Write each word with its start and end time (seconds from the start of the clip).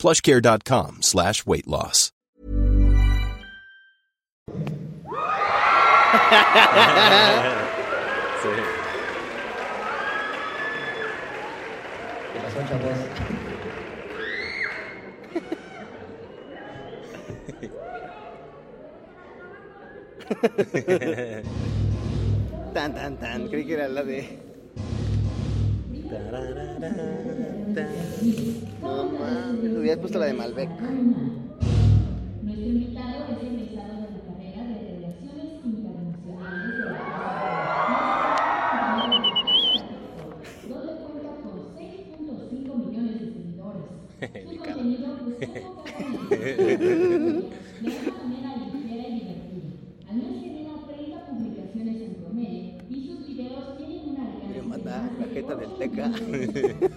plushcare.com 0.00 1.02
slash 1.02 1.44
weight 1.44 1.66
loss. 1.66 2.10
¿Qué 12.32 12.40
pasó, 12.40 12.60
chavos? 12.68 12.98
tan, 22.72 22.94
tan, 22.94 23.16
tan. 23.18 23.48
Creí 23.48 23.66
que 23.66 23.74
era 23.74 23.88
la 23.88 24.02
de. 24.02 24.38
No 29.00 29.08
mames, 29.18 29.78
hubieras 29.78 29.98
puesto 29.98 30.18
la 30.18 30.26
de 30.26 30.34
Malbec. 30.34 30.68
Nuestro 32.42 32.66
invitado 32.66 33.24
es 33.30 33.38
egresado 33.42 33.94
de 33.96 34.10
la 34.12 34.20
carrera 34.28 34.62
de 34.68 34.76
Relaciones 34.92 35.64
Internacionales 35.64 36.76
de 36.76 36.84
la 36.84 37.00
donde 40.68 40.92
cuenta 41.00 41.30
con 41.40 41.56
6.5 41.78 42.76
millones 42.76 43.14
de 43.20 43.24
seguidores. 43.32 43.88
Su 44.20 44.56
contenido 44.58 45.08
de 45.16 45.32
una 47.80 48.12
manera 48.22 48.50
ligera 48.58 49.04
y 49.08 49.10
divertida. 49.14 49.68
Al 50.10 50.16
mes 50.16 50.34
genera 50.42 50.72
30 50.86 51.16
publicaciones 51.24 51.96
en 52.02 52.12
promedio 52.16 52.76
y 52.90 52.92
sus 53.08 53.20
videos 53.26 53.78
tienen 53.78 54.00
un 54.10 54.14
Me 54.14 54.20
alcance 54.20 54.60
manda 54.62 55.10
la 55.18 55.26
jeta 55.32 55.54
del 55.54 55.72
Teca. 55.78 56.12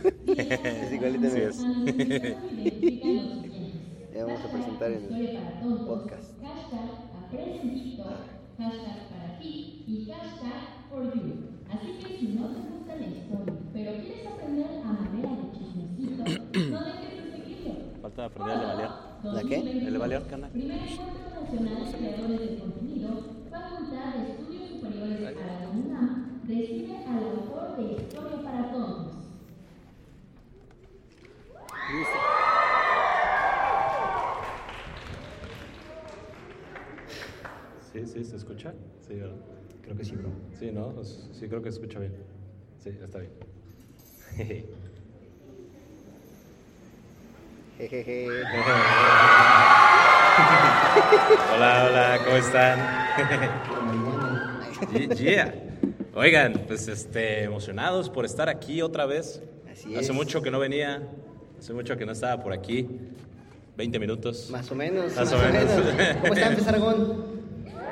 es 0.64 0.94
igualita, 0.94 1.28
Así 1.28 1.42
es. 1.42 1.58
Ya 4.14 4.26
vamos 4.26 4.42
a 4.42 4.52
presentar 4.52 4.92
el 4.92 5.08
podcast. 5.88 6.40
Hashtag 8.56 9.10
para 9.10 9.40
ti 9.40 9.84
y 9.88 10.06
hashtag 10.06 10.90
for 10.90 11.04
you. 11.16 11.34
Así 11.72 11.88
que 12.00 12.20
si 12.20 12.28
no 12.34 12.48
te 12.50 12.60
gusta 12.70 12.96
la 12.96 13.08
historia, 13.08 13.54
pero 13.74 13.92
quieres 14.00 14.28
aprender 14.28 14.68
a 14.84 14.94
manera 14.94 15.30
de 15.30 15.52
chismecito, 15.58 16.24
no 16.70 16.80
dejes 16.86 17.14
de 17.18 17.32
seguirlo. 17.32 17.72
Falta 18.04 18.26
aprender 18.26 18.54
el 18.54 18.60
de 18.60 18.66
balear. 18.68 18.92
¿La 19.24 19.42
qué? 19.42 19.58
El 19.58 19.94
de 19.94 19.98
balear, 19.98 20.28
carnal. 20.28 20.52
Primer 20.52 20.78
encuentro 20.78 21.42
nacional 21.42 21.86
de 21.86 21.98
creadores 21.98 22.40
de 22.40 22.58
contenido, 22.60 23.10
Facultad 23.50 24.14
de 24.14 24.32
Estudios 24.32 24.70
Superiores 24.70 25.20
a 25.26 25.32
la 25.32 25.70
UNAM, 25.70 26.42
recibe 26.48 26.98
al 27.08 27.24
autor 27.24 27.78
de 27.78 27.84
Historia 28.04 28.44
para 28.44 28.72
Todos. 28.72 28.93
Sí, 37.92 38.06
sí, 38.08 38.24
¿se 38.24 38.36
escucha? 38.36 38.74
Sí, 39.08 39.14
¿verdad? 39.14 39.36
Creo 39.84 39.96
que 39.96 40.04
sí, 40.04 40.16
bro. 40.16 40.30
Sí, 40.58 40.72
¿no? 40.72 40.92
Sí, 41.04 41.48
creo 41.48 41.62
que 41.62 41.72
se 41.72 41.80
escucha 41.80 42.00
bien. 42.00 42.16
Sí, 42.80 42.90
está 42.90 43.20
bien. 43.20 43.32
Jejeje. 47.78 48.28
hola, 51.54 51.88
hola, 51.90 52.20
¿cómo 52.26 52.38
están? 52.38 52.80
Yeah, 54.92 55.16
yeah. 55.16 55.54
Oigan, 56.16 56.54
pues 56.66 56.88
este, 56.88 57.44
emocionados 57.44 58.10
por 58.10 58.26
estar 58.26 58.50
aquí 58.50 58.82
otra 58.82 59.06
vez. 59.06 59.44
Así 59.72 59.96
Hace 59.96 60.12
es. 60.12 60.14
mucho 60.14 60.42
que 60.42 60.50
no 60.50 60.58
venía, 60.58 61.08
hace 61.64 61.74
mucho 61.74 61.96
que 61.96 62.06
no 62.06 62.12
estaba 62.12 62.44
por 62.44 62.52
aquí. 62.52 62.86
20 63.78 63.98
minutos. 63.98 64.50
Más 64.52 64.70
o 64.70 64.76
menos. 64.76 65.16
Más 65.16 65.18
Más, 65.32 65.32
o 65.32 65.38
o 65.38 65.40
menos. 65.40 65.96
menos. 65.96 66.18
¿Cómo 66.22 66.34
están, 66.34 66.56
Pesargón? 66.56 67.24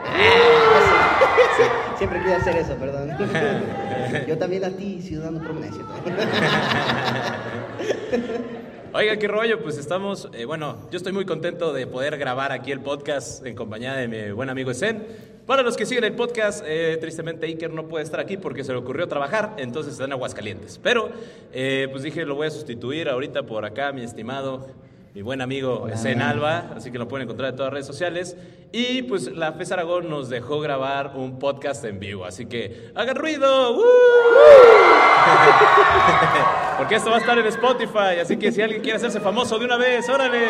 Siempre 1.97 2.21
quiero 2.21 2.37
hacer 2.37 2.57
eso, 2.57 2.75
perdón. 2.75 3.11
Yo 4.27 4.37
también 4.37 4.65
a 4.65 4.71
ti, 4.71 5.01
ciudadano 5.01 5.39
promedio. 5.39 5.87
Oiga, 8.93 9.15
qué 9.15 9.27
rollo, 9.29 9.63
pues 9.63 9.77
estamos, 9.77 10.27
eh, 10.33 10.43
bueno, 10.43 10.89
yo 10.91 10.97
estoy 10.97 11.13
muy 11.13 11.23
contento 11.23 11.71
de 11.71 11.87
poder 11.87 12.17
grabar 12.17 12.51
aquí 12.51 12.73
el 12.73 12.81
podcast 12.81 13.45
en 13.45 13.55
compañía 13.55 13.93
de 13.93 14.09
mi 14.09 14.31
buen 14.31 14.49
amigo 14.49 14.71
Esen. 14.71 15.07
Para 15.51 15.63
los 15.63 15.75
que 15.75 15.85
siguen 15.85 16.05
el 16.05 16.13
podcast, 16.13 16.63
eh, 16.65 16.97
tristemente 17.01 17.45
Iker 17.45 17.73
no 17.73 17.89
puede 17.89 18.05
estar 18.05 18.21
aquí 18.21 18.37
porque 18.37 18.63
se 18.63 18.71
le 18.71 18.77
ocurrió 18.77 19.09
trabajar, 19.09 19.55
entonces 19.57 19.91
está 19.91 20.05
en 20.05 20.13
Aguascalientes. 20.13 20.79
Pero, 20.81 21.09
eh, 21.51 21.89
pues 21.91 22.03
dije, 22.03 22.23
lo 22.23 22.35
voy 22.35 22.47
a 22.47 22.51
sustituir 22.51 23.09
ahorita 23.09 23.43
por 23.43 23.65
acá, 23.65 23.91
mi 23.91 24.01
estimado, 24.01 24.67
mi 25.13 25.21
buen 25.21 25.41
amigo 25.41 25.89
Esen 25.89 26.21
Alba, 26.21 26.71
así 26.73 26.89
que 26.89 26.97
lo 26.97 27.09
pueden 27.09 27.25
encontrar 27.25 27.49
en 27.49 27.57
todas 27.57 27.67
las 27.67 27.73
redes 27.73 27.87
sociales. 27.87 28.37
Y 28.71 29.01
pues 29.01 29.29
la 29.29 29.51
FES 29.51 29.73
Aragón 29.73 30.09
nos 30.09 30.29
dejó 30.29 30.61
grabar 30.61 31.11
un 31.15 31.37
podcast 31.37 31.83
en 31.83 31.99
vivo, 31.99 32.23
así 32.23 32.45
que 32.45 32.89
hagan 32.95 33.17
ruido. 33.17 33.75
¡Woo! 33.75 33.83
Porque 36.77 36.95
esto 36.95 37.09
va 37.09 37.17
a 37.17 37.19
estar 37.19 37.37
en 37.37 37.47
Spotify, 37.47 38.21
así 38.21 38.37
que 38.37 38.53
si 38.53 38.61
alguien 38.61 38.81
quiere 38.81 38.95
hacerse 38.95 39.19
famoso 39.19 39.59
de 39.59 39.65
una 39.65 39.75
vez, 39.75 40.07
órale. 40.07 40.45
¡eh! 40.45 40.49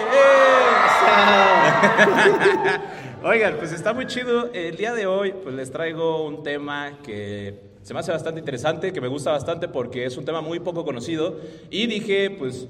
Oigan, 3.24 3.58
pues 3.60 3.72
está 3.72 3.94
muy 3.94 4.08
chido. 4.08 4.52
El 4.52 4.78
día 4.78 4.96
de 4.96 5.06
hoy 5.06 5.32
pues 5.44 5.54
les 5.54 5.70
traigo 5.70 6.26
un 6.26 6.42
tema 6.42 6.98
que 7.04 7.54
se 7.84 7.94
me 7.94 8.00
hace 8.00 8.12
bastante 8.12 8.40
interesante, 8.40 8.92
que 8.92 9.00
me 9.00 9.08
gusta 9.08 9.30
bastante 9.30 9.68
porque 9.68 10.06
es 10.06 10.18
un 10.18 10.26
tema 10.26 10.42
muy 10.42 10.60
poco 10.60 10.84
conocido 10.84 11.40
y 11.70 11.86
dije, 11.86 12.32
pues 12.32 12.68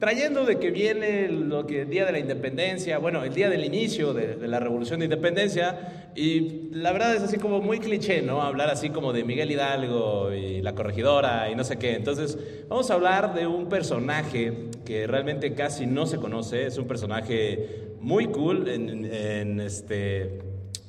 trayendo 0.00 0.44
de 0.44 0.58
que 0.58 0.72
viene 0.72 1.28
lo 1.28 1.68
que 1.68 1.82
el 1.82 1.88
día 1.88 2.04
de 2.04 2.10
la 2.10 2.18
independencia, 2.18 2.98
bueno, 2.98 3.22
el 3.22 3.32
día 3.32 3.48
del 3.48 3.64
inicio 3.64 4.12
de, 4.12 4.34
de 4.34 4.48
la 4.48 4.58
revolución 4.58 4.98
de 4.98 5.06
independencia, 5.06 6.10
y 6.16 6.68
la 6.72 6.90
verdad 6.90 7.14
es 7.14 7.22
así 7.22 7.38
como 7.38 7.60
muy 7.60 7.78
cliché, 7.78 8.22
¿no? 8.22 8.42
Hablar 8.42 8.70
así 8.70 8.90
como 8.90 9.12
de 9.12 9.22
Miguel 9.22 9.52
Hidalgo 9.52 10.32
y 10.32 10.60
la 10.62 10.74
corregidora 10.74 11.48
y 11.48 11.54
no 11.54 11.62
sé 11.62 11.78
qué. 11.78 11.94
Entonces, 11.94 12.36
vamos 12.68 12.90
a 12.90 12.94
hablar 12.94 13.34
de 13.34 13.46
un 13.46 13.68
personaje 13.68 14.52
que 14.84 15.06
realmente 15.06 15.54
casi 15.54 15.86
no 15.86 16.06
se 16.06 16.16
conoce, 16.16 16.66
es 16.66 16.76
un 16.76 16.88
personaje 16.88 17.91
muy 18.02 18.26
cool 18.26 18.68
en, 18.68 19.06
en 19.06 19.60
este 19.60 20.40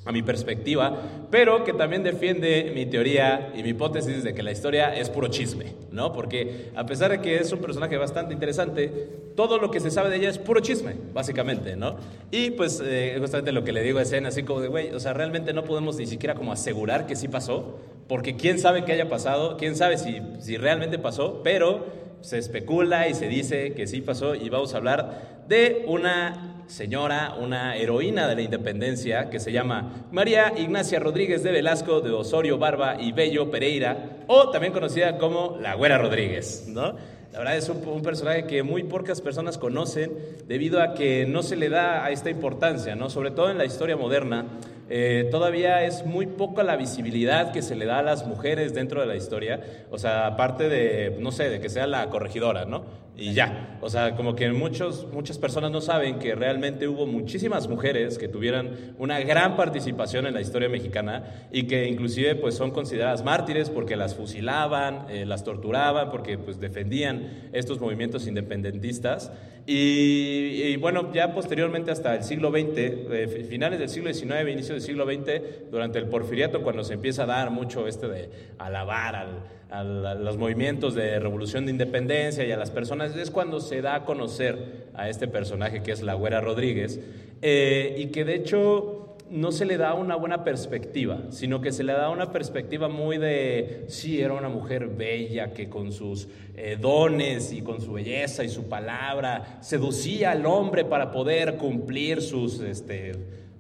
a 0.06 0.12
mi 0.12 0.22
perspectiva, 0.22 1.02
pero 1.32 1.64
que 1.64 1.74
también 1.74 2.04
defiende 2.04 2.72
mi 2.76 2.86
teoría 2.86 3.54
y 3.56 3.64
mi 3.64 3.70
hipótesis 3.70 4.24
de 4.24 4.34
que 4.34 4.44
la 4.44 4.52
historia 4.52 4.94
es 4.94 5.10
puro 5.10 5.30
chisme, 5.30 5.76
¿no? 5.92 6.12
Porque 6.12 6.72
a 6.76 6.86
pesar 6.86 7.12
de 7.12 7.22
que 7.22 7.38
es 7.38 7.52
un 7.54 7.60
personaje 7.60 7.96
bastante 7.96 8.34
interesante, 8.34 8.92
todo 9.36 9.60
lo 9.60 9.72
que 9.72 9.80
se 9.80 9.92
sabe 9.92 10.10
de 10.10 10.18
ella 10.18 10.30
es 10.30 10.40
puro 10.40 10.60
chisme, 10.60 10.96
básicamente, 11.14 11.78
¿no? 11.78 11.96
Y 12.32 12.52
pues 12.52 12.82
eh, 12.84 13.16
justamente 13.20 13.54
lo 13.54 13.64
que 13.64 13.72
le 13.72 13.82
digo 13.82 14.00
a 14.00 14.02
Escena, 14.02 14.30
así 14.30 14.44
como 14.44 14.60
de, 14.60 14.68
güey, 14.68 14.92
o 14.92 15.00
sea, 15.00 15.14
realmente 15.14 15.54
no 15.54 15.64
podemos 15.64 15.96
ni 15.98 16.06
siquiera 16.06 16.36
como 16.36 16.52
asegurar 16.52 17.06
que 17.08 17.16
sí 17.16 17.30
pasó, 17.30 17.80
porque 18.10 18.36
quién 18.36 18.60
sabe 18.60 18.84
qué 18.84 18.92
haya 18.92 19.08
pasado, 19.08 19.56
quién 19.56 19.78
sabe 19.78 19.98
si, 19.98 20.22
si 20.42 20.58
realmente 20.58 21.00
pasó, 21.00 21.42
pero 21.44 21.86
se 22.20 22.38
especula 22.38 23.08
y 23.08 23.14
se 23.14 23.28
dice 23.28 23.74
que 23.74 23.88
sí 23.88 24.02
pasó 24.02 24.36
y 24.36 24.50
vamos 24.50 24.74
a 24.74 24.78
hablar 24.78 25.44
de 25.48 25.84
una 25.88 26.53
señora, 26.74 27.36
una 27.40 27.76
heroína 27.78 28.28
de 28.28 28.34
la 28.34 28.42
independencia 28.42 29.30
que 29.30 29.40
se 29.40 29.52
llama 29.52 30.08
María 30.12 30.54
Ignacia 30.58 31.00
Rodríguez 31.00 31.44
de 31.44 31.52
Velasco 31.52 32.02
de 32.02 32.10
Osorio 32.10 32.58
Barba 32.58 33.00
y 33.00 33.12
Bello 33.12 33.52
Pereira, 33.52 34.24
o 34.26 34.50
también 34.50 34.74
conocida 34.74 35.20
como 35.20 35.60
la 35.62 35.76
Güera 35.76 36.00
Rodríguez, 36.00 36.66
¿no? 36.68 36.96
La 37.32 37.40
verdad 37.40 37.58
es 37.58 37.70
un, 37.70 37.88
un 37.88 38.02
personaje 38.02 38.46
que 38.46 38.64
muy 38.64 38.84
pocas 38.84 39.22
personas 39.22 39.60
conocen 39.60 40.14
debido 40.48 40.82
a 40.82 40.96
que 40.96 41.28
no 41.28 41.44
se 41.44 41.58
le 41.58 41.70
da 41.70 42.04
a 42.04 42.10
esta 42.10 42.32
importancia, 42.32 42.96
¿no? 42.96 43.12
Sobre 43.12 43.30
todo 43.30 43.52
en 43.52 43.60
la 43.60 43.66
historia 43.66 43.96
moderna. 43.96 44.48
Eh, 44.96 45.28
todavía 45.32 45.84
es 45.86 46.06
muy 46.06 46.28
poca 46.28 46.62
la 46.62 46.76
visibilidad 46.76 47.52
que 47.52 47.64
se 47.64 47.76
le 47.76 47.88
da 47.88 47.98
a 47.98 48.04
las 48.04 48.28
mujeres 48.28 48.76
dentro 48.76 49.02
de 49.02 49.08
la 49.08 49.16
historia. 49.16 49.60
O 49.90 49.98
sea, 49.98 50.28
aparte 50.28 50.70
de, 50.70 51.18
no 51.20 51.32
sé, 51.32 51.50
de 51.50 51.60
que 51.60 51.68
sea 51.68 51.88
la 51.88 52.12
corregidora, 52.12 52.66
¿no? 52.66 52.84
Y 53.18 53.34
ya. 53.34 53.80
O 53.82 53.90
sea, 53.90 54.16
como 54.16 54.36
que 54.36 54.52
muchos, 54.52 55.08
muchas 55.12 55.40
personas 55.40 55.72
no 55.72 55.82
saben 55.82 56.20
que 56.20 56.36
realmente 56.36 56.88
hubo 56.88 57.08
muchísimas 57.08 57.68
mujeres 57.68 58.20
que 58.20 58.28
tuvieran 58.28 58.94
una 59.00 59.20
gran 59.22 59.56
participación 59.56 60.28
en 60.28 60.36
la 60.36 60.42
historia 60.42 60.70
mexicana 60.70 61.48
y 61.52 61.64
que 61.64 61.88
inclusive 61.88 62.36
pues 62.36 62.54
son 62.54 62.70
consideradas 62.70 63.24
mártires 63.24 63.72
porque 63.72 63.96
las 63.96 64.14
fusilaban, 64.14 65.08
eh, 65.10 65.26
las 65.26 65.44
torturaban, 65.44 66.12
porque 66.12 66.38
pues 66.38 66.60
defendían 66.60 67.50
estos 67.52 67.80
movimientos 67.80 68.28
independentistas. 68.28 69.32
Y, 69.66 70.76
bueno, 70.78 71.14
ya 71.14 71.34
posteriormente 71.34 71.90
hasta 71.92 72.16
el 72.16 72.24
siglo 72.24 72.52
XX, 72.52 72.78
eh, 72.78 73.46
finales 73.50 73.80
del 73.80 73.88
siglo 73.90 74.14
XIX, 74.14 74.50
inicio 74.52 74.74
del 74.74 74.82
siglo 74.84 75.06
XX, 75.06 75.70
durante 75.72 76.00
el 76.00 76.08
porfiriato, 76.08 76.62
cuando 76.64 76.84
se 76.84 76.96
empieza 76.96 77.24
a 77.24 77.28
dar 77.28 77.50
mucho 77.50 77.88
este 77.88 78.08
de 78.08 78.30
alabar 78.58 79.16
al, 79.16 79.30
al- 79.70 80.06
a 80.06 80.16
los 80.16 80.38
movimientos 80.38 80.96
de 80.96 81.18
revolución 81.20 81.66
de 81.66 81.72
independencia 81.72 82.46
y 82.46 82.52
a 82.52 82.58
las 82.58 82.72
personas, 82.72 83.16
es 83.16 83.32
cuando 83.32 83.62
se 83.62 83.82
da 83.82 83.96
a 83.96 84.06
conocer 84.06 84.90
a 84.96 85.08
este 85.10 85.28
personaje 85.30 85.82
que 85.82 85.94
es 85.94 86.02
la 86.02 86.14
Güera 86.16 86.42
Rodríguez, 86.42 87.00
eh, 87.42 87.96
y 87.98 88.08
que 88.08 88.26
de 88.26 88.36
hecho 88.36 89.03
no 89.34 89.52
se 89.52 89.66
le 89.66 89.78
da 89.78 89.96
una 89.96 90.16
buena 90.16 90.44
perspectiva, 90.44 91.24
sino 91.30 91.60
que 91.60 91.72
se 91.72 91.84
le 91.84 91.94
da 91.94 92.10
una 92.10 92.32
perspectiva 92.32 92.88
muy 92.88 93.18
de, 93.18 93.86
sí, 93.88 94.22
era 94.22 94.34
una 94.34 94.48
mujer 94.50 94.88
bella 94.88 95.54
que 95.54 95.70
con 95.70 95.92
sus 95.92 96.28
eh, 96.56 96.78
dones 96.80 97.52
y 97.52 97.62
con 97.62 97.82
su 97.82 97.94
belleza 97.94 98.44
y 98.44 98.50
su 98.50 98.70
palabra 98.70 99.58
seducía 99.62 100.32
al 100.32 100.46
hombre 100.46 100.86
para 100.86 101.12
poder 101.12 101.56
cumplir 101.58 102.22
sus, 102.22 102.60
este, 102.62 103.14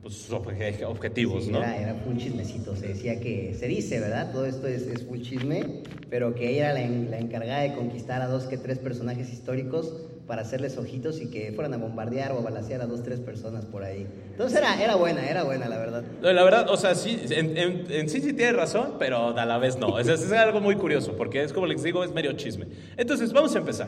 pues, 0.03 0.13
sus 0.13 0.31
obje- 0.35 0.83
objetivos, 0.85 1.45
Sí, 1.45 1.51
¿no? 1.51 1.57
Era, 1.57 1.75
era 1.77 1.95
un 2.05 2.17
chismecito, 2.17 2.75
se 2.75 2.89
decía 2.89 3.19
que, 3.19 3.55
se 3.57 3.67
dice, 3.67 3.99
¿verdad? 3.99 4.31
Todo 4.31 4.45
esto 4.45 4.67
es, 4.67 4.83
es 4.87 5.03
full 5.03 5.21
chisme, 5.21 5.81
pero 6.09 6.35
que 6.35 6.51
ella 6.51 6.71
era 6.71 6.87
la 7.09 7.17
encargada 7.17 7.61
de 7.61 7.73
conquistar 7.73 8.21
a 8.21 8.27
dos 8.27 8.43
que 8.43 8.57
tres 8.57 8.77
personajes 8.77 9.33
históricos 9.33 9.95
para 10.27 10.41
hacerles 10.43 10.77
ojitos 10.77 11.19
y 11.19 11.29
que 11.29 11.51
fueran 11.51 11.73
a 11.73 11.77
bombardear 11.77 12.31
o 12.31 12.37
a 12.39 12.41
balasear 12.41 12.81
a 12.81 12.85
dos, 12.85 13.03
tres 13.03 13.19
personas 13.19 13.65
por 13.65 13.83
ahí. 13.83 14.07
Entonces 14.31 14.57
era, 14.57 14.81
era 14.81 14.95
buena, 14.95 15.27
era 15.29 15.43
buena, 15.43 15.67
la 15.67 15.77
verdad. 15.77 16.03
No, 16.21 16.31
La 16.31 16.43
verdad, 16.43 16.69
o 16.69 16.77
sea, 16.77 16.95
sí, 16.95 17.19
en, 17.29 17.57
en- 17.57 17.85
en 17.89 18.09
sí 18.09 18.21
sí 18.21 18.33
tiene 18.33 18.53
razón, 18.53 18.93
pero 18.97 19.37
a 19.37 19.45
la 19.45 19.57
vez 19.57 19.77
no. 19.77 19.99
Es, 19.99 20.07
es 20.07 20.31
algo 20.31 20.61
muy 20.61 20.75
curioso, 20.75 21.15
porque 21.17 21.43
es 21.43 21.51
como 21.51 21.65
les 21.67 21.83
digo, 21.83 22.03
es 22.03 22.13
medio 22.13 22.31
chisme. 22.33 22.67
Entonces, 22.97 23.33
vamos 23.33 23.53
a 23.55 23.59
empezar. 23.59 23.87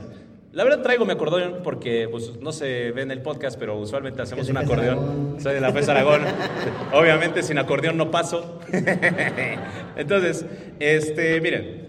La 0.52 0.64
verdad 0.64 0.82
traigo 0.82 1.06
mi 1.06 1.12
acordeón 1.12 1.60
porque, 1.64 2.08
pues, 2.10 2.40
no 2.40 2.54
se 2.54 2.92
ve 2.92 3.02
en 3.02 3.12
el 3.12 3.22
podcast, 3.22 3.60
pero 3.60 3.78
usualmente 3.78 4.22
hacemos 4.22 4.48
un 4.48 4.56
acordeón. 4.58 4.98
Aragón. 5.00 5.38
Soy 5.42 5.54
de 5.54 5.60
la 5.62 5.72
FES 5.74 5.90
Aragón. 5.90 6.22
Obviamente 6.94 7.44
sin 7.44 7.58
acordeón 7.58 7.98
no 7.98 8.10
paso. 8.10 8.60
Entonces, 9.98 10.46
este, 10.80 11.40
miren, 11.42 11.88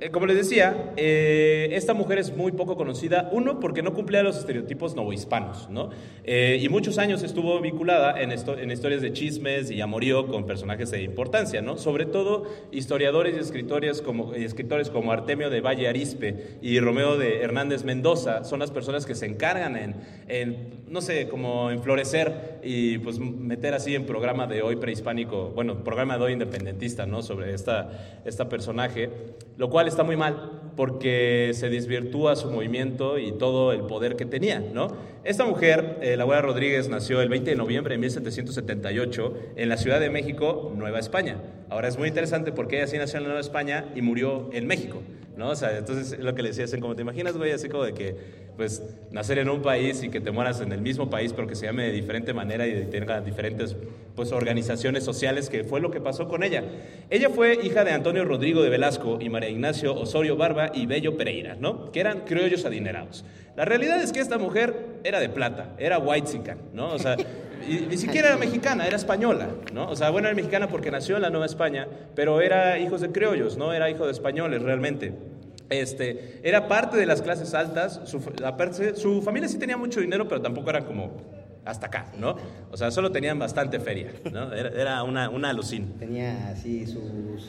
eh, 0.00 0.10
como 0.10 0.26
les 0.26 0.36
decía, 0.36 0.92
eh, 0.96 1.68
esta 1.72 1.94
mujer 1.94 2.18
es 2.18 2.36
muy 2.36 2.52
poco 2.52 2.76
conocida, 2.76 3.28
uno, 3.32 3.60
porque 3.60 3.82
no 3.82 3.94
cumplía 3.94 4.22
los 4.22 4.36
estereotipos 4.36 4.94
novohispanos, 4.94 5.70
¿no? 5.70 5.90
Eh, 6.24 6.58
y 6.60 6.68
muchos 6.68 6.98
años 6.98 7.22
estuvo 7.22 7.60
vinculada 7.60 8.20
en, 8.20 8.30
esto- 8.32 8.58
en 8.58 8.70
historias 8.70 9.00
de 9.00 9.12
chismes 9.12 9.70
y 9.70 9.80
amorío 9.80 10.26
con 10.26 10.44
personajes 10.46 10.90
de 10.90 11.02
importancia, 11.02 11.62
¿no? 11.62 11.78
Sobre 11.78 12.04
todo 12.06 12.44
historiadores 12.72 13.36
y 13.36 13.40
escritores 13.40 14.02
como, 14.02 14.34
escritores 14.34 14.90
como 14.90 15.12
Artemio 15.12 15.48
de 15.50 15.60
Valle 15.60 15.88
Arispe 15.88 16.58
y 16.60 16.78
Romeo 16.80 17.16
de 17.16 17.40
Hernández 17.42 17.84
Mendoza 17.84 18.44
son 18.44 18.60
las 18.60 18.70
personas 18.70 19.06
que 19.06 19.14
se 19.14 19.26
encargan 19.26 19.76
en, 19.76 19.94
en, 20.28 20.84
no 20.88 21.00
sé, 21.00 21.28
como 21.28 21.70
en 21.70 21.82
florecer 21.82 22.58
y 22.62 22.98
pues 22.98 23.18
meter 23.18 23.72
así 23.74 23.94
en 23.94 24.04
programa 24.04 24.46
de 24.46 24.62
hoy 24.62 24.76
prehispánico, 24.76 25.50
bueno, 25.54 25.82
programa 25.84 26.18
de 26.18 26.24
hoy 26.24 26.32
independentista, 26.34 27.06
¿no? 27.06 27.22
Sobre 27.22 27.54
esta, 27.54 28.20
esta 28.24 28.48
personaje, 28.48 29.08
lo 29.56 29.70
cual 29.70 29.85
está 29.88 30.02
muy 30.02 30.16
mal 30.16 30.56
porque 30.76 31.52
se 31.54 31.70
desvirtúa 31.70 32.36
su 32.36 32.50
movimiento 32.50 33.18
y 33.18 33.32
todo 33.32 33.72
el 33.72 33.82
poder 33.82 34.14
que 34.16 34.26
tenía, 34.26 34.60
¿no? 34.60 34.88
Esta 35.24 35.44
mujer, 35.44 35.98
eh, 36.02 36.16
la 36.16 36.24
abuela 36.24 36.42
Rodríguez, 36.42 36.88
nació 36.88 37.22
el 37.22 37.28
20 37.28 37.50
de 37.50 37.56
noviembre 37.56 37.94
de 37.94 37.98
1778 37.98 39.34
en 39.56 39.68
la 39.68 39.78
Ciudad 39.78 39.98
de 39.98 40.10
México, 40.10 40.72
Nueva 40.76 40.98
España. 40.98 41.38
Ahora 41.70 41.88
es 41.88 41.98
muy 41.98 42.08
interesante 42.08 42.52
porque 42.52 42.76
ella 42.76 42.86
sí 42.86 42.98
nació 42.98 43.16
en 43.16 43.24
la 43.24 43.28
Nueva 43.28 43.40
España 43.40 43.86
y 43.94 44.02
murió 44.02 44.50
en 44.52 44.66
México, 44.66 45.02
¿no? 45.36 45.48
O 45.48 45.56
sea, 45.56 45.76
entonces 45.76 46.12
es 46.12 46.18
lo 46.20 46.34
que 46.34 46.42
le 46.42 46.50
decía, 46.52 46.66
como 46.78 46.94
te 46.94 47.02
imaginas, 47.02 47.36
güey, 47.36 47.52
así 47.52 47.68
como 47.68 47.84
de 47.84 47.94
que, 47.94 48.16
pues, 48.56 48.82
nacer 49.10 49.38
en 49.38 49.48
un 49.48 49.62
país 49.62 50.02
y 50.02 50.08
que 50.08 50.20
te 50.20 50.30
mueras 50.30 50.60
en 50.60 50.72
el 50.72 50.80
mismo 50.80 51.10
país, 51.10 51.32
pero 51.32 51.46
que 51.46 51.54
se 51.54 51.66
llame 51.66 51.84
de 51.84 51.92
diferente 51.92 52.32
manera 52.32 52.66
y 52.66 52.86
tenga 52.86 53.20
diferentes, 53.20 53.76
pues, 54.14 54.32
organizaciones 54.32 55.04
sociales, 55.04 55.48
que 55.48 55.64
fue 55.64 55.80
lo 55.80 55.90
que 55.90 56.00
pasó 56.00 56.28
con 56.28 56.42
ella. 56.42 56.64
Ella 57.10 57.30
fue 57.30 57.58
hija 57.62 57.84
de 57.84 57.92
Antonio 57.92 58.24
Rodrigo 58.24 58.62
de 58.62 58.70
Velasco 58.70 59.18
y 59.20 59.28
María 59.28 59.50
Ignacio 59.50 59.94
Osorio 59.94 60.36
Barba 60.36 60.70
y 60.74 60.86
Bello 60.86 61.16
Pereira, 61.16 61.56
¿no? 61.58 61.92
Que 61.92 62.00
eran 62.00 62.20
criollos 62.20 62.64
adinerados. 62.64 63.24
La 63.56 63.64
realidad 63.64 64.02
es 64.02 64.12
que 64.12 64.20
esta 64.20 64.38
mujer 64.38 64.74
era 65.04 65.20
de 65.20 65.28
plata, 65.28 65.74
era 65.78 65.98
white 65.98 66.26
¿no? 66.72 66.92
O 66.92 66.98
sea, 66.98 67.16
y 67.68 67.86
ni 67.88 67.96
siquiera 67.96 68.28
era 68.28 68.36
mexicana, 68.36 68.86
era 68.86 68.96
española, 68.96 69.48
¿no? 69.72 69.88
O 69.88 69.96
sea, 69.96 70.10
bueno, 70.10 70.28
era 70.28 70.36
mexicana 70.36 70.68
porque 70.68 70.90
nació 70.90 71.16
en 71.16 71.22
la 71.22 71.30
Nueva 71.30 71.46
España, 71.46 71.88
pero 72.14 72.40
era 72.40 72.78
hijos 72.78 73.00
de 73.00 73.10
criollos, 73.10 73.56
¿no? 73.56 73.72
Era 73.72 73.90
hijo 73.90 74.06
de 74.06 74.12
españoles 74.12 74.62
realmente. 74.62 75.14
Este, 75.68 76.40
era 76.42 76.68
parte 76.68 76.96
de 76.96 77.06
las 77.06 77.22
clases 77.22 77.52
altas, 77.54 78.00
su, 78.04 79.22
familia 79.22 79.48
sí 79.48 79.58
tenía 79.58 79.76
mucho 79.76 80.00
dinero, 80.00 80.28
pero 80.28 80.40
tampoco 80.40 80.70
eran 80.70 80.84
como 80.84 81.12
hasta 81.64 81.86
acá, 81.86 82.12
¿no? 82.16 82.36
O 82.70 82.76
sea, 82.76 82.92
solo 82.92 83.10
tenían 83.10 83.38
bastante 83.38 83.80
feria, 83.80 84.12
¿no? 84.32 84.52
Era, 84.52 84.68
era 84.68 85.02
una, 85.02 85.28
una 85.28 85.50
alucin. 85.50 85.98
Tenía 85.98 86.48
así 86.50 86.86
sus, 86.86 87.42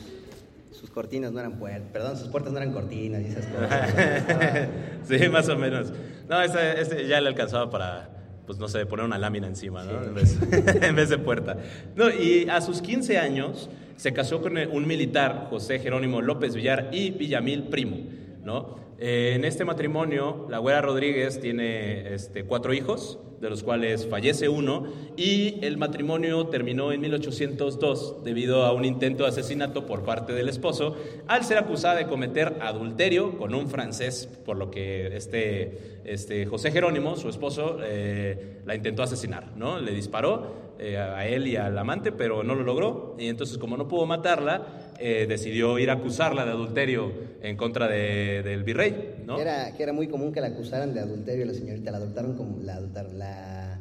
sus 0.72 0.90
cortinas 0.90 1.32
no 1.32 1.40
eran 1.40 1.60
puertas, 1.60 1.90
perdón, 1.92 2.18
sus 2.18 2.28
puertas 2.28 2.52
no 2.52 2.60
eran 2.60 2.74
cortinas 2.74 3.22
y 3.22 3.26
esas 3.26 3.46
cosas. 3.48 4.70
Sí, 5.04 5.30
más 5.30 5.48
o 5.50 5.56
menos. 5.56 5.94
No, 6.28 6.42
este 6.42 7.08
ya 7.08 7.22
le 7.22 7.30
alcanzaba 7.30 7.70
para, 7.70 8.10
pues 8.48 8.58
no 8.58 8.68
sé, 8.68 8.86
poner 8.88 9.06
una 9.06 9.20
lámina 9.20 9.46
encima, 9.46 9.84
¿no? 9.84 10.04
En, 10.04 10.16
vez, 10.16 10.38
en 10.82 10.96
vez 10.96 11.10
de 11.10 11.20
puerta. 11.20 11.58
No, 11.96 12.10
y 12.10 12.50
a 12.50 12.62
sus 12.62 12.82
15 12.82 13.18
años 13.20 13.70
se 13.98 14.14
casó 14.14 14.42
con 14.42 14.58
un 14.58 14.88
militar, 14.88 15.48
José 15.50 15.80
Jerónimo 15.80 16.22
López 16.22 16.56
Villar 16.56 16.90
y 16.92 17.12
Villamil 17.12 17.64
Primo, 17.64 17.98
¿no? 18.44 18.78
Eh, 19.00 19.34
en 19.36 19.46
este 19.46 19.64
matrimonio, 19.64 20.48
la 20.50 20.58
güera 20.58 20.82
Rodríguez 20.82 21.40
tiene 21.40 22.14
este, 22.14 22.46
cuatro 22.46 22.74
hijos, 22.74 23.20
de 23.40 23.50
los 23.50 23.62
cuales 23.62 24.08
fallece 24.08 24.50
uno, 24.50 24.88
y 25.16 25.64
el 25.64 25.78
matrimonio 25.78 26.48
terminó 26.48 26.92
en 26.92 27.02
1802 27.02 28.24
debido 28.24 28.66
a 28.66 28.74
un 28.74 28.86
intento 28.86 29.24
de 29.24 29.30
asesinato 29.30 29.86
por 29.86 30.04
parte 30.04 30.34
del 30.34 30.50
esposo, 30.50 30.96
al 31.28 31.44
ser 31.44 31.60
acusada 31.60 31.96
de 31.96 32.08
cometer 32.08 32.58
adulterio 32.62 33.38
con 33.38 33.54
un 33.54 33.68
francés, 33.68 34.28
por 34.46 34.58
lo 34.58 34.72
que 34.72 35.16
este, 35.16 36.00
este 36.06 36.48
José 36.48 36.72
Jerónimo, 36.72 37.16
su 37.16 37.30
esposo, 37.30 37.78
eh, 37.84 38.62
la 38.66 38.74
intentó 38.74 39.04
asesinar, 39.04 39.56
¿no? 39.56 39.80
Le 39.80 39.92
disparó 39.92 40.67
eh, 40.80 40.98
a 40.98 41.28
él 41.28 41.48
y 41.48 41.56
al 41.56 41.78
amante, 41.78 42.12
pero 42.12 42.44
no 42.44 42.56
lo 42.56 42.64
logró, 42.64 43.16
y 43.20 43.28
entonces 43.28 43.58
como 43.58 43.78
no 43.78 43.88
pudo 43.88 44.06
matarla, 44.06 44.94
eh, 45.00 45.26
decidió 45.28 45.78
ir 45.80 45.90
a 45.90 45.94
acusarla 45.94 46.46
de 46.46 46.52
adulterio 46.52 47.12
en 47.42 47.56
contra 47.58 47.88
de- 47.88 48.42
del 48.44 48.64
virrey, 48.64 49.16
¿no? 49.26 49.36
Que 49.36 49.42
era, 49.44 49.76
que 49.76 49.84
era 49.84 49.94
muy 49.94 50.08
común 50.08 50.32
que 50.34 50.42
la 50.42 50.48
acusaran 50.48 50.94
de 50.94 51.00
adulterio 51.02 51.46
la 51.46 51.54
señorita, 51.54 51.92
la 51.92 51.98
adultaron 51.98 52.36
como, 52.36 52.58
la, 52.64 52.80
la, 52.82 53.80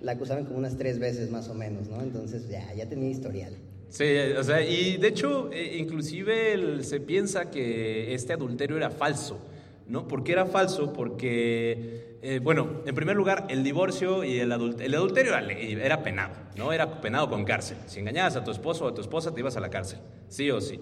la 0.00 0.12
acusaron 0.12 0.44
como 0.44 0.58
unas 0.58 0.76
tres 0.76 0.98
veces 0.98 1.30
más 1.30 1.48
o 1.48 1.54
menos, 1.54 1.88
¿no? 1.88 2.00
Entonces 2.02 2.48
ya, 2.48 2.72
ya 2.74 2.88
tenía 2.88 3.10
historial. 3.10 3.54
Sí, 3.88 4.04
o 4.38 4.42
sea, 4.42 4.62
y 4.66 4.96
de 4.96 5.08
hecho, 5.08 5.50
eh, 5.52 5.76
inclusive 5.78 6.52
el- 6.54 6.84
se 6.84 6.98
piensa 7.00 7.50
que 7.50 8.14
este 8.14 8.32
adulterio 8.32 8.76
era 8.76 8.90
falso, 8.90 9.38
¿no? 9.86 10.08
¿Por 10.08 10.24
qué 10.24 10.32
era 10.32 10.46
falso? 10.46 10.92
Porque, 10.92 12.11
eh, 12.22 12.38
bueno, 12.42 12.82
en 12.86 12.94
primer 12.94 13.16
lugar, 13.16 13.46
el 13.50 13.62
divorcio 13.64 14.22
y 14.24 14.38
el, 14.38 14.52
adult- 14.52 14.80
el 14.80 14.94
adulterio 14.94 15.32
era, 15.36 16.02
penado, 16.02 16.34
¿no? 16.56 16.72
Era 16.72 17.00
penado 17.00 17.28
con 17.28 17.44
cárcel. 17.44 17.76
Si 17.86 17.98
engañabas 18.00 18.36
a 18.36 18.44
tu 18.44 18.50
esposo 18.52 18.84
o 18.84 18.88
a 18.88 18.94
tu 18.94 19.00
esposa, 19.00 19.34
te 19.34 19.40
ibas 19.40 19.56
a 19.56 19.60
la 19.60 19.70
cárcel, 19.70 19.98
sí 20.28 20.50
o 20.50 20.60
sí. 20.60 20.80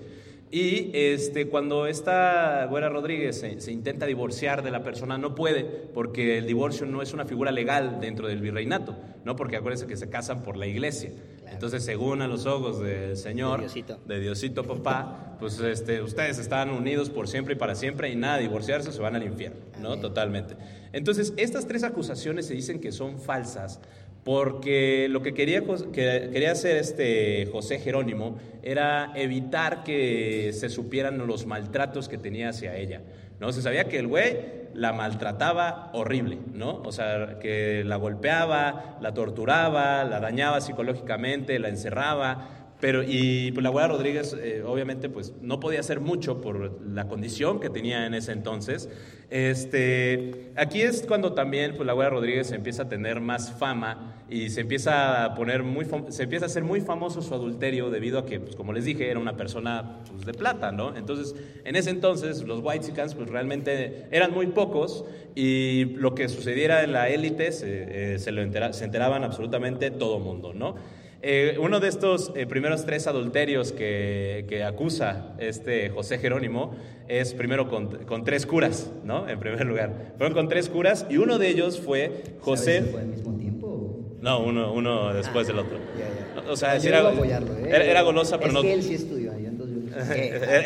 Y 0.52 0.90
este, 0.92 1.46
cuando 1.48 1.86
esta 1.86 2.66
güera 2.66 2.88
Rodríguez 2.88 3.38
se, 3.38 3.60
se 3.60 3.70
intenta 3.70 4.04
divorciar 4.06 4.62
de 4.64 4.70
la 4.72 4.82
persona, 4.82 5.16
no 5.16 5.34
puede, 5.36 5.62
porque 5.64 6.38
el 6.38 6.46
divorcio 6.46 6.86
no 6.86 7.02
es 7.02 7.12
una 7.14 7.24
figura 7.24 7.52
legal 7.52 7.98
dentro 8.00 8.26
del 8.26 8.40
virreinato, 8.40 8.96
¿no? 9.24 9.36
Porque 9.36 9.56
acuérdense 9.56 9.86
que 9.86 9.96
se 9.96 10.10
casan 10.10 10.42
por 10.42 10.56
la 10.56 10.66
iglesia. 10.66 11.12
Entonces, 11.52 11.84
según 11.84 12.20
a 12.22 12.26
los 12.26 12.46
ojos 12.46 12.80
del 12.80 13.16
Señor, 13.16 13.58
De 13.60 13.66
Diosito. 13.66 13.98
de 14.06 14.20
Diosito 14.20 14.64
papá, 14.64 15.36
pues 15.38 15.58
este, 15.60 16.02
ustedes 16.02 16.38
están 16.38 16.70
unidos 16.70 17.10
por 17.10 17.28
siempre 17.28 17.54
y 17.54 17.56
para 17.56 17.74
siempre 17.76 18.10
y 18.10 18.16
nada, 18.16 18.38
divorciarse 18.38 18.92
se 18.92 19.00
van 19.00 19.14
al 19.16 19.22
infierno, 19.22 19.60
¿no? 19.80 19.90
Amén. 19.90 20.00
Totalmente. 20.00 20.56
Entonces, 20.92 21.32
estas 21.36 21.66
tres 21.66 21.84
acusaciones 21.84 22.46
se 22.46 22.54
dicen 22.54 22.80
que 22.80 22.92
son 22.92 23.18
falsas 23.18 23.80
porque 24.24 25.08
lo 25.08 25.22
que 25.22 25.32
quería, 25.32 25.62
que 25.92 26.30
quería 26.32 26.52
hacer 26.52 26.76
este 26.76 27.46
José 27.46 27.78
Jerónimo 27.78 28.38
era 28.62 29.12
evitar 29.14 29.82
que 29.82 30.52
se 30.52 30.68
supieran 30.68 31.26
los 31.26 31.46
maltratos 31.46 32.08
que 32.08 32.18
tenía 32.18 32.50
hacia 32.50 32.76
ella, 32.76 33.00
¿no? 33.40 33.52
Se 33.52 33.62
sabía 33.62 33.84
que 33.84 33.98
el 33.98 34.06
güey 34.06 34.60
la 34.74 34.92
maltrataba 34.92 35.90
horrible, 35.94 36.38
¿no? 36.52 36.82
O 36.84 36.92
sea, 36.92 37.38
que 37.40 37.82
la 37.84 37.96
golpeaba, 37.96 38.98
la 39.00 39.14
torturaba, 39.14 40.04
la 40.04 40.20
dañaba 40.20 40.60
psicológicamente, 40.60 41.58
la 41.58 41.68
encerraba, 41.68 42.59
Pero, 42.80 43.02
y 43.02 43.52
pues 43.52 43.62
la 43.62 43.68
Güera 43.68 43.88
Rodríguez, 43.88 44.34
eh, 44.40 44.62
obviamente, 44.66 45.10
pues 45.10 45.34
no 45.42 45.60
podía 45.60 45.80
hacer 45.80 46.00
mucho 46.00 46.40
por 46.40 46.80
la 46.82 47.08
condición 47.08 47.60
que 47.60 47.68
tenía 47.68 48.06
en 48.06 48.14
ese 48.14 48.32
entonces. 48.32 48.88
Este, 49.28 50.50
aquí 50.56 50.80
es 50.80 51.04
cuando 51.06 51.34
también 51.34 51.74
pues, 51.76 51.86
la 51.86 51.92
Güera 51.92 52.10
Rodríguez 52.10 52.50
empieza 52.52 52.84
a 52.84 52.88
tener 52.88 53.20
más 53.20 53.52
fama 53.52 54.24
y 54.30 54.48
se 54.48 54.62
empieza 54.62 55.24
a 55.24 55.34
poner 55.34 55.62
muy, 55.62 55.86
se 56.08 56.22
empieza 56.22 56.46
a 56.46 56.48
hacer 56.48 56.64
muy 56.64 56.80
famoso 56.80 57.20
su 57.20 57.34
adulterio 57.34 57.90
debido 57.90 58.18
a 58.18 58.24
que, 58.24 58.40
pues, 58.40 58.56
como 58.56 58.72
les 58.72 58.86
dije, 58.86 59.10
era 59.10 59.20
una 59.20 59.36
persona 59.36 59.98
pues, 60.10 60.24
de 60.24 60.32
plata, 60.32 60.72
¿no? 60.72 60.96
Entonces, 60.96 61.34
en 61.64 61.76
ese 61.76 61.90
entonces, 61.90 62.42
los 62.44 62.60
Whitesicans, 62.62 63.14
pues 63.14 63.28
realmente 63.28 64.06
eran 64.10 64.32
muy 64.32 64.46
pocos 64.46 65.04
y 65.34 65.84
lo 65.96 66.14
que 66.14 66.28
sucediera 66.28 66.82
en 66.82 66.92
la 66.92 67.10
élite 67.10 67.52
se, 67.52 68.14
eh, 68.14 68.18
se, 68.18 68.32
lo 68.32 68.40
se 68.72 68.84
enteraban 68.84 69.22
absolutamente 69.22 69.90
todo 69.90 70.18
mundo, 70.18 70.54
¿no? 70.54 70.76
Eh, 71.22 71.56
uno 71.60 71.80
de 71.80 71.88
estos 71.88 72.32
eh, 72.34 72.46
primeros 72.46 72.86
tres 72.86 73.06
adulterios 73.06 73.72
que, 73.72 74.46
que, 74.48 74.64
acusa 74.64 75.34
este 75.38 75.90
José 75.90 76.18
Jerónimo 76.18 76.74
es 77.08 77.34
primero 77.34 77.68
con, 77.68 78.04
con, 78.06 78.24
tres 78.24 78.46
curas, 78.46 78.90
¿no? 79.04 79.28
En 79.28 79.38
primer 79.38 79.66
lugar. 79.66 80.14
Fueron 80.16 80.32
con 80.32 80.48
tres 80.48 80.70
curas 80.70 81.06
y 81.10 81.18
uno 81.18 81.38
de 81.38 81.48
ellos 81.48 81.78
fue 81.78 82.22
José... 82.40 82.82
¿Fue 82.82 83.00
al 83.02 83.08
mismo 83.08 83.36
tiempo? 83.36 83.98
No, 84.22 84.40
uno, 84.40 84.72
uno 84.72 85.12
después 85.12 85.46
del 85.46 85.58
otro. 85.58 85.78
Ya, 85.98 86.42
ya. 86.42 86.50
O 86.50 86.56
sea, 86.56 86.78
Yo 86.78 86.88
era, 86.88 87.08
apoyarlo, 87.08 87.54
¿eh? 87.58 87.68
era, 87.68 87.84
era 87.84 88.02
golosa, 88.02 88.38
pero 88.38 88.48
es 88.48 88.54
no... 88.54 88.62
que 88.62 88.72
él 88.72 88.82
sí. 88.82 88.96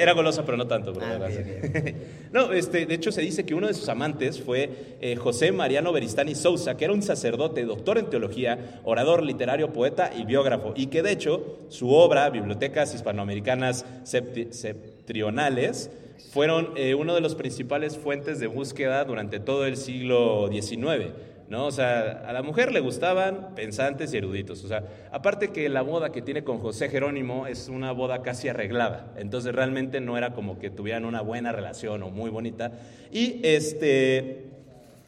Era 0.01 0.13
golosa, 0.13 0.45
pero 0.45 0.57
no 0.57 0.67
tanto. 0.67 0.93
pero 0.93 1.07
Ah, 1.07 1.29
No, 2.33 2.53
este, 2.53 2.87
de 2.87 2.95
hecho 2.95 3.13
se 3.13 3.21
dice 3.21 3.45
que 3.45 3.55
uno 3.55 3.67
de 3.69 3.75
sus 3.75 3.89
amantes 3.89 4.41
fue 4.41 4.97
eh, 5.01 5.17
José 5.17 5.53
Mariano 5.53 5.93
Beristani 5.93 6.35
Sousa, 6.35 6.77
que 6.77 6.85
era 6.85 6.93
un 6.95 7.03
sacerdote, 7.03 7.65
doctor 7.65 7.99
en 7.99 8.11
teología, 8.11 8.81
orador 8.85 9.23
literario, 9.23 9.73
poeta 9.73 10.11
y 10.17 10.25
biógrafo, 10.25 10.73
y 10.77 10.87
que 10.87 11.03
de 11.03 11.13
hecho 11.13 11.59
su 11.69 11.91
obra, 11.93 12.29
Bibliotecas 12.31 12.95
Hispanoamericanas 12.95 13.85
Septi- 14.05 14.51
Septrionales, 14.53 15.91
fueron 16.33 16.71
eh, 16.77 16.95
uno 16.95 17.15
de 17.15 17.21
los 17.21 17.35
principales 17.35 17.97
fuentes 17.97 18.41
de 18.41 18.47
búsqueda 18.49 19.05
durante 19.05 19.39
todo 19.41 19.67
el 19.67 19.77
siglo 19.77 20.49
XIX. 20.51 21.13
¿No? 21.49 21.67
O 21.67 21.71
sea, 21.71 22.23
a 22.27 22.33
la 22.33 22.43
mujer 22.43 22.73
le 22.73 22.81
gustaban 22.81 23.55
pensantes 23.55 24.13
y 24.15 24.17
eruditos. 24.17 24.65
O 24.65 24.69
sea, 24.69 24.85
aparte 25.13 25.49
que 25.49 25.69
la 25.69 25.83
boda 25.83 26.11
que 26.11 26.23
tiene 26.23 26.45
con 26.45 26.59
José 26.59 26.89
Jerónimo 26.89 27.47
es 27.47 27.69
una 27.69 27.93
boda 27.93 28.23
casi 28.23 28.49
arreglada. 28.49 29.13
Entonces 29.17 29.55
realmente 29.55 30.01
no 30.01 30.17
era 30.17 30.33
como 30.33 30.59
que 30.59 30.71
tuvieran 30.71 31.05
una 31.05 31.21
buena 31.21 31.53
relación 31.53 32.03
o 32.03 32.11
muy 32.11 32.31
bonita. 32.31 32.73
Y 33.13 33.41
este, 33.43 34.47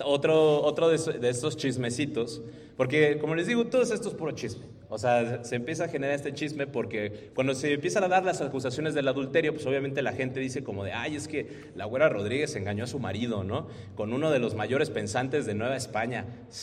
otro, 0.04 0.62
otro 0.62 0.88
de, 0.88 1.18
de 1.18 1.28
estos 1.28 1.56
chismecitos, 1.56 2.42
porque 2.76 3.18
como 3.18 3.34
les 3.34 3.46
digo, 3.46 3.66
todo 3.66 3.82
esto 3.82 4.08
es 4.08 4.14
puro 4.14 4.32
chisme. 4.32 4.64
O 4.88 4.98
sea, 4.98 5.42
se 5.42 5.56
empieza 5.56 5.84
a 5.84 5.88
generar 5.88 6.14
este 6.14 6.32
chisme 6.32 6.66
porque 6.68 7.30
cuando 7.34 7.54
se 7.54 7.72
empiezan 7.72 8.04
a 8.04 8.08
dar 8.08 8.24
las 8.24 8.40
acusaciones 8.40 8.94
del 8.94 9.08
adulterio, 9.08 9.52
pues 9.52 9.66
obviamente 9.66 10.00
la 10.00 10.12
gente 10.12 10.38
dice 10.38 10.62
como 10.62 10.84
de, 10.84 10.92
ay, 10.92 11.16
es 11.16 11.26
que 11.26 11.70
la 11.74 11.86
güera 11.86 12.08
Rodríguez 12.08 12.54
engañó 12.54 12.84
a 12.84 12.86
su 12.86 13.00
marido, 13.00 13.42
¿no? 13.42 13.66
Con 13.96 14.12
uno 14.12 14.30
de 14.30 14.38
los 14.38 14.54
mayores 14.54 14.90
pensantes 14.90 15.44
de 15.44 15.54
Nueva 15.54 15.76
España. 15.76 16.24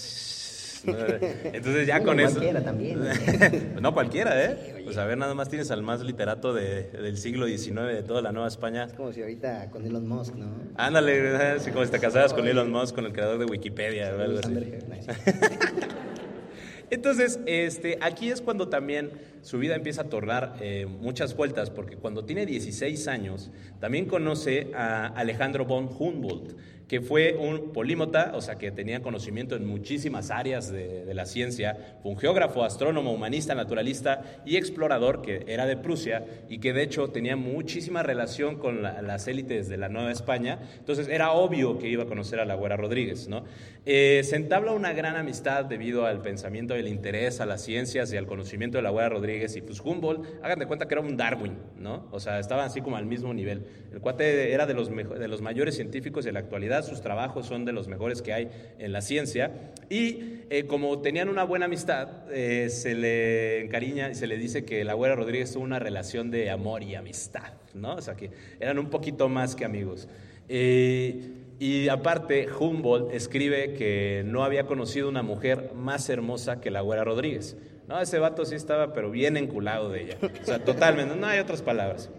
Entonces 0.86 1.88
ya 1.88 2.03
con 2.03 2.20
eso... 2.20 2.32
cualquiera 2.32 2.63
también. 2.63 3.00
Pues 3.00 3.82
no 3.82 3.93
cualquiera, 3.93 4.43
¿eh? 4.43 4.82
Pues 4.84 4.98
a 4.98 5.05
ver, 5.05 5.17
nada 5.17 5.34
más 5.34 5.48
tienes 5.50 5.72
al 5.72 5.82
más 5.82 6.01
literato 6.01 6.53
de- 6.53 6.84
del 6.91 7.17
siglo 7.17 7.48
XIX 7.48 7.84
de 7.88 8.03
toda 8.03 8.22
la 8.22 8.32
Nueva 8.32 8.48
España. 8.48 8.86
Es 8.86 8.93
como 8.93 9.13
si 9.13 9.22
ahorita 9.22 9.70
con 9.72 9.86
Elon 9.86 10.08
Musk, 10.08 10.36
¿no? 10.36 10.48
Ándale, 10.75 11.36
así 11.38 11.72
como 11.72 11.86
si 11.86 11.91
te 11.91 12.00
casaras 12.00 12.34
con 12.34 12.48
Elon 12.48 12.70
Musk, 12.72 12.96
con 12.96 13.05
el 13.05 13.13
creador 13.13 13.38
de 13.39 13.46
Wikipedia 13.46 14.13
o 14.15 14.22
algo 14.22 14.39
así. 14.39 14.53
Entonces, 16.94 17.40
este, 17.48 17.98
aquí 18.02 18.30
es 18.30 18.40
cuando 18.40 18.70
también 18.70 19.10
su 19.42 19.58
vida 19.58 19.76
empieza 19.76 20.04
a 20.04 20.10
tornar 20.10 20.58
eh, 20.62 20.86
muchas 20.86 21.36
vueltas, 21.36 21.72
porque 21.72 21.96
cuando 21.96 22.24
tiene 22.24 22.46
16 22.46 23.08
años, 23.08 23.50
también 23.80 24.06
conoce 24.06 24.70
a 24.76 25.08
Alejandro 25.08 25.66
von 25.66 25.90
Humboldt, 25.90 26.56
que 26.88 27.02
fue 27.02 27.36
un 27.40 27.72
polímota, 27.74 28.32
o 28.36 28.42
sea, 28.42 28.58
que 28.58 28.72
tenía 28.72 29.02
conocimiento 29.02 29.56
en 29.56 29.66
muchísimas 29.66 30.30
áreas 30.32 30.72
de, 30.72 31.06
de 31.06 31.13
la 31.13 31.25
ciencia, 31.25 31.98
fue 32.02 32.12
un 32.12 32.18
geógrafo, 32.18 32.63
astrónomo, 32.63 33.12
humanista, 33.13 33.56
naturalista 33.56 34.22
y 34.46 34.58
explorador, 34.58 35.22
que 35.22 35.46
era 35.48 35.66
de 35.66 35.78
Prusia 35.78 36.25
y 36.50 36.60
que 36.60 36.74
de 36.74 36.84
hecho 36.84 37.10
tenía 37.10 37.36
muchísima 37.36 38.04
relación 38.04 38.58
con 38.58 38.84
la- 38.84 39.02
las 39.02 39.28
élites 39.28 39.70
de 39.70 39.78
la 39.78 39.90
Nueva 39.90 40.12
España. 40.12 40.60
Entonces, 40.78 41.08
era 41.08 41.32
obvio 41.32 41.78
que 41.80 41.88
iba 41.88 42.04
a 42.04 42.08
conocer 42.08 42.40
a 42.40 42.46
la 42.46 42.56
Güera 42.56 42.78
Rodríguez, 42.78 43.28
¿no? 43.28 43.44
Eh, 43.86 44.22
se 44.24 44.36
entabla 44.38 44.72
una 44.72 44.94
gran 44.94 45.16
amistad 45.18 45.66
debido 45.66 46.06
al 46.06 46.22
pensamiento 46.22 46.74
el 46.75 46.88
interés 46.88 47.42
a 47.42 47.46
las 47.46 47.62
ciencias 47.63 48.13
y 48.13 48.18
al 48.18 48.25
conocimiento 48.28 48.78
de 48.78 48.82
la 48.82 48.90
Güera 48.92 49.10
Rodríguez 49.10 49.56
y 49.58 49.62
pues 49.62 49.82
Humboldt, 49.82 50.25
hagan 50.42 50.60
de 50.60 50.66
cuenta 50.68 50.88
que 50.88 50.94
era 50.94 51.02
un 51.02 51.18
Darwin, 51.18 51.58
¿no? 51.78 52.08
O 52.12 52.20
sea, 52.20 52.40
estaban 52.40 52.66
así 52.66 52.82
como 52.82 52.96
al 52.98 53.06
mismo 53.06 53.34
nivel. 53.34 53.66
El 53.92 54.00
cuate 54.00 54.52
era 54.54 54.66
de 54.66 54.74
los, 54.74 54.90
de 54.90 55.28
los 55.28 55.42
mayores 55.42 55.75
científicos 55.75 56.24
de 56.24 56.32
la 56.32 56.40
actualidad, 56.40 56.73
sus 56.82 57.01
trabajos 57.01 57.46
son 57.46 57.65
de 57.65 57.74
los 57.74 57.88
mejores 57.88 58.22
que 58.22 58.34
hay 58.34 58.50
en 58.80 58.92
la 58.92 59.01
ciencia 59.01 59.51
y 59.89 60.39
eh, 60.50 60.65
como 60.65 61.00
tenían 61.01 61.30
una 61.30 61.44
buena 61.44 61.65
amistad, 61.65 62.08
eh, 62.32 62.70
se 62.70 62.96
le 62.96 63.65
encariña 63.65 64.10
y 64.10 64.15
se 64.15 64.25
le 64.25 64.38
dice 64.38 64.65
que 64.65 64.84
la 64.84 64.94
Güera 64.94 65.15
Rodríguez 65.15 65.53
tuvo 65.53 65.63
una 65.63 65.80
relación 65.80 66.32
de 66.32 66.50
amor 66.50 66.82
y 66.82 66.96
amistad, 66.96 67.53
¿no? 67.74 67.96
O 67.96 68.01
sea, 68.01 68.15
que 68.15 68.32
eran 68.60 68.80
un 68.80 68.89
poquito 68.89 69.30
más 69.30 69.56
que 69.56 69.65
amigos. 69.65 70.08
Y 71.60 71.88
aparte, 71.88 72.48
Humboldt 72.51 73.13
escribe 73.13 73.74
que 73.74 74.24
no 74.25 74.44
había 74.44 74.65
conocido 74.65 75.08
una 75.08 75.22
mujer 75.22 75.72
más 75.75 76.10
hermosa 76.10 76.60
que 76.60 76.72
la 76.72 76.82
Güera 76.82 77.03
Rodríguez. 77.03 77.56
No, 77.88 78.01
ese 78.01 78.20
vato 78.20 78.44
sí 78.44 78.56
estaba, 78.56 78.92
pero 78.94 79.12
bien 79.12 79.38
enculado 79.38 79.89
de 79.89 80.03
ella. 80.03 80.18
O 80.42 80.46
sea, 80.46 80.60
totalmente, 80.60 81.15
no 81.15 81.27
hay 81.27 81.39
otras 81.39 81.62
palabras. 81.62 82.10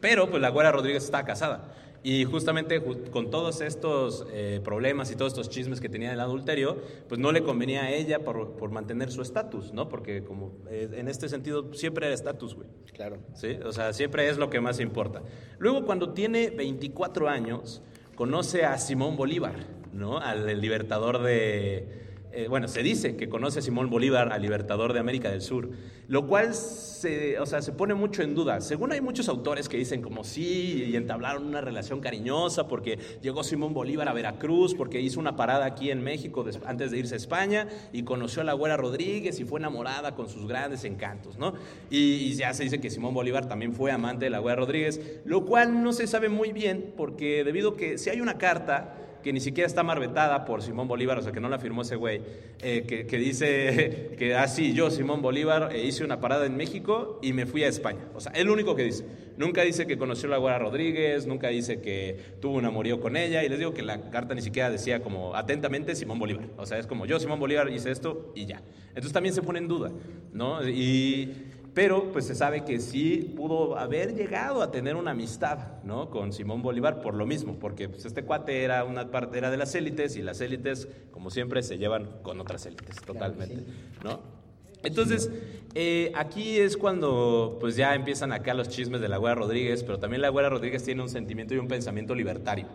Pero 0.00 0.30
pues 0.30 0.40
la 0.40 0.48
Güera 0.48 0.72
Rodríguez 0.72 1.04
está 1.04 1.24
casada. 1.24 1.72
Y 2.02 2.24
justamente 2.24 2.80
ju- 2.82 3.10
con 3.10 3.30
todos 3.30 3.60
estos 3.60 4.26
eh, 4.32 4.60
problemas 4.64 5.10
y 5.10 5.16
todos 5.16 5.32
estos 5.32 5.50
chismes 5.50 5.80
que 5.82 5.88
tenía 5.90 6.12
el 6.14 6.20
adulterio, 6.20 6.78
pues 7.08 7.20
no 7.20 7.30
le 7.30 7.42
convenía 7.42 7.82
a 7.84 7.90
ella 7.92 8.20
por, 8.24 8.52
por 8.52 8.70
mantener 8.70 9.10
su 9.12 9.20
estatus, 9.20 9.74
¿no? 9.74 9.88
Porque 9.90 10.24
como 10.24 10.52
eh, 10.70 10.88
en 10.94 11.08
este 11.08 11.28
sentido 11.28 11.74
siempre 11.74 12.06
era 12.06 12.14
estatus, 12.14 12.54
güey. 12.54 12.68
Claro. 12.94 13.18
¿sí? 13.34 13.58
O 13.66 13.72
sea, 13.72 13.92
siempre 13.92 14.28
es 14.30 14.38
lo 14.38 14.48
que 14.48 14.60
más 14.62 14.80
importa. 14.80 15.22
Luego, 15.58 15.84
cuando 15.84 16.14
tiene 16.14 16.48
24 16.50 17.28
años, 17.28 17.82
conoce 18.14 18.64
a 18.64 18.78
Simón 18.78 19.16
Bolívar, 19.16 19.66
¿no? 19.92 20.18
Al 20.18 20.58
libertador 20.60 21.22
de... 21.22 22.09
eh, 22.32 22.46
bueno, 22.48 22.68
se 22.68 22.82
dice 22.82 23.16
que 23.16 23.28
conoce 23.28 23.58
a 23.58 23.62
Simón 23.62 23.90
Bolívar, 23.90 24.32
al 24.32 24.40
libertador 24.40 24.92
de 24.92 25.00
América 25.00 25.30
del 25.30 25.40
Sur, 25.40 25.70
lo 26.06 26.26
cual 26.26 26.54
se, 26.54 27.38
o 27.40 27.46
sea, 27.46 27.60
se 27.60 27.72
pone 27.72 27.94
mucho 27.94 28.22
en 28.22 28.34
duda. 28.34 28.60
Según 28.60 28.92
hay 28.92 29.00
muchos 29.00 29.28
autores 29.28 29.68
que 29.68 29.76
dicen 29.76 30.00
como 30.00 30.22
sí, 30.22 30.84
y 30.88 30.96
entablaron 30.96 31.46
una 31.46 31.60
relación 31.60 32.00
cariñosa 32.00 32.68
porque 32.68 32.98
llegó 33.20 33.42
Simón 33.42 33.74
Bolívar 33.74 34.08
a 34.08 34.12
Veracruz, 34.12 34.74
porque 34.74 35.00
hizo 35.00 35.18
una 35.18 35.34
parada 35.34 35.64
aquí 35.64 35.90
en 35.90 36.02
México 36.02 36.44
antes 36.66 36.90
de 36.90 36.98
irse 36.98 37.14
a 37.14 37.16
España 37.16 37.68
y 37.92 38.04
conoció 38.04 38.42
a 38.42 38.44
la 38.44 38.52
Güera 38.52 38.76
Rodríguez 38.76 39.40
y 39.40 39.44
fue 39.44 39.58
enamorada 39.58 40.14
con 40.14 40.28
sus 40.28 40.46
grandes 40.46 40.84
encantos, 40.84 41.36
¿no? 41.36 41.54
Y, 41.90 41.98
y 41.98 42.34
ya 42.34 42.54
se 42.54 42.62
dice 42.64 42.80
que 42.80 42.90
Simón 42.90 43.14
Bolívar 43.14 43.48
también 43.48 43.74
fue 43.74 43.90
amante 43.90 44.26
de 44.26 44.30
la 44.30 44.38
Güera 44.38 44.60
Rodríguez, 44.60 45.20
lo 45.24 45.44
cual 45.44 45.82
no 45.82 45.92
se 45.92 46.06
sabe 46.06 46.28
muy 46.28 46.52
bien 46.52 46.94
porque 46.96 47.44
debido 47.44 47.70
a 47.70 47.76
que 47.76 47.98
si 47.98 48.10
hay 48.10 48.20
una 48.20 48.38
carta 48.38 48.96
que 49.22 49.32
ni 49.32 49.40
siquiera 49.40 49.66
está 49.66 49.82
marbetada 49.82 50.44
por 50.44 50.62
Simón 50.62 50.88
Bolívar, 50.88 51.18
o 51.18 51.22
sea, 51.22 51.32
que 51.32 51.40
no 51.40 51.48
la 51.48 51.58
firmó 51.58 51.82
ese 51.82 51.96
güey, 51.96 52.20
eh, 52.62 52.84
que, 52.86 53.06
que 53.06 53.18
dice 53.18 54.14
que 54.18 54.34
así 54.34 54.72
yo, 54.72 54.90
Simón 54.90 55.22
Bolívar, 55.22 55.70
eh, 55.72 55.84
hice 55.84 56.04
una 56.04 56.20
parada 56.20 56.46
en 56.46 56.56
México 56.56 57.18
y 57.22 57.32
me 57.32 57.46
fui 57.46 57.64
a 57.64 57.68
España. 57.68 58.08
O 58.14 58.20
sea, 58.20 58.32
es 58.32 58.44
lo 58.44 58.52
único 58.52 58.74
que 58.74 58.84
dice. 58.84 59.04
Nunca 59.36 59.62
dice 59.62 59.86
que 59.86 59.96
conoció 59.96 60.28
a 60.28 60.32
la 60.32 60.38
Güera 60.38 60.58
Rodríguez, 60.58 61.26
nunca 61.26 61.48
dice 61.48 61.80
que 61.80 62.18
tuvo 62.40 62.56
un 62.56 62.64
amorío 62.64 63.00
con 63.00 63.16
ella, 63.16 63.42
y 63.42 63.48
les 63.48 63.58
digo 63.58 63.72
que 63.72 63.82
la 63.82 64.10
carta 64.10 64.34
ni 64.34 64.42
siquiera 64.42 64.70
decía 64.70 65.02
como 65.02 65.34
atentamente 65.34 65.94
Simón 65.94 66.18
Bolívar. 66.18 66.46
O 66.56 66.66
sea, 66.66 66.78
es 66.78 66.86
como 66.86 67.06
yo, 67.06 67.18
Simón 67.18 67.40
Bolívar, 67.40 67.70
hice 67.70 67.90
esto 67.90 68.32
y 68.34 68.46
ya. 68.46 68.62
Entonces 68.88 69.12
también 69.12 69.34
se 69.34 69.42
pone 69.42 69.58
en 69.58 69.68
duda, 69.68 69.92
¿no? 70.32 70.66
Y... 70.68 71.49
Pero 71.74 72.10
pues 72.12 72.26
se 72.26 72.34
sabe 72.34 72.64
que 72.64 72.80
sí 72.80 73.32
pudo 73.36 73.78
haber 73.78 74.14
llegado 74.14 74.62
a 74.62 74.70
tener 74.70 74.96
una 74.96 75.12
amistad, 75.12 75.82
¿no? 75.84 76.10
Con 76.10 76.32
Simón 76.32 76.62
Bolívar 76.62 77.00
por 77.00 77.14
lo 77.14 77.26
mismo, 77.26 77.58
porque 77.58 77.88
pues, 77.88 78.04
este 78.04 78.24
cuate 78.24 78.64
era 78.64 78.84
una 78.84 79.10
parte 79.10 79.38
era 79.38 79.50
de 79.50 79.56
las 79.56 79.74
élites 79.74 80.16
y 80.16 80.22
las 80.22 80.40
élites, 80.40 80.88
como 81.12 81.30
siempre, 81.30 81.62
se 81.62 81.78
llevan 81.78 82.10
con 82.22 82.40
otras 82.40 82.66
élites 82.66 82.96
totalmente, 83.06 83.56
sí. 83.56 83.64
¿no? 84.02 84.40
Entonces, 84.82 85.30
eh, 85.74 86.10
aquí 86.14 86.58
es 86.58 86.76
cuando 86.76 87.58
pues 87.60 87.76
ya 87.76 87.94
empiezan 87.94 88.32
acá 88.32 88.54
los 88.54 88.68
chismes 88.68 89.00
de 89.00 89.08
la 89.08 89.18
Güera 89.18 89.34
Rodríguez, 89.34 89.84
pero 89.84 89.98
también 89.98 90.22
la 90.22 90.30
Güera 90.30 90.48
Rodríguez 90.48 90.82
tiene 90.82 91.02
un 91.02 91.08
sentimiento 91.08 91.54
y 91.54 91.58
un 91.58 91.68
pensamiento 91.68 92.14
libertario. 92.14 92.66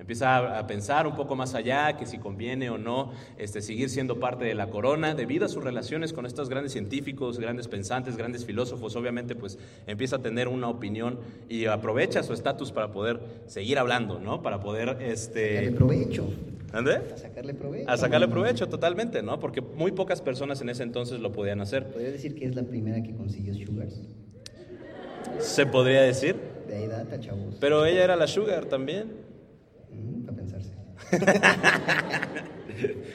Empieza 0.00 0.58
a, 0.58 0.66
pensar 0.66 1.06
un 1.06 1.14
poco 1.14 1.36
más 1.36 1.54
allá, 1.54 1.96
que 1.98 2.06
si 2.06 2.16
conviene 2.16 2.70
o 2.70 2.78
no 2.78 3.12
este, 3.36 3.60
seguir 3.60 3.90
siendo 3.90 4.18
parte 4.18 4.46
de 4.46 4.54
la 4.54 4.70
corona, 4.70 5.14
debido 5.14 5.44
a 5.44 5.48
sus 5.48 5.62
relaciones 5.62 6.14
con 6.14 6.24
estos 6.24 6.48
grandes 6.48 6.72
científicos, 6.72 7.38
grandes 7.38 7.68
pensantes, 7.68 8.16
grandes 8.16 8.46
filósofos, 8.46 8.96
obviamente 8.96 9.34
pues 9.34 9.58
empieza 9.86 10.16
a 10.16 10.18
tener 10.22 10.48
una 10.48 10.68
opinión 10.68 11.18
y 11.50 11.66
aprovecha 11.66 12.22
su 12.22 12.32
estatus 12.32 12.72
para 12.72 12.90
poder 12.90 13.20
seguir 13.46 13.78
hablando, 13.78 14.18
¿no? 14.18 14.42
Para 14.42 14.60
poder... 14.60 14.96
Este, 15.02 15.60
de 15.60 15.72
provecho. 15.72 16.26
¿Ande? 16.72 16.94
A 17.12 17.18
sacarle 17.18 17.52
provecho. 17.52 17.90
A 17.90 17.96
sacarle 17.96 18.28
provecho 18.28 18.68
totalmente, 18.68 19.22
¿no? 19.22 19.38
Porque 19.38 19.60
muy 19.60 19.92
pocas 19.92 20.22
personas 20.22 20.62
en 20.62 20.70
ese 20.70 20.82
entonces 20.82 21.20
lo 21.20 21.32
podían 21.32 21.60
hacer. 21.60 21.86
¿Podría 21.88 22.10
decir 22.10 22.34
que 22.34 22.46
es 22.46 22.54
la 22.54 22.62
primera 22.62 23.02
que 23.02 23.14
consiguió 23.14 23.54
Sugars? 23.54 24.00
Se 25.40 25.66
podría 25.66 26.02
decir. 26.02 26.36
De 26.68 26.76
ahí 26.76 26.86
data, 26.86 27.18
chavos. 27.20 27.56
Pero 27.60 27.84
ella 27.84 28.04
era 28.04 28.16
la 28.16 28.26
sugar 28.26 28.66
también. 28.66 29.29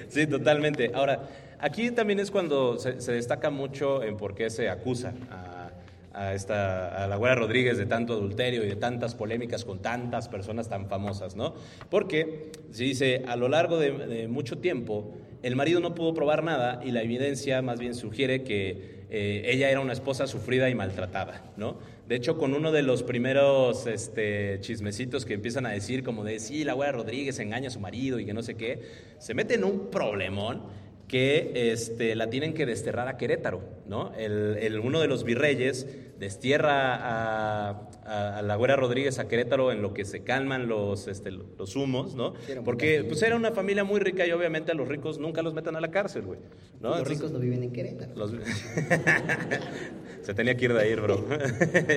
Sí, 0.09 0.27
totalmente. 0.27 0.91
Ahora, 0.93 1.27
aquí 1.59 1.91
también 1.91 2.19
es 2.19 2.29
cuando 2.31 2.77
se, 2.77 3.01
se 3.01 3.13
destaca 3.13 3.49
mucho 3.49 4.03
en 4.03 4.17
por 4.17 4.35
qué 4.35 4.49
se 4.49 4.69
acusa 4.69 5.13
a, 5.31 5.71
a 6.13 6.33
esta, 6.33 7.03
a 7.03 7.07
la 7.07 7.15
Güera 7.17 7.35
Rodríguez 7.35 7.77
de 7.77 7.85
tanto 7.85 8.13
adulterio 8.13 8.63
y 8.63 8.67
de 8.67 8.75
tantas 8.75 9.15
polémicas 9.15 9.65
con 9.65 9.81
tantas 9.81 10.29
personas 10.29 10.69
tan 10.69 10.87
famosas, 10.87 11.35
¿no? 11.35 11.55
Porque 11.89 12.51
se 12.71 12.83
dice, 12.83 13.23
a 13.27 13.35
lo 13.35 13.49
largo 13.49 13.77
de, 13.77 13.91
de 13.91 14.27
mucho 14.27 14.59
tiempo, 14.59 15.13
el 15.43 15.55
marido 15.55 15.79
no 15.79 15.93
pudo 15.95 16.13
probar 16.13 16.43
nada 16.43 16.79
y 16.83 16.91
la 16.91 17.01
evidencia 17.01 17.61
más 17.61 17.79
bien 17.79 17.95
sugiere 17.95 18.43
que 18.43 19.05
eh, 19.09 19.43
ella 19.45 19.69
era 19.69 19.79
una 19.79 19.93
esposa 19.93 20.27
sufrida 20.27 20.69
y 20.69 20.75
maltratada, 20.75 21.43
¿no? 21.57 21.77
De 22.07 22.15
hecho, 22.15 22.37
con 22.37 22.53
uno 22.53 22.71
de 22.71 22.83
los 22.83 23.01
primeros 23.01 23.87
este, 23.87 24.59
chismecitos 24.61 25.25
que 25.25 25.33
empiezan 25.33 25.65
a 25.65 25.71
decir, 25.71 26.03
como 26.03 26.23
de, 26.23 26.39
sí, 26.39 26.63
la 26.63 26.73
Güera 26.73 26.91
Rodríguez 26.91 27.39
engaña 27.39 27.69
a 27.69 27.71
su 27.71 27.79
marido 27.79 28.19
y 28.19 28.25
que 28.25 28.33
no 28.33 28.43
sé 28.43 28.55
qué, 28.55 28.81
se 29.17 29.33
mete 29.33 29.55
en 29.55 29.63
un 29.63 29.89
problemón 29.89 30.61
que 31.07 31.71
este, 31.71 32.15
la 32.15 32.29
tienen 32.29 32.53
que 32.53 32.65
desterrar 32.65 33.07
a 33.07 33.17
Querétaro, 33.17 33.61
¿no? 33.87 34.11
El- 34.17 34.79
uno 34.79 34.99
de 35.01 35.07
los 35.07 35.23
virreyes 35.23 35.87
destierra 36.19 36.95
a, 36.95 37.69
a- 38.05 38.37
a 38.37 38.41
la 38.41 38.55
Güera 38.55 38.75
Rodríguez 38.75 39.19
a 39.19 39.27
Querétaro 39.27 39.71
en 39.71 39.81
lo 39.81 39.93
que 39.93 40.05
se 40.05 40.23
calman 40.23 40.67
los, 40.67 41.07
este, 41.07 41.31
los 41.31 41.75
humos, 41.75 42.15
¿no? 42.15 42.33
Porque 42.63 43.03
pues, 43.07 43.21
era 43.23 43.35
una 43.35 43.51
familia 43.51 43.83
muy 43.83 43.99
rica 43.99 44.25
y 44.25 44.31
obviamente 44.31 44.71
a 44.71 44.75
los 44.75 44.87
ricos 44.87 45.19
nunca 45.19 45.41
los 45.41 45.53
meten 45.53 45.75
a 45.75 45.81
la 45.81 45.91
cárcel, 45.91 46.23
güey, 46.23 46.39
¿no? 46.81 46.89
Los 46.89 46.97
Entonces- 46.99 47.17
ricos 47.17 47.31
no 47.31 47.39
viven 47.39 47.63
en 47.63 47.71
Querétaro. 47.71 48.13
los- 48.15 48.31
se 50.21 50.33
tenía 50.33 50.55
que 50.57 50.65
ir 50.65 50.73
de 50.73 50.79
ahí, 50.81 50.95
bro. 50.95 51.25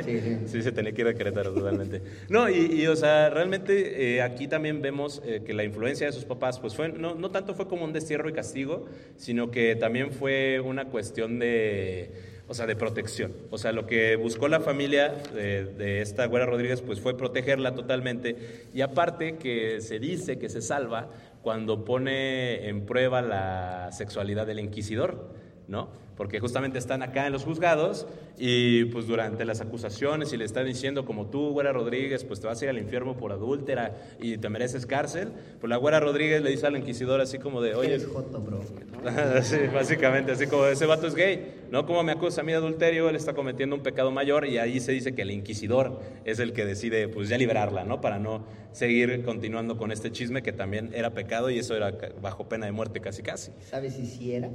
Sí, 0.05 0.21
sí. 0.21 0.39
Sí, 0.47 0.63
se 0.63 0.73
tenía 0.73 0.93
que 0.93 1.01
ir 1.03 1.09
a 1.09 1.15
Querétaro 1.15 1.53
totalmente. 1.55 2.03
No, 2.29 2.49
y, 2.51 2.57
y, 2.83 2.87
o 2.87 2.97
sea, 2.97 3.31
realmente 3.31 4.17
eh, 4.17 4.23
aquí 4.23 4.49
también 4.49 4.83
vemos 4.83 5.23
eh, 5.25 5.43
que 5.45 5.55
la 5.55 5.65
influencia 5.65 6.07
de 6.07 6.13
sus 6.13 6.25
papás, 6.25 6.59
pues 6.61 6.75
fue, 6.75 6.89
no, 6.91 7.15
no 7.15 7.31
tanto 7.31 7.55
fue 7.55 7.69
como 7.69 7.85
un 7.85 7.93
destierro 7.93 8.29
y 8.29 8.33
castigo, 8.33 8.87
sino 9.17 9.51
que 9.51 9.77
también 9.77 10.13
fue 10.13 10.61
una 10.61 10.87
cuestión 10.87 11.39
de, 11.39 12.11
o 12.49 12.55
sea, 12.55 12.67
de 12.67 12.75
protección. 12.75 13.33
O 13.51 13.59
sea, 13.59 13.73
lo 13.73 13.87
que 13.87 14.17
buscó 14.17 14.49
la 14.49 14.61
familia 14.61 15.15
de, 15.35 15.67
de 15.67 16.01
esta 16.01 16.27
Güera 16.27 16.47
Rodríguez, 16.47 16.81
pues 16.81 17.01
fue 17.01 17.17
protegerla 17.17 17.75
totalmente. 17.75 18.69
Y 18.75 18.81
aparte 18.81 19.37
que 19.37 19.81
se 19.81 19.99
dice 19.99 20.39
que 20.39 20.49
se 20.49 20.63
salva 20.63 21.09
cuando 21.43 21.85
pone 21.85 22.69
en 22.69 22.87
prueba 22.87 23.23
la 23.23 23.91
sexualidad 23.93 24.47
del 24.47 24.61
inquisidor. 24.61 25.38
¿No? 25.69 25.89
Porque 26.17 26.41
justamente 26.41 26.79
están 26.79 27.03
acá 27.03 27.27
en 27.27 27.33
los 27.33 27.45
juzgados 27.45 28.07
y 28.39 28.87
pues 28.87 29.07
durante 29.07 29.45
las 29.45 29.61
acusaciones 29.61 30.33
y 30.33 30.37
le 30.37 30.45
están 30.45 30.67
diciendo 30.67 31.05
como 31.05 31.27
tú, 31.27 31.51
Güera 31.51 31.73
Rodríguez, 31.73 32.25
pues 32.25 32.41
te 32.41 32.49
vas 32.49 32.61
a 32.61 32.65
ir 32.65 32.71
al 32.71 32.79
infierno 32.79 33.17
por 33.17 33.31
adúltera 33.31 33.95
y 34.21 34.37
te 34.39 34.49
mereces 34.49 34.85
cárcel, 34.85 35.31
pues 35.61 35.69
la 35.69 35.77
Güera 35.77 36.01
Rodríguez 36.01 36.43
le 36.43 36.51
dice 36.51 36.67
al 36.67 36.77
inquisidor 36.77 37.21
así 37.21 37.39
como 37.39 37.61
de, 37.61 37.77
oye, 37.77 38.01
joto, 38.01 38.41
bro. 38.41 38.61
sí, 39.43 39.59
básicamente, 39.73 40.33
así 40.33 40.49
como 40.49 40.67
ese 40.67 40.87
vato 40.87 41.07
es 41.07 41.15
gay, 41.15 41.67
¿no? 41.71 41.87
Como 41.87 42.03
me 42.03 42.11
acusa 42.11 42.41
a 42.41 42.45
mí 42.45 42.51
de 42.51 42.59
adulterio, 42.59 43.09
él 43.09 43.15
está 43.15 43.35
cometiendo 43.35 43.77
un 43.77 43.83
pecado 43.83 44.11
mayor 44.11 44.45
y 44.45 44.59
ahí 44.59 44.81
se 44.81 44.91
dice 44.91 45.15
que 45.15 45.23
el 45.23 45.31
inquisidor 45.31 46.01
es 46.25 46.41
el 46.41 46.53
que 46.53 46.65
decide, 46.65 47.07
pues 47.07 47.29
ya 47.29 47.39
liberarla, 47.39 47.85
¿no? 47.85 48.01
Para 48.01 48.19
no 48.19 48.45
seguir 48.73 49.23
continuando 49.25 49.77
con 49.77 49.93
este 49.93 50.11
chisme 50.11 50.43
que 50.43 50.53
también 50.53 50.91
era 50.95 51.15
pecado 51.15 51.51
y 51.51 51.59
eso 51.59 51.77
era 51.77 51.97
bajo 52.21 52.49
pena 52.49 52.67
de 52.67 52.73
muerte 52.73 53.01
casi 53.01 53.23
casi. 53.23 53.53
¿Sabes 53.61 53.95
si 53.95 54.07
sí 54.07 54.33
era? 54.33 54.51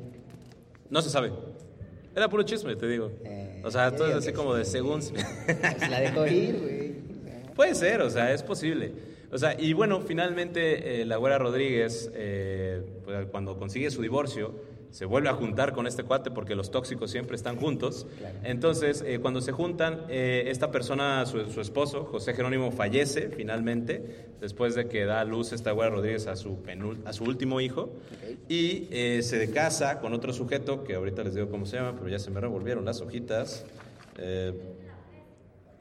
No 0.94 1.02
se 1.02 1.10
sabe. 1.10 1.32
Era 2.16 2.30
puro 2.30 2.44
chisme, 2.44 2.76
te 2.76 2.88
digo. 2.88 3.12
Eh, 3.26 3.64
O 3.66 3.72
sea, 3.72 3.90
todo 3.90 4.04
es 4.04 4.10
digo 4.10 4.20
así 4.20 4.32
como 4.32 4.54
de 4.54 4.64
según... 4.64 5.02
Se 5.02 5.14
la 5.90 6.00
dejó 6.02 6.28
ir, 6.28 6.60
güey. 6.60 6.94
Puede 7.56 7.74
ser, 7.74 8.04
o 8.04 8.12
sea, 8.12 8.32
es 8.32 8.44
posible. 8.44 8.94
O 9.32 9.38
sea, 9.40 9.60
y 9.60 9.74
bueno, 9.74 10.02
finalmente 10.02 11.02
eh, 11.02 11.06
la 11.08 11.18
Güera 11.18 11.40
Rodríguez, 11.40 12.12
eh, 12.14 12.84
pues, 13.04 13.26
cuando 13.32 13.58
consigue 13.58 13.90
su 13.90 14.04
divorcio, 14.04 14.54
se 14.94 15.06
vuelve 15.06 15.28
a 15.28 15.34
juntar 15.34 15.74
con 15.74 15.88
este 15.88 16.04
cuate 16.04 16.30
porque 16.30 16.54
los 16.54 16.70
tóxicos 16.70 17.10
siempre 17.10 17.36
están 17.36 17.56
juntos. 17.58 18.06
Entonces, 18.44 19.04
eh, 19.06 19.18
cuando 19.20 19.42
se 19.42 19.52
juntan, 19.52 20.02
eh, 20.08 20.44
esta 20.48 20.70
persona, 20.70 21.26
su, 21.26 21.50
su 21.52 21.62
esposo, 21.62 22.06
José 22.06 22.36
Jerónimo, 22.36 22.72
fallece 22.72 23.30
finalmente, 23.30 24.28
después 24.40 24.76
de 24.76 24.88
que 24.88 25.06
da 25.06 25.22
a 25.22 25.26
luz 25.26 25.52
esta 25.52 25.72
Güera 25.72 25.90
Rodríguez 25.90 26.28
a 26.28 26.36
su, 26.36 26.62
penul- 26.62 27.00
a 27.06 27.14
su 27.14 27.24
último 27.24 27.60
hijo, 27.60 27.82
Ok. 27.82 28.38
y 28.50 28.88
eh, 28.92 29.22
se 29.24 29.50
casa 29.50 30.00
con 30.00 30.14
otro 30.14 30.32
sujeto, 30.32 30.84
que 30.84 30.94
ahorita 30.94 31.24
les 31.24 31.34
digo 31.34 31.50
cómo 31.50 31.66
se 31.66 31.78
llama, 31.78 31.96
pero 31.98 32.08
ya 32.10 32.20
se 32.20 32.30
me 32.30 32.40
revolvieron 32.40 32.86
las 32.86 33.02
hojitas. 33.02 33.66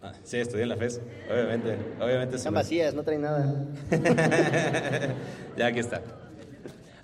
Ah, 0.01 0.13
sí, 0.25 0.39
estudié 0.39 0.63
en 0.63 0.69
la 0.71 0.77
FES, 0.77 1.01
obviamente. 1.31 1.77
obviamente 2.01 2.37
Están 2.37 2.55
vacías, 2.55 2.95
no 2.95 3.03
traen 3.05 3.21
nada. 3.23 3.55
ya 5.57 5.67
aquí 5.67 5.79
está. 5.81 6.01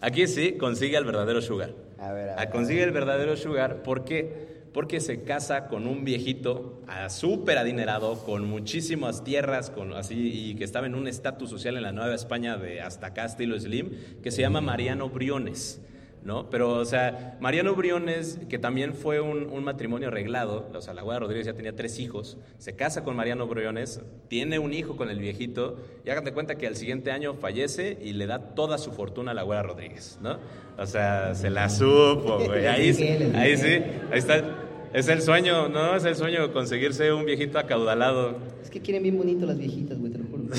Aquí 0.00 0.26
sí 0.26 0.52
consigue 0.52 0.96
al 0.96 1.04
verdadero 1.04 1.42
sugar. 1.42 1.74
A 1.98 2.12
ver, 2.12 2.30
a 2.30 2.34
Ah, 2.34 2.40
ver. 2.40 2.50
Consigue 2.50 2.82
el 2.82 2.92
verdadero 2.92 3.36
sugar. 3.36 3.82
¿Por 3.82 4.04
qué? 4.04 4.58
Porque 4.72 5.00
se 5.00 5.22
casa 5.24 5.66
con 5.66 5.86
un 5.88 6.04
viejito 6.04 6.82
ah, 6.86 7.08
súper 7.08 7.58
adinerado, 7.58 8.22
con 8.24 8.44
muchísimas 8.46 9.24
tierras, 9.24 9.70
con, 9.70 9.94
así, 9.94 10.50
y 10.50 10.54
que 10.54 10.62
estaba 10.64 10.86
en 10.86 10.94
un 10.94 11.08
estatus 11.08 11.50
social 11.50 11.76
en 11.76 11.82
la 11.82 11.90
Nueva 11.92 12.14
España 12.14 12.56
de 12.58 12.80
hasta 12.80 13.08
acá, 13.08 13.24
estilo 13.24 13.58
Slim, 13.58 13.90
que 14.22 14.30
se 14.30 14.42
llama 14.42 14.60
Mariano 14.60 15.08
Briones. 15.08 15.80
¿No? 16.24 16.50
Pero, 16.50 16.72
o 16.72 16.84
sea, 16.84 17.38
Mariano 17.40 17.74
Briones, 17.74 18.38
que 18.50 18.58
también 18.58 18.92
fue 18.92 19.20
un, 19.20 19.44
un 19.46 19.64
matrimonio 19.64 20.08
arreglado, 20.08 20.68
o 20.74 20.80
sea, 20.82 20.92
la 20.92 21.02
Guada 21.02 21.20
Rodríguez 21.20 21.46
ya 21.46 21.54
tenía 21.54 21.74
tres 21.74 21.98
hijos, 22.00 22.36
se 22.58 22.74
casa 22.76 23.02
con 23.04 23.16
Mariano 23.16 23.46
Briones, 23.46 24.02
tiene 24.28 24.58
un 24.58 24.74
hijo 24.74 24.96
con 24.96 25.08
el 25.10 25.20
viejito, 25.20 25.76
y 26.04 26.10
hágate 26.10 26.32
cuenta 26.32 26.56
que 26.56 26.66
al 26.66 26.76
siguiente 26.76 27.12
año 27.12 27.34
fallece 27.34 27.96
y 28.02 28.12
le 28.12 28.26
da 28.26 28.40
toda 28.54 28.76
su 28.78 28.90
fortuna 28.92 29.30
a 29.30 29.34
la 29.34 29.42
Guada 29.42 29.62
Rodríguez, 29.62 30.18
¿no? 30.20 30.38
O 30.76 30.86
sea, 30.86 31.34
se 31.34 31.50
la 31.50 31.68
supo, 31.70 32.38
güey. 32.44 32.66
Ahí, 32.66 32.92
sí- 32.92 33.08
ahí 33.34 33.56
sí, 33.56 33.66
ahí 34.10 34.18
está. 34.18 34.64
Es 34.92 35.06
el 35.08 35.20
sueño, 35.22 35.68
¿no? 35.68 35.94
Es 35.96 36.04
el 36.04 36.16
sueño 36.16 36.50
conseguirse 36.52 37.12
un 37.12 37.26
viejito 37.26 37.58
acaudalado. 37.58 38.38
Es 38.62 38.70
que 38.70 38.80
quieren 38.80 39.02
bien 39.02 39.18
bonito 39.18 39.44
las 39.46 39.58
viejitas, 39.58 39.98
güey, 39.98 40.10
te 40.12 40.18
lo 40.18 40.24
juro. 40.24 40.44
De 40.48 40.58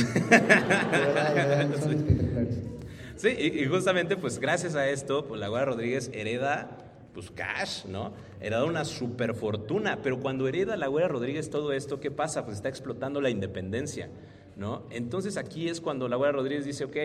verdad, 1.00 1.34
de 1.34 1.45
verdad, 1.45 1.80
son 1.82 1.93
espectaculares. 1.93 2.29
Sí, 3.19 3.36
y, 3.38 3.63
y 3.63 3.65
justamente, 3.65 4.15
pues 4.15 4.39
gracias 4.39 4.75
a 4.75 4.89
esto, 4.89 5.25
pues 5.25 5.41
la 5.41 5.49
Guada 5.49 5.65
Rodríguez 5.65 6.10
hereda, 6.13 6.77
pues 7.13 7.29
cash, 7.32 7.84
¿no? 7.84 8.13
Hereda 8.39 8.63
una 8.63 8.86
super 8.86 9.34
fortuna, 9.36 9.99
pero 10.01 10.21
cuando 10.21 10.47
hereda 10.47 10.77
la 10.77 10.88
Guada 10.88 11.10
Rodríguez 11.10 11.49
todo 11.49 11.73
esto, 11.73 11.99
¿qué 11.99 12.12
pasa? 12.12 12.45
Pues 12.45 12.55
está 12.55 12.69
explotando 12.69 13.19
la 13.19 13.29
independencia, 13.29 14.10
¿no? 14.55 14.84
Entonces 14.89 15.36
aquí 15.36 15.67
es 15.67 15.82
cuando 15.82 16.08
la 16.08 16.15
Rodríguez 16.15 16.63
dice, 16.63 16.86
ok, 16.86 16.95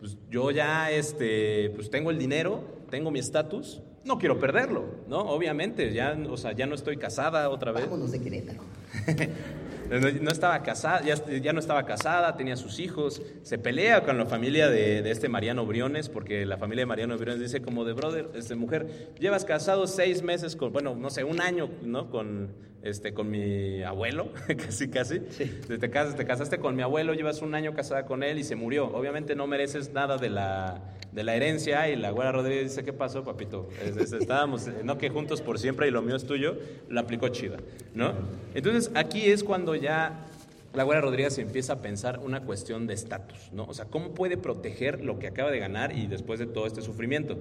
pues 0.00 0.18
yo 0.30 0.50
ya, 0.50 0.90
este, 0.90 1.70
pues 1.70 1.88
tengo 1.88 2.10
el 2.10 2.18
dinero, 2.18 2.62
tengo 2.90 3.10
mi 3.10 3.18
estatus, 3.18 3.80
no 4.04 4.18
quiero 4.18 4.38
perderlo, 4.38 4.84
¿no? 5.08 5.20
Obviamente, 5.20 5.94
ya, 5.94 6.14
o 6.28 6.36
sea, 6.36 6.52
ya 6.52 6.66
no 6.66 6.74
estoy 6.74 6.98
casada 6.98 7.48
otra 7.48 7.72
vez. 7.72 7.84
Vámonos 7.84 8.12
de 8.12 8.20
Querétaro. 8.20 8.60
No, 9.90 10.30
estaba 10.30 10.62
casada, 10.62 11.02
ya, 11.02 11.14
ya 11.38 11.52
no 11.52 11.60
estaba 11.60 11.86
casada, 11.86 12.36
tenía 12.36 12.56
sus 12.56 12.78
hijos, 12.78 13.22
se 13.42 13.58
pelea 13.58 14.04
con 14.04 14.18
la 14.18 14.26
familia 14.26 14.68
de, 14.68 15.02
de 15.02 15.10
este 15.10 15.28
Mariano 15.28 15.64
Briones, 15.64 16.08
porque 16.08 16.44
la 16.44 16.58
familia 16.58 16.82
de 16.82 16.86
Mariano 16.86 17.16
Briones 17.16 17.40
dice 17.40 17.62
como 17.62 17.84
de 17.84 17.94
brother, 17.94 18.28
este 18.34 18.54
mujer, 18.54 19.14
llevas 19.18 19.44
casado 19.44 19.86
seis 19.86 20.22
meses 20.22 20.56
con, 20.56 20.72
bueno, 20.72 20.94
no 20.94 21.08
sé, 21.10 21.24
un 21.24 21.40
año, 21.40 21.70
¿no? 21.82 22.10
Con, 22.10 22.52
este, 22.82 23.12
con 23.12 23.30
mi 23.30 23.82
abuelo, 23.82 24.32
casi, 24.46 24.88
casi. 24.88 25.20
Te, 25.20 25.90
casas, 25.90 26.16
te 26.16 26.24
casaste 26.24 26.58
con 26.58 26.76
mi 26.76 26.82
abuelo, 26.82 27.14
llevas 27.14 27.42
un 27.42 27.54
año 27.54 27.74
casada 27.74 28.06
con 28.06 28.22
él 28.22 28.38
y 28.38 28.44
se 28.44 28.56
murió. 28.56 28.86
Obviamente 28.86 29.34
no 29.34 29.46
mereces 29.46 29.92
nada 29.92 30.16
de 30.16 30.30
la, 30.30 30.80
de 31.18 31.24
la 31.24 31.34
herencia 31.34 31.88
y 31.90 31.96
la 31.96 32.12
güera 32.12 32.30
Rodríguez 32.30 32.70
dice, 32.70 32.84
¿qué 32.84 32.92
pasó, 32.92 33.24
papito? 33.24 33.68
Es- 33.84 33.96
es- 33.96 34.12
estábamos, 34.12 34.68
eh, 34.68 34.72
no 34.84 34.98
que 34.98 35.10
juntos 35.10 35.42
por 35.42 35.58
siempre 35.58 35.88
y 35.88 35.90
lo 35.90 36.00
mío 36.00 36.14
es 36.14 36.24
tuyo, 36.24 36.56
la 36.88 37.00
aplicó 37.00 37.26
chida, 37.28 37.56
¿no? 37.92 38.12
Entonces 38.54 38.92
aquí 38.94 39.24
es 39.26 39.42
cuando 39.42 39.74
ya 39.74 40.24
la 40.74 40.84
güera 40.84 41.00
Rodríguez 41.00 41.36
empieza 41.38 41.72
a 41.72 41.82
pensar 41.82 42.20
una 42.20 42.42
cuestión 42.44 42.86
de 42.86 42.94
estatus, 42.94 43.50
¿no? 43.52 43.64
O 43.64 43.74
sea, 43.74 43.86
¿cómo 43.86 44.14
puede 44.14 44.36
proteger 44.36 45.02
lo 45.04 45.18
que 45.18 45.26
acaba 45.26 45.50
de 45.50 45.58
ganar 45.58 45.90
y 45.90 46.06
después 46.06 46.38
de 46.38 46.46
todo 46.46 46.68
este 46.68 46.82
sufrimiento? 46.82 47.36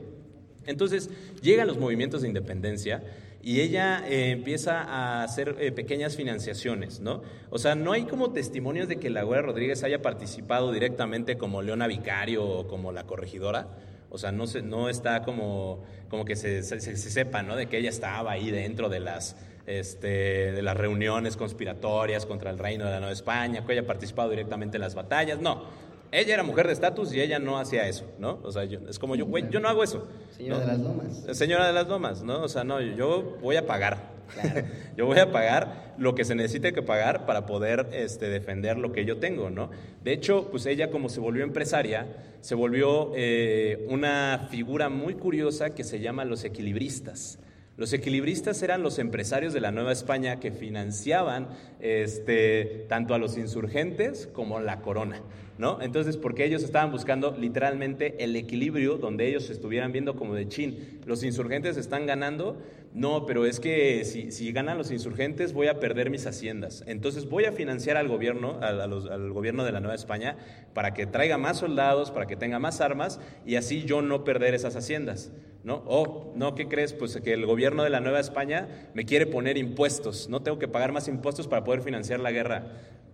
Entonces 0.65 1.11
llegan 1.43 1.67
los 1.67 1.77
movimientos 1.77 2.23
de 2.23 2.29
independencia 2.29 3.03
y 3.47 3.61
ella 3.61 4.03
eh, 4.05 4.31
empieza 4.31 4.81
a 4.81 5.23
hacer 5.23 5.55
eh, 5.59 5.71
pequeñas 5.71 6.17
financiaciones, 6.17 6.99
¿no? 6.99 7.21
O 7.49 7.57
sea, 7.59 7.75
no 7.75 7.93
hay 7.93 8.03
como 8.03 8.33
testimonios 8.33 8.89
de 8.89 8.97
que 8.97 9.09
la 9.09 9.23
Güera 9.23 9.41
Rodríguez 9.41 9.83
haya 9.83 10.01
participado 10.01 10.73
directamente 10.73 11.37
como 11.37 11.61
Leona 11.61 11.87
Vicario 11.87 12.43
o 12.45 12.67
como 12.67 12.91
la 12.91 13.05
corregidora. 13.05 13.69
O 14.09 14.17
sea, 14.17 14.33
no, 14.33 14.47
se, 14.47 14.61
no 14.63 14.89
está 14.89 15.21
como, 15.23 15.81
como 16.09 16.25
que 16.25 16.35
se, 16.35 16.61
se- 16.61 16.81
se 16.81 16.97
sepa, 16.97 17.41
¿no? 17.41 17.55
De 17.55 17.67
que 17.67 17.77
ella 17.77 17.89
estaba 17.89 18.31
ahí 18.33 18.51
dentro 18.51 18.89
de 18.89 18.99
las, 18.99 19.37
este, 19.65 20.51
de 20.51 20.61
las 20.61 20.75
reuniones 20.75 21.37
conspiratorias 21.37 22.25
contra 22.25 22.49
el 22.51 22.59
reino 22.59 22.83
de 22.83 22.91
la 22.91 22.97
Nueva 22.99 23.13
España, 23.13 23.65
que 23.65 23.71
haya 23.71 23.87
participado 23.87 24.29
directamente 24.29 24.75
en 24.75 24.81
las 24.81 24.93
batallas. 24.93 25.39
No, 25.39 25.63
Ella 26.11 26.35
era 26.35 26.43
mujer 26.43 26.67
de 26.67 26.73
estatus 26.73 27.13
y 27.13 27.19
ella 27.21 27.37
no 27.39 27.59
hacía 27.59 27.87
eso, 27.87 28.05
¿no? 28.17 28.39
O 28.43 28.51
sea, 28.51 28.63
yo- 28.65 28.79
es 28.89 28.97
como 28.97 29.15
yo, 29.15 29.25
güey, 29.25 29.49
yo 29.49 29.59
no 29.59 29.67
hago 29.67 29.83
eso. 29.83 30.07
Señora 30.35 30.59
¿no? 30.59 30.61
de 30.65 30.67
las 30.71 30.79
Lomas. 30.79 31.37
Señora 31.37 31.67
de 31.67 31.73
las 31.73 31.87
Lomas, 31.87 32.23
¿no? 32.23 32.41
O 32.43 32.47
sea, 32.47 32.63
no, 32.63 32.79
yo 32.81 33.37
voy 33.41 33.55
a 33.57 33.65
pagar. 33.65 34.15
Claro. 34.33 34.61
yo 34.97 35.05
voy 35.05 35.19
a 35.19 35.31
pagar 35.31 35.93
lo 35.97 36.13
que 36.15 36.25
se 36.25 36.35
necesite 36.35 36.73
que 36.73 36.81
pagar 36.81 37.25
para 37.25 37.45
poder 37.45 37.87
este, 37.93 38.29
defender 38.29 38.77
lo 38.77 38.91
que 38.91 39.05
yo 39.05 39.17
tengo, 39.17 39.49
¿no? 39.49 39.69
De 40.03 40.13
hecho, 40.13 40.49
pues 40.51 40.65
ella 40.65 40.91
como 40.91 41.09
se 41.09 41.19
volvió 41.19 41.43
empresaria, 41.43 42.07
se 42.41 42.55
volvió 42.55 43.11
eh, 43.15 43.85
una 43.89 44.47
figura 44.49 44.89
muy 44.89 45.15
curiosa 45.15 45.71
que 45.73 45.83
se 45.83 45.99
llama 45.99 46.25
los 46.25 46.43
equilibristas. 46.43 47.39
Los 47.77 47.93
equilibristas 47.93 48.63
eran 48.63 48.81
los 48.81 48.97
empresarios 48.97 49.53
de 49.53 49.61
la 49.61 49.71
Nueva 49.71 49.91
España 49.91 50.39
que 50.39 50.51
financiaban 50.51 51.49
este, 51.79 52.85
tanto 52.89 53.13
a 53.13 53.19
los 53.19 53.37
insurgentes 53.37 54.27
como 54.33 54.59
la 54.59 54.81
corona. 54.81 55.21
¿no? 55.59 55.79
Entonces, 55.81 56.17
porque 56.17 56.45
ellos 56.45 56.63
estaban 56.63 56.91
buscando 56.91 57.35
literalmente 57.37 58.23
el 58.23 58.35
equilibrio 58.35 58.97
donde 58.97 59.27
ellos 59.27 59.49
estuvieran 59.49 59.91
viendo 59.91 60.15
como 60.15 60.33
de 60.33 60.47
chin, 60.47 61.01
los 61.05 61.23
insurgentes 61.23 61.77
están 61.77 62.05
ganando, 62.05 62.59
no, 62.97 63.27
pero 63.27 63.45
es 63.45 63.59
que 63.59 64.03
si, 64.05 64.31
si 64.31 64.51
ganan 64.51 64.79
los 64.79 64.89
insurgentes 64.89 65.53
voy 65.53 65.67
a 65.67 65.79
perder 65.79 66.09
mis 66.09 66.25
haciendas. 66.25 66.83
Entonces 66.87 67.29
voy 67.29 67.45
a 67.45 67.51
financiar 67.51 67.95
al 67.95 68.07
gobierno, 68.07 68.57
al, 68.59 69.31
gobierno 69.31 69.63
de 69.63 69.71
la 69.71 69.79
Nueva 69.79 69.93
España, 69.93 70.35
para 70.73 70.95
que 70.95 71.05
traiga 71.05 71.37
más 71.37 71.57
soldados, 71.57 72.09
para 72.09 72.25
que 72.25 72.35
tenga 72.35 72.57
más 72.57 72.81
armas 72.81 73.19
y 73.45 73.55
así 73.55 73.83
yo 73.83 74.01
no 74.01 74.23
perder 74.23 74.55
esas 74.55 74.75
haciendas. 74.75 75.31
¿No? 75.63 75.83
O, 75.85 76.33
no, 76.35 76.55
¿qué 76.55 76.67
crees? 76.67 76.93
Pues 76.93 77.17
que 77.17 77.33
el 77.33 77.45
gobierno 77.45 77.83
de 77.83 77.89
la 77.91 77.99
Nueva 77.99 78.19
España 78.19 78.89
me 78.95 79.05
quiere 79.05 79.27
poner 79.27 79.57
impuestos. 79.57 80.27
No 80.29 80.41
tengo 80.41 80.57
que 80.57 80.67
pagar 80.67 80.91
más 80.91 81.07
impuestos 81.07 81.47
para 81.47 81.65
poder 81.65 81.81
financiar 81.81 82.19
la 82.19 82.31
guerra. 82.31 82.63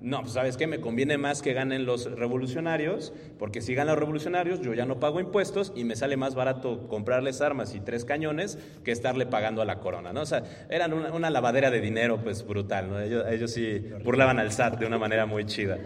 No, 0.04 0.20
pues 0.20 0.34
sabes 0.34 0.58
qué, 0.58 0.68
me 0.68 0.82
conviene 0.82 1.18
más 1.18 1.42
que 1.42 1.54
ganen 1.54 1.86
los 1.86 2.12
revolucionarios, 2.12 3.14
porque 3.40 3.62
si 3.62 3.74
ganan 3.74 3.96
los 3.96 4.02
revolucionarios 4.02 4.60
yo 4.60 4.74
ya 4.74 4.86
no 4.86 5.00
pago 5.00 5.22
impuestos 5.22 5.72
y 5.78 5.86
me 5.86 5.96
sale 5.96 6.18
más 6.18 6.36
barato 6.36 6.90
comprarles 6.90 7.40
armas 7.40 7.74
y 7.74 7.80
tres 7.80 8.04
cañones 8.04 8.60
que 8.84 8.92
estarle 8.92 9.26
pagando 9.26 9.62
a 9.62 9.66
la 9.66 9.73
corona, 9.80 10.14
¿no? 10.14 10.22
O 10.22 10.26
sea, 10.26 10.44
eran 10.70 10.94
una, 10.94 11.12
una 11.14 11.30
lavadera 11.30 11.70
de 11.72 11.82
dinero 11.82 12.20
pues 12.24 12.46
brutal, 12.46 12.90
¿no? 12.90 13.00
Ellos, 13.00 13.26
ellos 13.30 13.52
sí 13.52 13.84
burlaban 14.04 14.40
al 14.40 14.52
SAT 14.52 14.80
de 14.80 14.86
una 14.86 14.98
manera 14.98 15.26
muy 15.26 15.46
chida. 15.46 15.78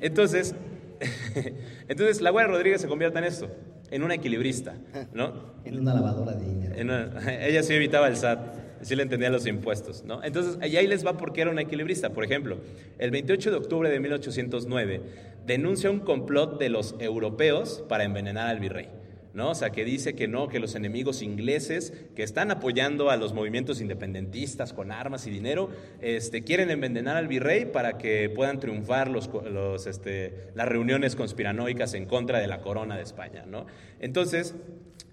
Entonces, 0.00 0.54
entonces 1.88 2.20
la 2.20 2.30
Guardia 2.30 2.52
Rodríguez 2.52 2.80
se 2.80 2.88
convierte 2.88 3.18
en 3.18 3.24
esto, 3.24 3.48
en 3.90 4.02
una 4.02 4.14
equilibrista, 4.14 4.74
¿no? 5.12 5.52
En 5.64 5.78
una 5.78 5.94
lavadora 5.94 6.32
de 6.32 6.44
dinero. 6.44 6.74
En 6.76 6.90
una- 6.90 7.46
ella 7.46 7.62
sí 7.62 7.72
evitaba 7.74 8.08
el 8.08 8.16
SAT, 8.16 8.40
sí 8.82 8.96
le 8.96 9.04
entendía 9.04 9.30
los 9.30 9.46
impuestos, 9.46 10.02
¿no? 10.04 10.22
Entonces, 10.24 10.58
y 10.68 10.76
ahí 10.76 10.86
les 10.88 11.06
va 11.06 11.16
porque 11.16 11.40
era 11.40 11.50
una 11.50 11.62
equilibrista. 11.62 12.10
Por 12.10 12.24
ejemplo, 12.24 12.58
el 12.98 13.10
28 13.12 13.50
de 13.52 13.56
octubre 13.56 13.88
de 13.90 14.00
1809 14.00 15.00
denuncia 15.46 15.88
un 15.90 16.00
complot 16.00 16.58
de 16.58 16.68
los 16.68 16.96
europeos 16.98 17.84
para 17.88 18.02
envenenar 18.04 18.48
al 18.48 18.58
virrey. 18.58 18.88
¿No? 19.34 19.50
O 19.50 19.54
sea, 19.54 19.70
que 19.70 19.84
dice 19.84 20.14
que 20.14 20.28
no, 20.28 20.48
que 20.48 20.60
los 20.60 20.74
enemigos 20.74 21.22
ingleses 21.22 21.94
que 22.14 22.22
están 22.22 22.50
apoyando 22.50 23.08
a 23.08 23.16
los 23.16 23.32
movimientos 23.32 23.80
independentistas 23.80 24.74
con 24.74 24.92
armas 24.92 25.26
y 25.26 25.30
dinero, 25.30 25.70
este, 26.02 26.42
quieren 26.42 26.70
envenenar 26.70 27.16
al 27.16 27.28
virrey 27.28 27.64
para 27.64 27.96
que 27.96 28.28
puedan 28.28 28.60
triunfar 28.60 29.08
los, 29.08 29.30
los, 29.50 29.86
este, 29.86 30.50
las 30.54 30.68
reuniones 30.68 31.16
conspiranoicas 31.16 31.94
en 31.94 32.04
contra 32.04 32.40
de 32.40 32.46
la 32.46 32.60
corona 32.60 32.96
de 32.96 33.02
España, 33.02 33.46
¿no? 33.46 33.66
Entonces, 34.00 34.54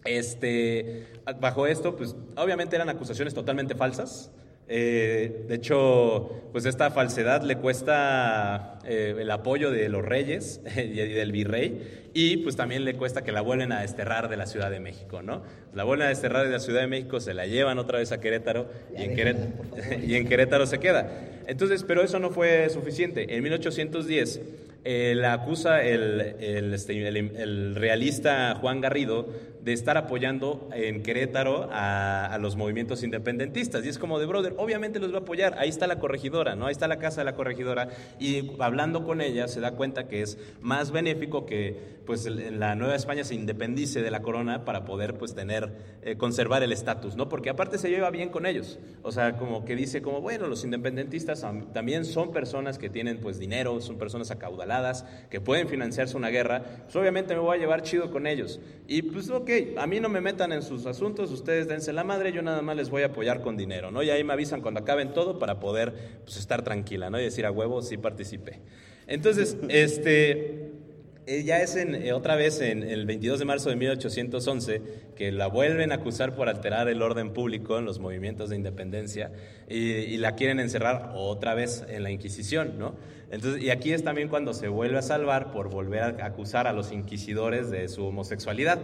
este, 0.05 1.07
bajo 1.39 1.67
esto, 1.67 1.95
pues 1.95 2.15
obviamente 2.35 2.75
eran 2.75 2.89
acusaciones 2.89 3.33
totalmente 3.33 3.75
falsas. 3.75 4.31
Eh, 4.71 5.45
de 5.47 5.55
hecho, 5.55 6.29
pues 6.51 6.65
esta 6.65 6.91
falsedad 6.91 7.41
le 7.41 7.55
cuesta 7.57 8.77
eh, 8.85 9.15
el 9.19 9.31
apoyo 9.31 9.71
de 9.71 9.89
los 9.89 10.05
reyes 10.05 10.61
y 10.77 10.93
del 10.93 11.31
virrey 11.31 12.09
y 12.13 12.37
pues 12.37 12.55
también 12.55 12.85
le 12.85 12.93
cuesta 12.95 13.23
que 13.23 13.31
la 13.31 13.41
vuelven 13.41 13.71
a 13.71 13.81
desterrar 13.81 14.29
de 14.29 14.37
la 14.37 14.45
Ciudad 14.45 14.69
de 14.69 14.79
México, 14.79 15.21
¿no? 15.23 15.41
La 15.73 15.83
vuelven 15.83 16.05
a 16.05 16.09
desterrar 16.09 16.45
de 16.45 16.51
la 16.51 16.59
Ciudad 16.59 16.81
de 16.81 16.87
México, 16.87 17.19
se 17.19 17.33
la 17.33 17.45
llevan 17.47 17.79
otra 17.79 17.97
vez 17.99 18.11
a 18.11 18.19
Querétaro 18.19 18.69
y 18.97 19.03
en, 19.03 19.15
Querétaro, 19.15 19.51
por 19.53 19.67
favor. 19.79 20.03
y 20.07 20.15
en 20.15 20.27
Querétaro 20.27 20.65
se 20.67 20.79
queda. 20.79 21.11
Entonces, 21.47 21.83
pero 21.83 22.03
eso 22.03 22.19
no 22.19 22.29
fue 22.29 22.69
suficiente. 22.69 23.35
En 23.35 23.41
1810 23.43 24.41
eh, 24.85 25.13
la 25.15 25.33
acusa 25.33 25.83
el, 25.83 26.21
el, 26.39 26.73
este, 26.73 27.07
el- 27.07 27.17
el 27.17 27.75
realista 27.75 28.55
Juan 28.55 28.81
Garrido 28.81 29.27
de 29.61 29.73
estar 29.73 29.97
apoyando 29.97 30.69
en 30.73 31.03
Querétaro 31.03 31.69
a, 31.71 32.25
a 32.27 32.37
los 32.37 32.55
movimientos 32.55 33.03
independentistas. 33.03 33.85
Y 33.85 33.89
es 33.89 33.97
como 33.97 34.19
de, 34.19 34.25
brother, 34.25 34.53
obviamente 34.57 34.99
los 34.99 35.11
va 35.13 35.17
a 35.17 35.21
apoyar. 35.21 35.55
Ahí 35.57 35.69
está 35.69 35.85
la 35.87 35.99
corregidora, 35.99 36.55
¿no? 36.55 36.67
Ahí 36.67 36.71
está 36.71 36.87
la 36.87 36.99
casa 36.99 37.21
de 37.21 37.25
la 37.25 37.35
corregidora. 37.35 37.89
Y 38.19 38.51
hablando 38.59 39.03
con 39.03 39.21
ella 39.21 39.47
se 39.47 39.59
da 39.59 39.71
cuenta 39.71 40.07
que 40.07 40.21
es 40.21 40.37
más 40.61 40.91
benéfico 40.91 41.45
que 41.45 41.99
pues 42.05 42.25
la 42.25 42.73
Nueva 42.73 42.95
España 42.95 43.23
se 43.23 43.35
independice 43.35 44.01
de 44.01 44.09
la 44.09 44.23
corona 44.23 44.65
para 44.65 44.83
poder 44.83 45.15
pues 45.19 45.35
tener, 45.35 45.71
eh, 46.01 46.15
conservar 46.17 46.63
el 46.63 46.71
estatus, 46.71 47.15
¿no? 47.15 47.29
Porque 47.29 47.51
aparte 47.51 47.77
se 47.77 47.89
lleva 47.91 48.09
bien 48.09 48.29
con 48.29 48.47
ellos. 48.47 48.79
O 49.03 49.11
sea, 49.11 49.37
como 49.37 49.63
que 49.63 49.75
dice 49.75 50.01
como, 50.01 50.19
bueno, 50.19 50.47
los 50.47 50.63
independentistas 50.63 51.43
am- 51.43 51.71
también 51.71 52.05
son 52.05 52.31
personas 52.31 52.79
que 52.79 52.89
tienen 52.89 53.19
pues 53.19 53.37
dinero, 53.37 53.79
son 53.79 53.99
personas 53.99 54.31
acaudaladas, 54.31 55.05
que 55.29 55.39
pueden 55.39 55.67
financiarse 55.67 56.17
una 56.17 56.29
guerra, 56.29 56.63
pues 56.85 56.95
obviamente 56.95 57.35
me 57.35 57.41
voy 57.41 57.57
a 57.57 57.59
llevar 57.59 57.83
chido 57.83 58.09
con 58.09 58.25
ellos. 58.25 58.59
Y 58.87 59.03
pues 59.03 59.29
ok, 59.29 59.48
a 59.77 59.87
mí 59.87 59.99
no 59.99 60.09
me 60.09 60.21
metan 60.21 60.51
en 60.51 60.61
sus 60.61 60.85
asuntos, 60.85 61.31
ustedes 61.31 61.67
dense 61.67 61.93
la 61.93 62.03
madre, 62.03 62.31
yo 62.31 62.41
nada 62.41 62.61
más 62.61 62.75
les 62.75 62.89
voy 62.89 63.03
a 63.03 63.07
apoyar 63.07 63.41
con 63.41 63.57
dinero, 63.57 63.91
¿no? 63.91 64.03
Y 64.03 64.09
ahí 64.09 64.23
me 64.23 64.33
avisan 64.33 64.61
cuando 64.61 64.79
acaben 64.79 65.13
todo 65.13 65.39
para 65.39 65.59
poder 65.59 65.93
pues 66.23 66.37
estar 66.37 66.63
tranquila, 66.63 67.09
¿no? 67.09 67.19
Y 67.19 67.23
decir 67.23 67.45
a 67.45 67.51
huevo, 67.51 67.81
sí 67.81 67.97
participé. 67.97 68.61
Entonces, 69.07 69.57
este... 69.69 70.73
Eh, 71.25 71.43
ya 71.43 71.61
es 71.61 71.75
en, 71.75 71.93
eh, 71.93 72.11
otra 72.11 72.35
vez 72.35 72.59
en 72.59 72.81
el 72.81 73.05
22 73.05 73.37
de 73.37 73.45
marzo 73.45 73.69
de 73.69 73.75
1811 73.75 74.81
que 75.15 75.31
la 75.31 75.45
vuelven 75.45 75.91
a 75.91 75.95
acusar 75.95 76.33
por 76.33 76.49
alterar 76.49 76.89
el 76.89 77.03
orden 77.03 77.33
público 77.33 77.77
en 77.77 77.85
los 77.85 77.99
movimientos 77.99 78.49
de 78.49 78.55
independencia 78.55 79.31
y, 79.67 79.91
y 79.91 80.17
la 80.17 80.33
quieren 80.33 80.59
encerrar 80.59 81.11
otra 81.13 81.53
vez 81.53 81.85
en 81.87 82.01
la 82.01 82.09
Inquisición, 82.09 82.79
¿no? 82.79 82.95
Entonces, 83.31 83.61
y 83.61 83.69
aquí 83.69 83.93
es 83.93 84.03
también 84.03 84.27
cuando 84.27 84.53
se 84.53 84.69
vuelve 84.69 84.97
a 84.97 85.01
salvar 85.03 85.51
por 85.51 85.69
volver 85.69 86.01
a 86.01 86.25
acusar 86.25 86.65
a 86.65 86.73
los 86.73 86.91
inquisidores 86.91 87.69
de 87.69 87.87
su 87.89 88.05
homosexualidad. 88.05 88.79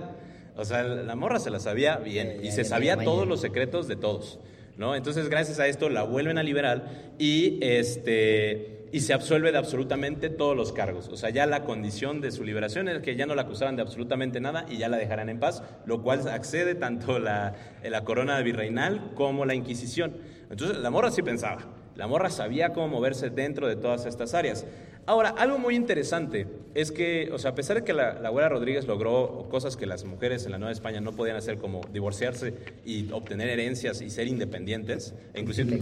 O 0.55 0.65
sea, 0.65 0.83
la 0.83 1.15
morra 1.15 1.39
se 1.39 1.49
la 1.49 1.59
sabía 1.59 1.97
bien 1.97 2.39
y 2.43 2.51
se 2.51 2.63
sabía 2.63 2.97
todos 2.97 3.27
los 3.27 3.41
secretos 3.41 3.87
de 3.87 3.95
todos. 3.95 4.39
¿no? 4.77 4.95
Entonces, 4.95 5.29
gracias 5.29 5.59
a 5.59 5.67
esto 5.67 5.89
la 5.89 6.03
vuelven 6.03 6.37
a 6.37 6.43
liberar 6.43 7.13
y, 7.17 7.59
este, 7.61 8.87
y 8.91 9.01
se 9.01 9.13
absuelve 9.13 9.51
de 9.51 9.57
absolutamente 9.57 10.29
todos 10.29 10.55
los 10.55 10.71
cargos. 10.71 11.09
O 11.09 11.17
sea, 11.17 11.29
ya 11.29 11.45
la 11.45 11.63
condición 11.63 12.21
de 12.21 12.31
su 12.31 12.43
liberación 12.43 12.87
es 12.87 13.01
que 13.01 13.15
ya 13.15 13.25
no 13.25 13.35
la 13.35 13.43
acusaran 13.43 13.75
de 13.75 13.81
absolutamente 13.81 14.39
nada 14.39 14.65
y 14.69 14.77
ya 14.77 14.89
la 14.89 14.97
dejarán 14.97 15.29
en 15.29 15.39
paz, 15.39 15.63
lo 15.85 16.01
cual 16.01 16.27
accede 16.27 16.75
tanto 16.75 17.19
la, 17.19 17.55
la 17.83 18.03
corona 18.03 18.39
virreinal 18.41 19.11
como 19.15 19.45
la 19.45 19.55
Inquisición. 19.55 20.17
Entonces, 20.49 20.77
la 20.77 20.89
morra 20.89 21.11
sí 21.11 21.21
pensaba. 21.21 21.59
La 21.95 22.07
morra 22.07 22.29
sabía 22.29 22.73
cómo 22.73 22.89
moverse 22.89 23.29
dentro 23.29 23.67
de 23.67 23.77
todas 23.77 24.05
estas 24.05 24.33
áreas. 24.33 24.65
Ahora, 25.07 25.29
algo 25.29 25.59
muy 25.59 25.75
interesante 25.75 26.47
es 26.73 26.91
que, 26.91 27.29
o 27.31 27.37
sea, 27.37 27.51
a 27.51 27.55
pesar 27.55 27.77
de 27.77 27.83
que 27.83 27.93
la, 27.93 28.15
la 28.15 28.29
abuela 28.29 28.49
Rodríguez 28.49 28.87
logró 28.87 29.47
cosas 29.49 29.77
que 29.77 29.85
las 29.85 30.03
mujeres 30.03 30.45
en 30.45 30.51
la 30.51 30.57
Nueva 30.57 30.71
España 30.71 30.99
no 30.99 31.11
podían 31.11 31.37
hacer, 31.37 31.57
como 31.57 31.81
divorciarse 31.93 32.55
y 32.85 33.11
obtener 33.11 33.49
herencias 33.49 34.01
y 34.01 34.09
ser 34.09 34.27
independientes, 34.27 35.13
e 35.33 35.41
inclusive 35.41 35.79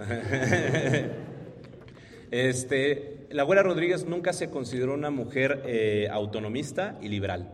este, 2.30 3.26
la 3.30 3.42
abuela 3.42 3.62
Rodríguez 3.62 4.06
nunca 4.06 4.32
se 4.32 4.48
consideró 4.48 4.94
una 4.94 5.10
mujer 5.10 5.62
eh, 5.66 6.08
autonomista 6.10 6.98
y 7.02 7.08
liberal. 7.08 7.52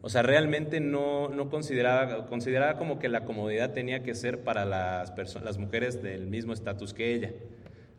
O 0.00 0.08
sea, 0.08 0.22
realmente 0.22 0.78
no, 0.78 1.28
no 1.28 1.50
consideraba, 1.50 2.26
consideraba 2.26 2.78
como 2.78 3.00
que 3.00 3.08
la 3.08 3.24
comodidad 3.24 3.72
tenía 3.72 4.04
que 4.04 4.14
ser 4.14 4.44
para 4.44 4.64
las, 4.64 5.12
las 5.42 5.58
mujeres 5.58 6.02
del 6.02 6.28
mismo 6.28 6.52
estatus 6.52 6.94
que 6.94 7.14
ella. 7.14 7.32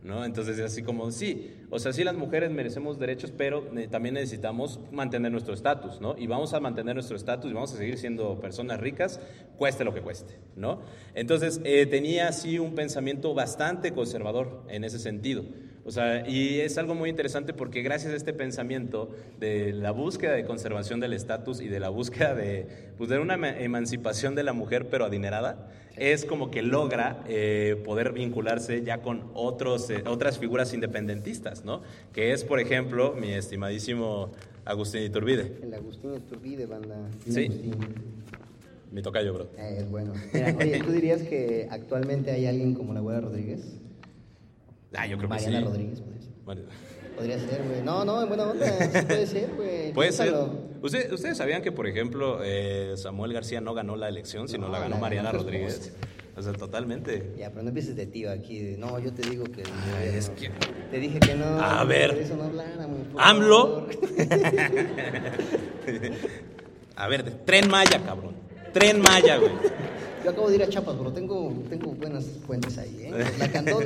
¿No? 0.02 0.24
Entonces 0.24 0.58
es 0.58 0.66
así 0.66 0.82
como, 0.82 1.12
sí, 1.12 1.52
o 1.70 1.78
sea, 1.78 1.92
sí 1.92 2.06
las 2.06 2.16
mujeres 2.16 2.50
merecemos 2.52 3.00
derechos, 3.00 3.34
pero 3.36 3.64
también 3.92 4.16
necesitamos 4.16 4.80
mantener 4.94 5.30
nuestro 5.30 5.54
estatus, 5.54 6.00
¿no? 6.00 6.16
Y 6.18 6.26
vamos 6.26 6.54
a 6.54 6.62
mantener 6.62 6.96
nuestro 6.96 7.18
estatus 7.18 7.52
y 7.52 7.54
vamos 7.54 7.74
a 7.74 7.78
seguir 7.78 7.98
siendo 7.98 8.40
personas 8.40 8.80
ricas, 8.80 9.20
cueste 9.58 9.84
lo 9.84 9.94
que 9.94 10.02
cueste, 10.02 10.40
¿no? 10.56 10.80
Entonces 11.16 11.60
eh, 11.66 11.86
tenía 11.86 12.30
así 12.30 12.60
un 12.60 12.76
pensamiento 12.76 13.34
bastante 13.34 13.92
conservador 13.92 14.64
en 14.70 14.86
ese 14.86 15.00
sentido. 15.00 15.44
O 15.90 15.92
sea, 15.92 16.30
y 16.30 16.60
es 16.60 16.78
algo 16.78 16.94
muy 16.94 17.10
interesante 17.10 17.52
porque 17.52 17.82
gracias 17.82 18.14
a 18.14 18.16
este 18.16 18.32
pensamiento 18.32 19.10
de 19.40 19.74
la 19.74 19.90
búsqueda 19.90 20.34
de 20.34 20.46
conservación 20.46 21.00
del 21.00 21.14
estatus 21.14 21.62
y 21.62 21.68
de 21.68 21.80
la 21.80 21.90
búsqueda 21.90 22.36
de, 22.36 22.68
pues, 22.96 23.10
de 23.10 23.18
una 23.18 23.34
ema- 23.34 23.58
emancipación 23.60 24.36
de 24.36 24.44
la 24.44 24.54
mujer, 24.54 24.88
pero 24.92 25.06
adinerada, 25.06 25.72
es 25.98 26.26
como 26.26 26.52
que 26.52 26.62
logra 26.62 27.24
eh, 27.28 27.76
poder 27.84 28.14
vincularse 28.14 28.84
ya 28.84 29.00
con 29.02 29.32
otros, 29.34 29.90
eh, 29.90 30.04
otras 30.06 30.38
figuras 30.38 30.76
independentistas, 30.76 31.66
¿no? 31.66 31.82
Que 32.14 32.34
es, 32.34 32.44
por 32.44 32.60
ejemplo, 32.60 33.16
mi 33.20 33.32
estimadísimo 33.34 34.32
Agustín 34.66 35.02
Iturbide, 35.02 35.58
El 35.64 35.74
Agustín 35.74 36.14
Esturbide, 36.14 36.68
banda. 36.68 36.98
Sí. 37.28 37.46
Agustín. 37.46 37.74
mi 38.92 39.02
tocayo, 39.02 39.34
bro. 39.34 39.50
Eh, 39.58 39.78
es 39.80 39.90
bueno. 39.90 40.14
Mira, 40.34 40.56
oye, 40.56 40.84
¿tú 40.86 40.92
dirías 40.92 41.24
que 41.24 41.68
actualmente 41.72 42.30
hay 42.30 42.46
alguien 42.46 42.76
como 42.76 42.94
la 42.94 43.00
abuela 43.00 43.22
Rodríguez? 43.22 43.80
Ah, 44.96 45.06
yo 45.08 45.18
creo 45.18 45.30
que 45.30 45.36
Mariana 45.36 45.60
sí. 45.60 45.66
Rodríguez, 45.66 46.00
podría 46.02 46.22
ser. 46.22 46.32
Bueno, 46.46 46.62
Podría 47.16 47.38
ser, 47.40 47.64
güey. 47.68 47.82
No, 47.84 48.06
no, 48.06 48.22
en 48.22 48.28
buena 48.30 48.44
onda. 48.46 48.66
Sí 48.94 49.06
puede 49.06 49.28
ser, 49.28 49.50
güey. 49.56 49.92
Puede 49.94 50.12
ser. 50.14 50.28
Piénsalo. 50.30 50.70
¿Usted- 50.82 51.12
¿Ustedes 51.12 51.38
sabían 51.38 51.62
que, 51.62 51.72
por 51.74 51.86
ejemplo, 51.88 52.40
eh, 52.44 52.94
Samuel 52.96 53.34
García 53.34 53.60
no 53.62 53.74
ganó 53.74 53.96
la 53.98 54.08
elección, 54.08 54.48
sino 54.48 54.68
No, 54.68 54.72
la 54.74 54.80
ganó 54.80 54.96
la 54.96 55.02
Mariana 55.02 55.30
ganó 55.32 55.40
su 55.40 55.46
Rodríguez? 55.46 55.92
O 56.38 56.42
sea, 56.42 56.54
totalmente. 56.54 57.34
Ya, 57.38 57.50
pero 57.50 57.64
no 57.64 57.68
empieces 57.68 57.98
de 57.98 58.06
tío 58.06 58.32
aquí. 58.32 58.60
de, 58.60 58.78
No, 58.78 58.98
yo 59.00 59.12
te 59.12 59.30
digo 59.30 59.44
que. 59.46 59.64
Es 60.18 60.30
que- 60.30 60.50
Te 60.90 60.98
dije 61.00 61.20
que 61.20 61.36
no. 61.36 61.60
A 61.60 61.84
ver. 61.84 62.12
Por 62.12 62.20
eso 62.22 62.38
no 62.38 62.44
habláramos. 62.46 63.00
AMLO. 63.18 63.88
A 66.96 67.08
ver, 67.08 67.24
de- 67.26 67.32
Tren 67.32 67.70
Maya, 67.70 68.02
cabrón. 68.06 68.34
Tren 68.74 69.02
Maya, 69.02 69.38
güey. 69.38 69.52
Yo 70.24 70.32
acabo 70.32 70.50
de 70.50 70.56
ir 70.56 70.64
a 70.64 70.70
Chiapas, 70.70 70.96
pero 70.98 71.12
tengo, 71.14 71.54
tengo 71.70 71.92
buenas 71.92 72.26
fuentes 72.46 72.78
ahí, 72.78 73.04
¿eh? 73.04 73.26
La 73.40 73.50
Candón 73.52 73.86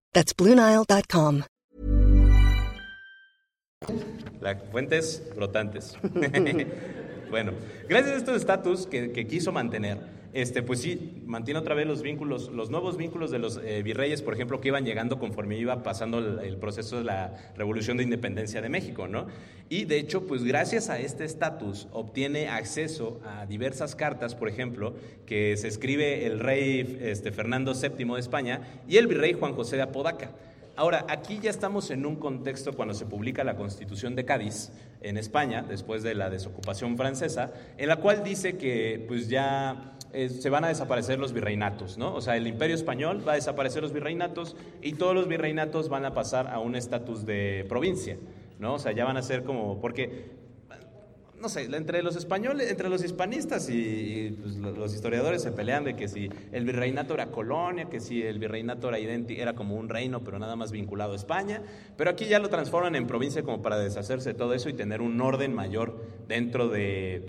That's 0.13 0.35
BlueNile.com. 0.35 1.43
Las 4.41 4.57
fuentes 4.71 5.23
brotantes. 5.35 5.97
bueno, 7.29 7.53
gracias 7.87 8.13
a 8.13 8.17
estos 8.17 8.37
estatus 8.37 8.87
que, 8.87 9.11
que 9.11 9.27
quiso 9.27 9.51
mantener, 9.51 9.99
este, 10.33 10.63
pues 10.63 10.79
sí, 10.79 11.21
mantiene 11.25 11.59
otra 11.59 11.75
vez 11.75 11.85
los 11.85 12.01
vínculos, 12.01 12.49
los 12.49 12.69
nuevos 12.69 12.95
vínculos 12.95 13.31
de 13.31 13.39
los 13.39 13.57
eh, 13.57 13.83
virreyes, 13.83 14.21
por 14.21 14.33
ejemplo, 14.33 14.61
que 14.61 14.69
iban 14.69 14.85
llegando 14.85 15.19
conforme 15.19 15.57
iba 15.57 15.83
pasando 15.83 16.19
el, 16.19 16.57
proceso 16.57 16.97
de 16.97 17.03
la 17.03 17.33
Revolución 17.57 17.97
de 17.97 18.03
Independencia 18.03 18.61
de 18.61 18.69
México, 18.69 19.07
¿no? 19.07 19.27
Y 19.67 19.85
de 19.85 19.97
hecho, 19.97 20.27
pues 20.27 20.43
gracias 20.43 20.89
a 20.89 20.99
este 20.99 21.25
estatus 21.25 21.87
obtiene 21.91 22.47
acceso 22.47 23.19
a 23.25 23.45
diversas 23.45 23.95
cartas, 23.95 24.35
por 24.35 24.47
ejemplo, 24.47 24.93
que 25.25 25.57
se 25.57 25.67
escribe 25.67 26.25
el 26.25 26.39
rey 26.39 26.99
este, 27.01 27.31
Fernando 27.31 27.73
VII 27.73 28.13
de 28.13 28.19
España 28.19 28.61
y 28.87 28.97
el 28.97 29.07
virrey 29.07 29.33
Juan 29.33 29.53
José 29.53 29.75
de 29.75 29.81
Apodaca. 29.81 30.31
Ahora, 30.77 31.05
aquí 31.09 31.39
ya 31.41 31.49
estamos 31.49 31.91
en 31.91 32.05
un 32.05 32.15
contexto 32.15 32.73
cuando 32.73 32.93
se 32.93 33.05
publica 33.05 33.43
la 33.43 33.55
Constitución 33.55 34.15
de 34.15 34.23
Cádiz 34.23 34.71
en 35.01 35.17
España, 35.17 35.65
después 35.67 36.01
de 36.01 36.15
la 36.15 36.29
desocupación 36.29 36.95
francesa, 36.95 37.53
en 37.77 37.89
la 37.89 37.97
cual 37.97 38.23
dice 38.23 38.57
que 38.57 39.03
pues 39.07 39.27
ya 39.27 39.97
se 40.13 40.49
van 40.49 40.63
a 40.63 40.67
desaparecer 40.67 41.19
los 41.19 41.33
virreinatos, 41.33 41.97
¿no? 41.97 42.13
O 42.13 42.21
sea, 42.21 42.35
el 42.37 42.47
imperio 42.47 42.75
español 42.75 43.23
va 43.27 43.33
a 43.33 43.35
desaparecer 43.35 43.81
los 43.81 43.93
virreinatos 43.93 44.55
y 44.81 44.93
todos 44.93 45.15
los 45.15 45.27
virreinatos 45.27 45.89
van 45.89 46.05
a 46.05 46.13
pasar 46.13 46.47
a 46.47 46.59
un 46.59 46.75
estatus 46.75 47.25
de 47.25 47.65
provincia, 47.69 48.17
¿no? 48.59 48.75
O 48.75 48.79
sea, 48.79 48.91
ya 48.91 49.05
van 49.05 49.17
a 49.17 49.21
ser 49.21 49.43
como, 49.43 49.79
porque 49.79 50.39
no 51.39 51.49
sé, 51.49 51.63
entre 51.75 52.03
los 52.03 52.15
españoles, 52.15 52.69
entre 52.69 52.87
los 52.87 53.03
hispanistas 53.03 53.67
y, 53.67 54.37
pues, 54.39 54.57
lo- 54.57 54.73
los 54.73 54.93
historiadores 54.93 55.41
se 55.41 55.51
pelean 55.51 55.83
de 55.83 55.95
que 55.95 56.07
si 56.07 56.29
el 56.51 56.65
virreinato 56.65 57.15
era 57.15 57.31
colonia, 57.31 57.85
que 57.85 57.99
si 57.99 58.21
el 58.21 58.37
virreinato 58.37 58.89
era, 58.93 58.99
era 58.99 59.53
como 59.55 59.73
un 59.75 59.89
reino, 59.89 60.23
pero 60.23 60.37
nada 60.37 60.55
más 60.55 60.71
vinculado 60.71 61.13
a 61.13 61.15
España. 61.15 61.63
Pero 61.97 62.11
aquí 62.11 62.25
ya 62.25 62.37
lo 62.37 62.49
transforman 62.49 62.95
en 62.95 63.07
provincia 63.07 63.41
como 63.41 63.63
para 63.63 63.79
deshacerse 63.79 64.33
de 64.33 64.35
todo 64.35 64.53
eso 64.53 64.69
y 64.69 64.73
tener 64.73 65.01
un 65.01 65.19
orden 65.19 65.51
mayor 65.55 65.99
dentro 66.27 66.67
de, 66.69 67.25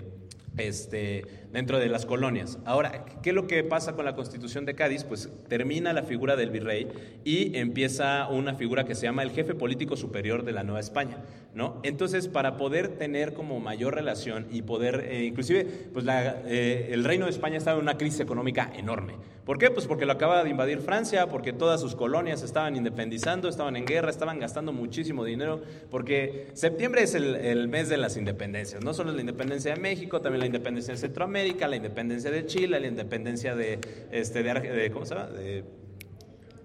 este, 0.57 1.25
dentro 1.53 1.79
de 1.79 1.87
las 1.87 2.05
colonias. 2.05 2.57
Ahora, 2.65 3.05
¿qué 3.21 3.29
es 3.29 3.35
lo 3.35 3.45
que 3.47 3.63
pasa 3.63 3.93
con 3.93 4.05
la 4.05 4.15
Constitución 4.15 4.65
de 4.65 4.73
Cádiz? 4.73 5.03
Pues 5.03 5.29
termina 5.47 5.93
la 5.93 6.01
figura 6.01 6.35
del 6.35 6.49
virrey 6.49 6.87
y 7.23 7.55
empieza 7.57 8.27
una 8.27 8.55
figura 8.55 8.85
que 8.85 8.95
se 8.95 9.03
llama 9.03 9.21
el 9.21 9.29
jefe 9.29 9.53
político 9.53 9.95
superior 9.95 10.43
de 10.43 10.51
la 10.51 10.63
Nueva 10.63 10.79
España, 10.79 11.17
¿no? 11.53 11.79
Entonces, 11.83 12.27
para 12.27 12.57
poder 12.57 12.97
tener 12.97 13.33
como 13.33 13.59
mayor 13.59 13.93
relación 13.93 14.47
y 14.51 14.63
poder, 14.63 15.05
eh, 15.07 15.25
inclusive, 15.25 15.65
pues 15.93 16.03
la, 16.05 16.41
eh, 16.47 16.89
el 16.91 17.03
Reino 17.03 17.25
de 17.25 17.31
España 17.31 17.57
estaba 17.57 17.77
en 17.77 17.83
una 17.83 17.97
crisis 17.97 18.19
económica 18.19 18.71
enorme. 18.75 19.13
¿Por 19.45 19.57
qué? 19.57 19.69
Pues 19.69 19.87
porque 19.87 20.05
lo 20.05 20.13
acaba 20.13 20.43
de 20.43 20.49
invadir 20.49 20.79
Francia, 20.79 21.27
porque 21.27 21.53
todas 21.53 21.81
sus 21.81 21.95
colonias 21.95 22.43
estaban 22.43 22.77
independizando, 22.77 23.49
estaban 23.49 23.75
en 23.75 23.85
guerra, 23.85 24.09
estaban 24.09 24.39
gastando 24.39 24.71
muchísimo 24.71 25.25
dinero, 25.25 25.61
porque 25.91 26.47
septiembre 26.53 27.03
es 27.03 27.13
el, 27.13 27.35
el 27.35 27.67
mes 27.67 27.89
de 27.89 27.97
las 27.97 28.15
independencias, 28.15 28.83
no 28.83 28.93
solo 28.93 29.11
la 29.11 29.19
independencia 29.19 29.73
de 29.73 29.79
México, 29.79 30.21
también 30.21 30.39
la 30.39 30.45
independencia 30.45 30.93
de 30.93 30.97
Centroamérica, 30.97 31.42
la 31.51 31.75
independencia 31.75 32.31
de 32.31 32.45
Chile, 32.45 32.79
la 32.79 32.87
independencia 32.87 33.55
de, 33.55 33.79
este, 34.11 34.43
de, 34.43 34.53
de- 34.53 34.91
¿cómo 34.91 35.05
se 35.05 35.15
llama? 35.15 35.27
De, 35.29 35.63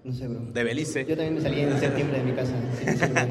No 0.03 0.13
sé, 0.13 0.27
bro. 0.27 0.39
de 0.53 0.63
Belice. 0.63 1.05
Yo 1.05 1.15
también 1.15 1.35
me 1.35 1.41
salí 1.41 1.61
en 1.61 1.77
septiembre 1.79 2.17
de 2.19 2.23
mi 2.23 2.31
casa. 2.33 2.53
Sí, 2.79 2.85
sí, 2.91 3.05
güey. 3.11 3.25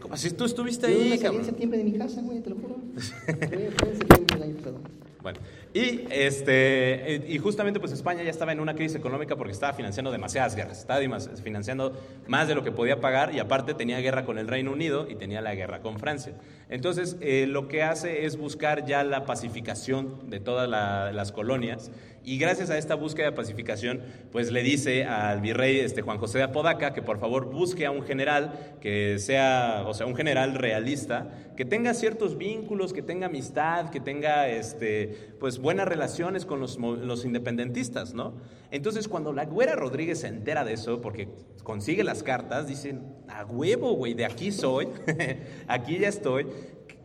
¿Cómo 0.00 0.14
así 0.14 0.30
tú 0.30 0.44
estuviste 0.44 0.86
Yo 0.86 0.98
me 0.98 1.02
ahí, 1.04 1.08
salí 1.08 1.14
en 1.16 1.22
cabrón? 1.22 1.44
septiembre 1.44 1.78
de 1.78 1.84
mi 1.84 1.92
casa, 1.98 2.22
güey, 2.22 2.40
te 2.40 2.50
lo 2.50 2.56
juro. 2.56 2.76
Fue, 2.94 3.70
fue 3.76 3.88
en 3.90 3.98
septiembre 3.98 4.34
del 4.38 4.42
año 4.42 4.56
pasado. 4.56 4.80
Bueno, 5.24 5.40
y, 5.72 6.04
este, 6.10 7.14
eh, 7.14 7.24
y 7.26 7.38
justamente 7.38 7.80
pues 7.80 7.92
España 7.92 8.22
ya 8.22 8.28
estaba 8.30 8.52
en 8.52 8.60
una 8.60 8.74
crisis 8.74 8.94
económica 8.96 9.36
porque 9.36 9.52
estaba 9.52 9.72
financiando 9.72 10.12
demasiadas 10.12 10.54
guerras, 10.54 10.78
estaba 10.80 11.00
financiando 11.42 11.98
más 12.26 12.46
de 12.46 12.54
lo 12.54 12.62
que 12.62 12.70
podía 12.70 13.00
pagar 13.00 13.34
y 13.34 13.38
aparte 13.38 13.72
tenía 13.72 13.98
guerra 14.00 14.26
con 14.26 14.38
el 14.38 14.46
Reino 14.46 14.70
Unido 14.70 15.08
y 15.10 15.14
tenía 15.14 15.40
la 15.40 15.54
guerra 15.54 15.80
con 15.80 15.98
Francia. 15.98 16.34
Entonces 16.68 17.16
eh, 17.22 17.46
lo 17.48 17.68
que 17.68 17.82
hace 17.82 18.26
es 18.26 18.36
buscar 18.36 18.84
ya 18.84 19.02
la 19.02 19.24
pacificación 19.24 20.28
de 20.28 20.40
todas 20.40 20.68
la- 20.68 21.10
las 21.10 21.32
colonias 21.32 21.90
y 22.24 22.38
gracias 22.38 22.70
a 22.70 22.78
esta 22.78 22.94
búsqueda 22.94 23.26
de 23.26 23.32
pacificación 23.32 24.00
pues 24.32 24.50
le 24.50 24.62
dice 24.62 25.04
al 25.04 25.40
virrey 25.40 25.80
este, 25.80 26.02
Juan 26.02 26.18
José 26.18 26.38
de 26.38 26.44
Apodaca 26.44 26.94
que 26.94 27.02
por 27.02 27.18
favor 27.18 27.50
busque 27.50 27.86
a 27.86 27.90
un 27.90 28.02
general 28.02 28.76
que 28.80 29.18
sea, 29.18 29.84
o 29.86 29.94
sea, 29.94 30.06
un 30.06 30.16
general 30.16 30.54
realista, 30.54 31.30
que 31.56 31.64
tenga 31.64 31.94
ciertos 31.94 32.36
vínculos, 32.36 32.92
que 32.92 33.02
tenga 33.02 33.26
amistad, 33.26 33.90
que 33.90 34.00
tenga 34.00 34.48
este, 34.48 35.34
pues 35.38 35.58
buenas 35.58 35.86
relaciones 35.86 36.46
con 36.46 36.60
los, 36.60 36.78
los 36.78 37.24
independentistas, 37.24 38.14
¿no? 38.14 38.34
Entonces 38.70 39.06
cuando 39.06 39.32
la 39.32 39.44
güera 39.44 39.76
Rodríguez 39.76 40.20
se 40.20 40.28
entera 40.28 40.64
de 40.64 40.72
eso, 40.72 41.00
porque 41.00 41.28
consigue 41.62 42.04
las 42.04 42.22
cartas, 42.22 42.66
dicen, 42.66 43.02
a 43.28 43.44
huevo, 43.44 43.92
güey, 43.94 44.14
de 44.14 44.24
aquí 44.24 44.50
soy, 44.50 44.88
aquí 45.68 45.98
ya 45.98 46.08
estoy, 46.08 46.46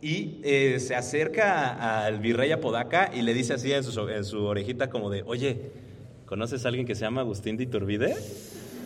y 0.02 0.40
eh, 0.44 0.78
se 0.80 0.94
acerca 0.94 2.04
al 2.04 2.20
virrey 2.20 2.52
Apodaca 2.52 3.10
y 3.14 3.22
le 3.22 3.34
dice 3.34 3.54
así 3.54 3.72
en 3.72 3.84
su, 3.84 4.08
en 4.08 4.24
su 4.24 4.44
orejita 4.44 4.88
como 4.88 5.10
de, 5.10 5.22
oye, 5.26 5.72
¿conoces 6.26 6.64
a 6.64 6.68
alguien 6.68 6.86
que 6.86 6.94
se 6.94 7.02
llama 7.02 7.20
Agustín 7.20 7.56
de 7.56 7.64
Iturbide? 7.64 8.16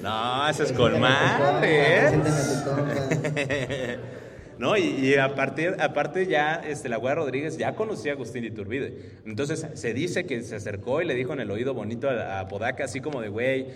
No, 0.02 0.48
ese 0.48 0.64
es 0.64 0.72
con 0.72 0.98
madre, 1.00 2.08
¿eh? 2.08 3.98
No, 4.58 4.76
y, 4.76 4.82
y 4.82 5.16
aparte, 5.16 5.74
aparte 5.80 6.26
ya 6.26 6.54
este, 6.54 6.88
la 6.88 6.96
güera 6.96 7.16
Rodríguez 7.16 7.58
ya 7.58 7.74
conocía 7.74 8.12
a 8.12 8.14
Agustín 8.14 8.42
de 8.42 8.48
Iturbide. 8.48 9.18
Entonces 9.26 9.66
se 9.74 9.94
dice 9.94 10.26
que 10.26 10.42
se 10.42 10.54
acercó 10.54 11.02
y 11.02 11.06
le 11.06 11.14
dijo 11.14 11.32
en 11.32 11.40
el 11.40 11.50
oído 11.50 11.74
bonito 11.74 12.08
a, 12.08 12.40
a 12.40 12.48
Podaca, 12.48 12.84
así 12.84 13.00
como 13.00 13.20
de, 13.20 13.28
güey, 13.30 13.66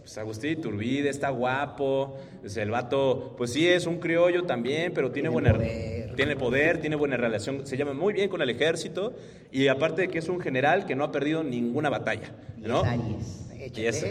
pues 0.00 0.18
Agustín 0.18 0.54
de 0.54 0.60
Iturbide 0.60 1.08
está 1.08 1.30
guapo, 1.30 2.18
pues, 2.40 2.56
el 2.56 2.70
vato, 2.70 3.34
pues 3.38 3.52
sí, 3.52 3.66
es 3.68 3.86
un 3.86 3.98
criollo 3.98 4.44
también, 4.44 4.92
pero 4.94 5.10
tiene, 5.10 5.30
Tiene 5.30 5.50
buena... 5.50 5.54
poder. 5.54 6.07
Tiene 6.18 6.34
poder, 6.34 6.80
tiene 6.80 6.96
buena 6.96 7.16
relación, 7.16 7.64
se 7.64 7.76
llama 7.76 7.92
muy 7.92 8.12
bien 8.12 8.28
con 8.28 8.42
el 8.42 8.50
ejército 8.50 9.14
y 9.52 9.68
aparte 9.68 10.02
de 10.02 10.08
que 10.08 10.18
es 10.18 10.28
un 10.28 10.40
general 10.40 10.84
que 10.84 10.96
no 10.96 11.04
ha 11.04 11.12
perdido 11.12 11.44
ninguna 11.44 11.90
batalla, 11.90 12.32
¿no? 12.58 12.82
Y 13.56 13.84
eso. 13.84 14.04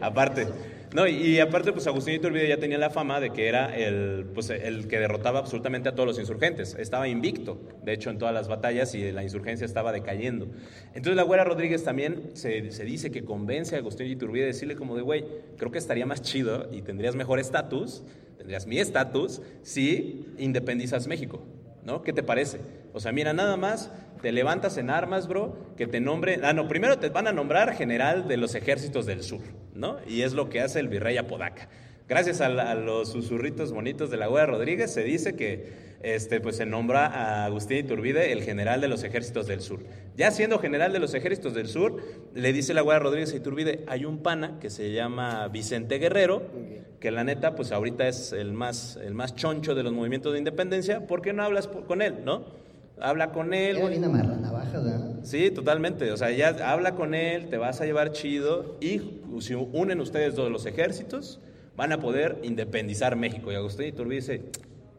aparte. 0.00 0.48
No, 0.92 1.06
y, 1.06 1.38
aparte, 1.38 1.72
pues 1.72 1.86
Agustín 1.86 2.14
Iturbide 2.14 2.48
ya 2.48 2.56
tenía 2.56 2.78
la 2.78 2.90
fama 2.90 3.20
de 3.20 3.30
que 3.30 3.46
era 3.46 3.76
el, 3.76 4.26
pues, 4.34 4.50
el 4.50 4.88
que 4.88 4.98
derrotaba 4.98 5.38
absolutamente 5.38 5.88
a 5.88 5.94
todos 5.94 6.08
los 6.08 6.18
insurgentes. 6.18 6.74
Estaba 6.76 7.06
invicto, 7.06 7.60
de 7.84 7.92
hecho, 7.92 8.10
en 8.10 8.18
todas 8.18 8.34
las 8.34 8.48
batallas 8.48 8.96
y 8.96 9.12
la 9.12 9.22
insurgencia 9.22 9.64
estaba 9.64 9.92
decayendo. 9.92 10.48
Entonces 10.88 11.14
la 11.14 11.22
güera 11.22 11.44
Rodríguez 11.44 11.84
también 11.84 12.30
se, 12.34 12.72
se 12.72 12.84
dice 12.84 13.12
que 13.12 13.24
convence 13.24 13.76
a 13.76 13.78
Agustín 13.78 14.08
Iturbide 14.08 14.44
a 14.44 14.46
decirle 14.48 14.74
como 14.74 14.96
de, 14.96 15.02
güey, 15.02 15.24
creo 15.56 15.70
que 15.70 15.78
estaría 15.78 16.04
más 16.04 16.20
chido 16.20 16.68
y 16.72 16.82
tendrías 16.82 17.14
mejor 17.14 17.38
estatus, 17.38 18.02
tendrías 18.36 18.66
mi 18.66 18.78
estatus, 18.78 19.40
si 19.62 20.26
independizas 20.38 21.06
México. 21.06 21.42
¿no? 21.84 22.02
¿Qué 22.02 22.12
te 22.12 22.22
parece? 22.22 22.60
O 22.92 23.00
sea, 23.00 23.12
mira, 23.12 23.32
nada 23.32 23.56
más 23.56 23.90
te 24.22 24.32
levantas 24.32 24.78
en 24.78 24.90
armas, 24.90 25.28
bro, 25.28 25.56
que 25.76 25.86
te 25.86 26.00
nombre, 26.00 26.40
ah, 26.42 26.52
no, 26.52 26.66
primero 26.66 26.98
te 26.98 27.10
van 27.10 27.26
a 27.26 27.32
nombrar 27.32 27.74
general 27.74 28.26
de 28.26 28.36
los 28.36 28.54
ejércitos 28.54 29.06
del 29.06 29.22
sur, 29.22 29.42
¿no? 29.74 29.98
Y 30.06 30.22
es 30.22 30.32
lo 30.32 30.48
que 30.48 30.60
hace 30.60 30.80
el 30.80 30.88
virrey 30.88 31.18
Apodaca. 31.18 31.68
Gracias 32.08 32.40
a, 32.40 32.74
los 32.74 33.12
susurritos 33.12 33.72
bonitos 33.72 34.10
de 34.10 34.16
la 34.16 34.26
Güera 34.26 34.46
Rodríguez, 34.46 34.92
se 34.92 35.04
dice 35.04 35.36
que 35.36 35.83
este, 36.04 36.40
pues, 36.40 36.56
se 36.56 36.66
nombra 36.66 37.06
a 37.06 37.46
Agustín 37.46 37.78
Iturbide 37.78 38.30
el 38.30 38.42
general 38.42 38.80
de 38.82 38.88
los 38.88 39.02
ejércitos 39.04 39.46
del 39.46 39.62
sur. 39.62 39.80
Ya 40.16 40.30
siendo 40.30 40.58
general 40.58 40.92
de 40.92 40.98
los 40.98 41.14
ejércitos 41.14 41.54
del 41.54 41.66
sur, 41.66 41.96
le 42.34 42.52
dice 42.52 42.74
la 42.74 42.82
Güera 42.82 43.00
Rodríguez 43.00 43.32
a 43.32 43.36
Iturbide, 43.36 43.84
hay 43.86 44.04
un 44.04 44.18
pana 44.18 44.58
que 44.60 44.68
se 44.68 44.92
llama 44.92 45.48
Vicente 45.48 45.98
Guerrero, 45.98 46.42
que 47.00 47.10
la 47.10 47.24
neta, 47.24 47.54
pues 47.54 47.72
ahorita 47.72 48.06
es 48.06 48.32
el 48.32 48.52
más, 48.52 48.96
el 49.02 49.14
más 49.14 49.34
choncho 49.34 49.74
de 49.74 49.82
los 49.82 49.92
movimientos 49.94 50.32
de 50.34 50.38
independencia, 50.38 51.06
¿por 51.06 51.22
qué 51.22 51.32
no 51.32 51.42
hablas 51.42 51.68
con 51.68 52.02
él, 52.02 52.16
no? 52.24 52.44
Habla 53.00 53.32
con 53.32 53.54
él, 53.54 53.78
Era 53.78 53.88
bien 53.88 54.04
amarra 54.04 54.36
navajas, 54.36 54.84
¿verdad? 54.84 55.14
Sí, 55.22 55.50
totalmente. 55.50 56.12
O 56.12 56.16
sea, 56.16 56.30
ya 56.30 56.50
habla 56.70 56.94
con 56.94 57.14
él, 57.14 57.48
te 57.48 57.56
vas 57.56 57.80
a 57.80 57.86
llevar 57.86 58.12
chido 58.12 58.76
y 58.80 59.00
si 59.40 59.54
unen 59.54 60.00
ustedes 60.00 60.36
dos 60.36 60.50
los 60.50 60.64
ejércitos, 60.66 61.40
van 61.76 61.92
a 61.92 61.98
poder 61.98 62.38
independizar 62.42 63.16
México. 63.16 63.50
Y 63.50 63.56
Agustín 63.56 63.86
Iturbide 63.86 64.16
dice, 64.16 64.42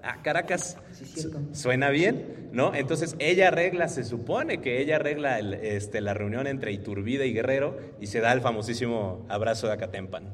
ah, 0.06 0.22
Caracas, 0.24 0.78
Sí, 0.91 1.28
suena 1.52 1.89
bien, 1.89 2.50
¿no? 2.54 2.74
Entonces 2.74 3.15
ella 3.20 3.50
arregla, 3.50 3.89
se 3.89 4.04
supone 4.04 4.62
que 4.62 4.82
ella 4.82 4.96
arregla 4.96 5.39
el, 5.39 5.56
este, 5.56 6.00
la 6.00 6.13
reunión 6.13 6.48
entre 6.48 6.72
Iturbide 6.72 7.28
y 7.28 7.34
Guerrero 7.34 7.78
y 8.00 8.08
se 8.08 8.22
da 8.22 8.32
el 8.32 8.41
famosísimo 8.41 9.26
abrazo 9.28 9.68
de 9.68 9.74
Acatempan, 9.74 10.34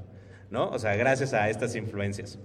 ¿no? 0.51 0.69
O 0.69 0.77
sea, 0.77 0.95
gracias 0.95 1.33
a 1.33 1.49
estas 1.49 1.75
influencias. 1.75 2.37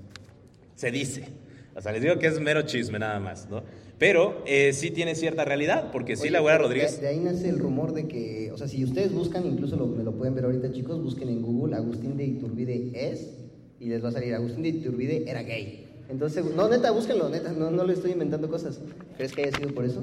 Se 0.75 0.91
dice. 0.91 1.29
O 1.75 1.83
sea, 1.83 1.93
les 1.93 2.01
digo 2.01 2.19
que 2.19 2.27
es 2.27 2.41
mero 2.41 2.63
chisme 2.63 2.99
nada 2.99 3.21
más, 3.21 3.51
¿no? 3.51 3.63
Pero 3.99 4.43
eh, 4.47 4.73
sí 4.73 4.91
tiene 4.91 5.15
cierta 5.15 5.45
realidad, 5.45 5.91
porque 5.93 6.17
sí 6.17 6.23
Oye, 6.23 6.31
la 6.31 6.43
pero 6.43 6.59
Rodríguez... 6.59 6.97
De, 6.97 7.03
de 7.03 7.09
ahí 7.09 7.19
nace 7.19 7.49
el 7.51 7.59
rumor 7.59 7.93
de 7.93 8.07
que, 8.09 8.51
o 8.53 8.57
sea, 8.57 8.67
si 8.67 8.83
ustedes 8.83 9.13
buscan, 9.13 9.47
incluso 9.47 9.77
lo, 9.77 9.87
me 9.87 10.03
lo 10.03 10.13
pueden 10.13 10.35
ver 10.35 10.45
ahorita, 10.45 10.73
chicos, 10.73 11.03
busquen 11.03 11.29
en 11.29 11.43
Google 11.43 11.77
Agustín 11.77 12.17
de 12.17 12.25
Iturbide 12.25 12.93
es 12.95 13.37
y 13.79 13.89
les 13.89 14.03
va 14.03 14.09
a 14.09 14.13
salir 14.13 14.35
Agustín 14.35 14.63
de 14.63 14.71
Iturbide 14.71 15.31
era 15.31 15.43
gay. 15.43 15.86
Entonces, 16.09 16.45
no, 16.55 16.69
neta, 16.69 16.91
búsquenlo, 16.91 17.29
neta, 17.29 17.53
no, 17.53 17.71
no 17.71 17.85
le 17.85 17.93
estoy 17.93 18.13
inventando 18.13 18.49
cosas. 18.49 18.81
¿Crees 19.17 19.33
que 19.33 19.43
haya 19.43 19.57
sido 19.57 19.75
por 19.75 19.85
eso? 19.85 20.03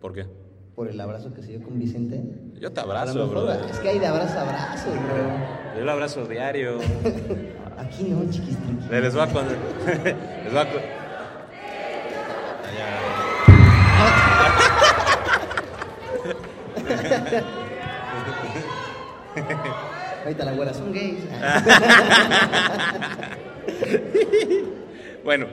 ¿Por 0.00 0.12
qué? 0.12 0.26
¿Por 0.74 0.88
el 0.88 1.00
abrazo 1.00 1.32
que 1.32 1.40
se 1.42 1.48
dio 1.52 1.62
con 1.62 1.78
Vicente? 1.78 2.22
Yo 2.60 2.70
te 2.70 2.80
abrazo, 2.80 3.26
bro. 3.28 3.50
Es 3.50 3.78
que 3.78 3.88
hay 3.88 3.98
de 3.98 4.06
abrazo 4.06 4.38
a 4.38 4.42
abrazo, 4.42 4.90
bro. 4.90 5.78
Yo 5.78 5.84
lo 5.84 5.92
abrazo 5.92 6.26
diario. 6.26 6.78
Aquí 7.78 8.04
no, 8.04 8.30
chiquistriqui. 8.30 8.88
Les 8.90 9.14
voy 9.14 9.22
a 9.22 9.32
con... 9.32 9.46
Les 9.86 10.52
voy 10.52 10.60
a 10.60 10.70
con... 10.70 10.82
Ahorita 20.24 20.44
la 20.44 20.52
güera 20.52 20.74
son 20.74 20.92
gays. 20.92 21.20
Bueno, 25.26 25.48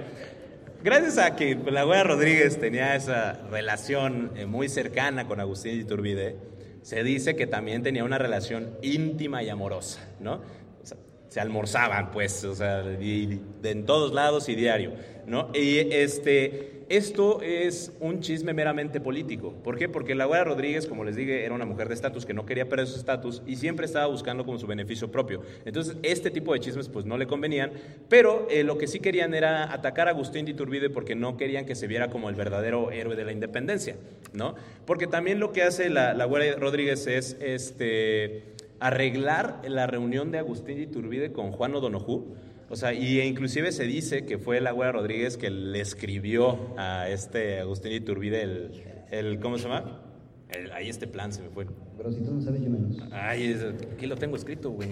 gracias 0.83 1.17
a 1.17 1.35
que 1.35 1.55
la 1.55 1.81
güera 1.81 2.03
Rodríguez 2.03 2.59
tenía 2.59 2.95
esa 2.95 3.41
relación 3.49 4.31
eh, 4.35 4.45
muy 4.45 4.69
cercana 4.69 5.27
con 5.27 5.39
Agustín 5.39 5.81
Iturbide, 5.81 6.35
se 6.83 7.03
dice 7.03 7.35
que 7.35 7.47
también 7.47 7.81
tenía 7.81 8.03
una 8.03 8.19
relación 8.19 8.77
íntima 8.83 9.41
y 9.41 9.49
amorosa, 9.49 10.07
¿no? 10.19 10.41
O 10.83 10.85
sea, 10.85 10.99
se 11.33 11.39
almorzaban, 11.39 12.11
pues, 12.11 12.43
o 12.43 12.53
sea, 12.53 12.83
y- 13.01 13.41
de 13.59 13.71
en 13.71 13.87
todos 13.87 14.13
lados 14.13 14.49
y 14.49 14.55
diario, 14.55 14.91
¿no? 15.25 15.49
Y 15.55 15.79
este, 15.79 16.83
esto 16.89 17.41
es 17.41 17.91
un 17.99 18.19
chisme 18.19 18.53
meramente 18.53 19.01
político. 19.01 19.51
¿Por 19.63 19.75
qué? 19.79 19.89
Porque 19.89 20.13
la 20.13 20.25
güera 20.25 20.43
Rodríguez, 20.43 20.85
como 20.85 21.03
les 21.03 21.15
dije, 21.15 21.43
era 21.43 21.55
una 21.55 21.65
mujer 21.65 21.87
de 21.87 21.95
estatus 21.95 22.27
que 22.27 22.35
no 22.35 22.45
quería 22.45 22.69
perder 22.69 22.85
su 22.85 22.99
estatus 22.99 23.41
y 23.47 23.55
siempre 23.55 23.87
estaba 23.87 24.05
buscando 24.05 24.45
como 24.45 24.59
su 24.59 24.67
beneficio 24.67 25.09
propio. 25.09 25.41
Entonces, 25.65 25.97
este 26.03 26.29
tipo 26.29 26.53
de 26.53 26.59
chismes, 26.59 26.87
pues, 26.87 27.03
no 27.03 27.17
le 27.17 27.25
convenían, 27.25 27.71
pero 28.09 28.45
eh, 28.51 28.63
lo 28.63 28.77
que 28.77 28.85
sí 28.85 28.99
querían 28.99 29.33
era 29.33 29.73
atacar 29.73 30.07
a 30.07 30.11
Agustín 30.11 30.45
de 30.45 30.51
Iturbide 30.51 30.91
porque 30.91 31.15
no 31.15 31.35
querían 31.35 31.65
que 31.65 31.73
se 31.73 31.87
viera 31.87 32.11
como 32.11 32.29
el 32.29 32.35
verdadero 32.35 32.91
héroe 32.91 33.15
de 33.15 33.25
la 33.25 33.31
independencia, 33.31 33.95
¿no? 34.33 34.53
Porque 34.85 35.07
también 35.07 35.39
lo 35.39 35.51
que 35.51 35.63
hace 35.63 35.89
la, 35.89 36.13
la 36.13 36.27
Rodríguez 36.27 37.07
es, 37.07 37.37
este 37.41 38.52
arreglar 38.87 39.61
la 39.67 39.87
reunión 39.87 40.31
de 40.31 40.39
Agustín 40.39 40.79
Iturbide 40.79 41.31
con 41.31 41.51
Juan 41.51 41.73
O'Donoghue. 41.75 42.23
O 42.69 42.75
sea, 42.75 42.93
y 42.93 43.21
inclusive 43.21 43.71
se 43.71 43.83
dice 43.83 44.25
que 44.25 44.37
fue 44.37 44.59
la 44.59 44.71
güera 44.71 44.91
Rodríguez 44.91 45.37
que 45.37 45.49
le 45.49 45.79
escribió 45.79 46.57
a 46.77 47.07
este 47.09 47.59
Agustín 47.59 47.91
Iturbide 47.93 48.41
el, 48.41 48.83
el 49.11 49.39
¿cómo 49.39 49.57
se 49.57 49.65
llama? 49.65 50.01
El- 50.49 50.71
ahí 50.71 50.89
este 50.89 51.07
plan 51.07 51.31
se 51.31 51.41
me 51.43 51.49
fue. 51.49 51.65
Pero 51.97 52.11
si 52.11 52.21
tú 52.21 52.31
no 52.33 52.41
sabes, 52.41 52.61
yo 52.61 52.69
menos. 52.69 52.97
Ay, 53.11 53.43
es- 53.51 53.63
aquí 53.93 54.05
lo 54.05 54.15
tengo 54.15 54.35
escrito, 54.35 54.71
güey. 54.71 54.89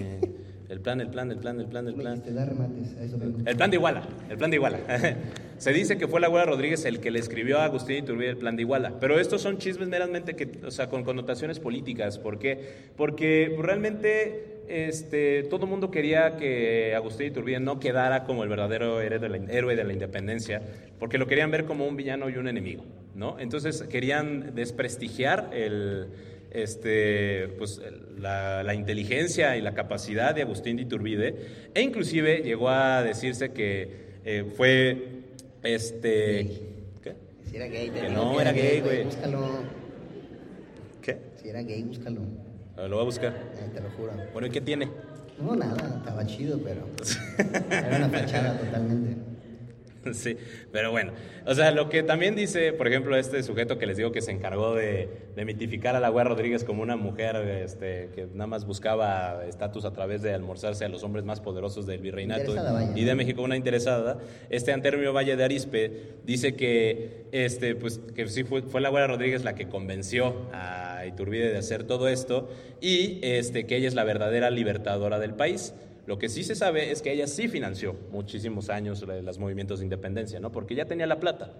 El 0.71 0.79
plan, 0.79 1.01
el 1.01 1.09
plan, 1.09 1.29
el 1.29 1.37
plan, 1.37 1.59
el 1.59 1.65
plan, 1.65 1.85
el 1.85 1.95
plan. 1.95 2.15
dijiste, 2.15 2.33
da 2.33 2.45
remates, 2.45 2.95
a 2.97 3.03
eso 3.03 3.17
vengo. 3.17 3.39
El 3.45 3.57
plan 3.57 3.69
de 3.69 3.75
Iguala, 3.75 4.07
el 4.29 4.37
plan 4.37 4.49
de 4.49 4.55
Iguala. 4.55 4.79
Se 5.57 5.73
dice 5.73 5.97
que 5.97 6.07
fue 6.07 6.21
la 6.21 6.29
güera 6.29 6.45
Rodríguez 6.45 6.85
el 6.85 7.01
que 7.01 7.11
le 7.11 7.19
escribió 7.19 7.59
a 7.59 7.65
Agustín 7.65 7.97
Iturbide 7.97 8.29
el 8.29 8.37
plan 8.37 8.55
de 8.55 8.61
Iguala, 8.61 8.93
pero 8.97 9.19
estos 9.19 9.41
son 9.41 9.57
chismes 9.57 9.89
meramente 9.89 10.33
que, 10.33 10.49
o 10.65 10.71
sea, 10.71 10.87
con 10.87 11.03
connotaciones 11.03 11.59
políticas. 11.59 12.17
¿Por 12.17 12.39
qué? 12.39 12.87
Porque 12.95 13.53
realmente 13.59 14.61
este, 14.69 15.43
todo 15.43 15.65
el 15.65 15.69
mundo 15.69 15.91
quería 15.91 16.37
que 16.37 16.95
Agustín 16.95 17.27
Iturbide 17.27 17.59
no 17.59 17.81
quedara 17.81 18.23
como 18.23 18.43
el 18.43 18.47
verdadero 18.49 19.01
héroe 19.01 19.19
de, 19.19 19.27
la, 19.27 19.37
héroe 19.51 19.75
de 19.75 19.83
la 19.83 19.91
independencia, 19.91 20.61
porque 20.99 21.17
lo 21.17 21.27
querían 21.27 21.51
ver 21.51 21.65
como 21.65 21.85
un 21.85 21.97
villano 21.97 22.29
y 22.29 22.37
un 22.37 22.47
enemigo, 22.47 22.85
¿no? 23.13 23.37
Entonces 23.39 23.83
querían 23.83 24.55
desprestigiar 24.55 25.49
el 25.51 26.07
este, 26.51 27.47
pues, 27.57 27.81
la, 28.17 28.63
la 28.63 28.73
inteligencia 28.73 29.57
y 29.57 29.61
la 29.61 29.73
capacidad 29.73 30.35
de 30.35 30.43
Agustín 30.43 30.75
de 30.77 30.83
Iturbide, 30.83 31.35
e 31.73 31.81
inclusive 31.81 32.41
llegó 32.43 32.69
a 32.69 33.03
decirse 33.03 33.51
que 33.51 34.19
eh, 34.25 34.45
fue, 34.55 35.23
este, 35.63 36.51
¿qué? 37.01 37.15
Si 37.49 37.55
era 37.55 37.67
gay, 37.67 37.89
Que 37.89 38.09
no 38.09 38.39
era 38.39 38.51
gay, 38.51 38.81
güey. 38.81 39.03
Búscalo. 39.03 39.63
¿Qué? 41.01 41.17
Si 41.41 41.49
era 41.49 41.61
gay, 41.63 41.83
búscalo. 41.83 42.21
A 42.77 42.81
ver, 42.81 42.89
Lo 42.89 42.97
voy 42.97 43.03
a 43.03 43.05
buscar. 43.05 43.33
Eh, 43.33 43.69
te 43.73 43.81
lo 43.81 43.89
juro. 43.91 44.13
Bueno, 44.33 44.47
¿y 44.47 44.51
qué 44.51 44.61
tiene? 44.61 44.89
No, 45.41 45.55
nada, 45.55 45.97
estaba 45.97 46.25
chido, 46.25 46.59
pero. 46.63 46.87
Era 47.71 47.97
una 47.97 48.09
fachada 48.09 48.57
totalmente. 48.59 49.30
Sí, 50.13 50.37
pero 50.71 50.91
bueno, 50.91 51.13
o 51.45 51.53
sea, 51.53 51.71
lo 51.71 51.89
que 51.89 52.03
también 52.03 52.35
dice, 52.35 52.73
por 52.73 52.87
ejemplo, 52.87 53.15
este 53.15 53.43
sujeto 53.43 53.77
que 53.77 53.85
les 53.85 53.97
digo 53.97 54.11
que 54.11 54.21
se 54.21 54.31
encargó 54.31 54.75
de, 54.75 55.09
de 55.35 55.45
mitificar 55.45 55.95
a 55.95 55.99
la 55.99 56.09
güera 56.09 56.29
Rodríguez 56.29 56.63
como 56.63 56.81
una 56.81 56.95
mujer 56.95 57.35
este, 57.35 58.09
que 58.13 58.27
nada 58.33 58.47
más 58.47 58.65
buscaba 58.65 59.45
estatus 59.45 59.85
a 59.85 59.93
través 59.93 60.21
de 60.21 60.33
almorzarse 60.33 60.85
a 60.85 60.89
los 60.89 61.03
hombres 61.03 61.23
más 61.23 61.39
poderosos 61.39 61.85
del 61.85 62.01
virreinato 62.01 62.53
y 62.95 63.03
de 63.03 63.15
México, 63.15 63.41
una 63.41 63.55
interesada, 63.55 64.17
este 64.49 64.71
Antermio 64.71 65.13
Valle 65.13 65.35
de 65.35 65.43
Arispe 65.43 66.15
dice 66.25 66.55
que, 66.55 67.25
este, 67.31 67.75
pues, 67.75 67.99
que 68.15 68.27
sí 68.27 68.43
fue, 68.43 68.63
fue 68.63 68.81
la 68.81 68.89
güera 68.89 69.07
Rodríguez 69.07 69.43
la 69.43 69.55
que 69.55 69.67
convenció 69.67 70.35
a 70.51 71.05
Iturbide 71.05 71.51
de 71.51 71.57
hacer 71.57 71.83
todo 71.83 72.07
esto 72.07 72.49
y 72.79 73.19
este, 73.21 73.65
que 73.65 73.77
ella 73.77 73.87
es 73.87 73.95
la 73.95 74.03
verdadera 74.03 74.49
libertadora 74.49 75.19
del 75.19 75.33
país. 75.33 75.73
Lo 76.07 76.17
que 76.17 76.29
sí 76.29 76.43
se 76.43 76.55
sabe 76.55 76.91
es 76.91 77.01
que 77.01 77.11
ella 77.11 77.27
sí 77.27 77.47
financió 77.47 77.95
muchísimos 78.11 78.69
años 78.69 79.01
los 79.23 79.37
movimientos 79.39 79.79
de 79.79 79.85
independencia, 79.85 80.39
¿no? 80.39 80.51
Porque 80.51 80.75
ya 80.75 80.85
tenía 80.85 81.05
la 81.07 81.19
plata, 81.19 81.53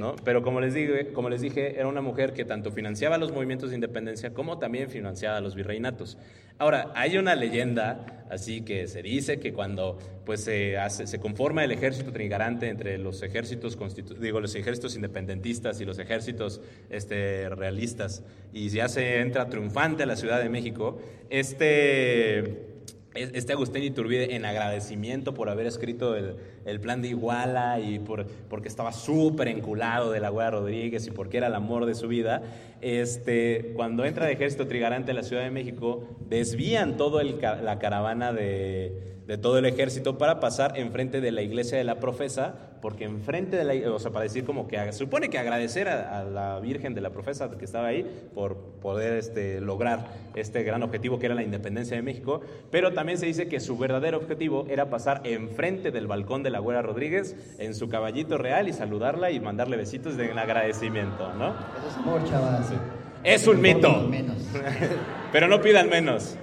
¿no? 0.00 0.16
Pero 0.24 0.42
como 0.42 0.60
les, 0.60 0.74
dije, 0.74 1.12
como 1.12 1.28
les 1.28 1.40
dije, 1.42 1.78
era 1.78 1.86
una 1.86 2.00
mujer 2.00 2.32
que 2.32 2.44
tanto 2.44 2.72
financiaba 2.72 3.18
los 3.18 3.30
movimientos 3.30 3.70
de 3.70 3.76
independencia 3.76 4.30
como 4.32 4.58
también 4.58 4.88
financiaba 4.88 5.40
los 5.40 5.54
virreinatos. 5.54 6.16
Ahora, 6.58 6.92
hay 6.94 7.18
una 7.18 7.34
leyenda 7.34 8.24
así 8.30 8.62
que 8.62 8.86
se 8.88 9.02
dice 9.02 9.38
que 9.38 9.52
cuando 9.52 9.98
pues, 10.24 10.42
se, 10.44 10.78
hace- 10.78 11.06
se 11.06 11.20
conforma 11.20 11.62
el 11.64 11.70
ejército 11.72 12.10
trigarante 12.12 12.68
entre 12.68 12.96
los 12.98 13.22
ejércitos, 13.22 13.76
digo, 14.20 14.40
los 14.40 14.54
ejércitos 14.54 14.96
independentistas 14.96 15.80
y 15.80 15.84
los 15.84 15.98
ejércitos 15.98 16.60
este, 16.90 17.48
realistas 17.50 18.22
y 18.52 18.68
ya 18.70 18.88
se 18.88 19.20
entra 19.20 19.48
triunfante 19.48 20.04
a 20.04 20.06
la 20.06 20.16
Ciudad 20.16 20.40
de 20.42 20.48
México, 20.48 20.98
este 21.28 22.38
es- 22.38 22.48
este 23.14 23.52
Agustín 23.52 23.82
Iturbide 23.82 24.34
en 24.34 24.44
agradecimiento 24.44 25.34
por 25.34 25.48
haber 25.48 25.66
escrito 25.66 26.16
el, 26.16 26.36
el 26.64 26.80
plan 26.80 27.00
de 27.00 27.08
Iguala 27.08 27.78
y 27.80 27.98
por, 27.98 28.26
porque 28.48 28.68
estaba 28.68 28.92
súper 28.92 29.48
enculado 29.48 30.10
de 30.10 30.20
la 30.20 30.30
güera 30.30 30.50
Rodríguez 30.50 31.06
y 31.06 31.10
porque 31.10 31.36
era 31.36 31.46
el 31.46 31.54
amor 31.54 31.86
de 31.86 31.94
su 31.94 32.08
vida, 32.08 32.42
este, 32.80 33.72
cuando 33.74 34.04
entra 34.04 34.26
el 34.26 34.32
ejército 34.32 34.66
trigarante 34.66 35.12
a 35.12 35.14
la 35.14 35.22
Ciudad 35.22 35.42
de 35.42 35.50
México, 35.50 36.08
desvían 36.28 36.96
toda 36.96 37.22
la 37.22 37.78
caravana 37.78 38.32
de, 38.32 39.14
de 39.26 39.38
todo 39.38 39.58
el 39.58 39.64
ejército 39.64 40.18
para 40.18 40.40
pasar 40.40 40.78
enfrente 40.78 41.20
de 41.20 41.32
la 41.32 41.42
iglesia 41.42 41.78
de 41.78 41.84
la 41.84 41.98
profesa, 41.98 42.73
porque 42.84 43.04
enfrente 43.04 43.56
de 43.56 43.64
la 43.64 43.90
o 43.90 43.98
sea, 43.98 44.10
para 44.10 44.24
decir 44.24 44.44
como 44.44 44.68
que 44.68 44.92
supone 44.92 45.30
que 45.30 45.38
agradecer 45.38 45.88
a, 45.88 46.20
a 46.20 46.24
la 46.24 46.60
Virgen 46.60 46.92
de 46.92 47.00
la 47.00 47.08
profesa 47.08 47.50
que 47.56 47.64
estaba 47.64 47.86
ahí 47.86 48.28
por 48.34 48.58
poder 48.82 49.14
este, 49.14 49.58
lograr 49.62 50.06
este 50.34 50.62
gran 50.64 50.82
objetivo 50.82 51.18
que 51.18 51.24
era 51.24 51.34
la 51.34 51.42
independencia 51.42 51.96
de 51.96 52.02
México, 52.02 52.42
pero 52.70 52.92
también 52.92 53.16
se 53.16 53.24
dice 53.24 53.48
que 53.48 53.58
su 53.58 53.78
verdadero 53.78 54.18
objetivo 54.18 54.66
era 54.68 54.90
pasar 54.90 55.22
enfrente 55.24 55.92
del 55.92 56.06
balcón 56.06 56.42
de 56.42 56.50
la 56.50 56.58
Güera 56.58 56.82
Rodríguez 56.82 57.56
en 57.58 57.74
su 57.74 57.88
caballito 57.88 58.36
real 58.36 58.68
y 58.68 58.74
saludarla 58.74 59.30
y 59.30 59.40
mandarle 59.40 59.78
besitos 59.78 60.18
de 60.18 60.32
agradecimiento, 60.32 61.32
¿no? 61.38 61.54
Eso 61.78 61.88
es 61.88 61.96
amor, 61.96 62.22
chavas. 62.28 62.70
Es 63.22 63.46
un 63.46 63.62
mito. 63.62 64.02
menos. 64.02 64.36
Pero 65.32 65.48
no 65.48 65.62
pidan 65.62 65.88
menos. 65.88 66.36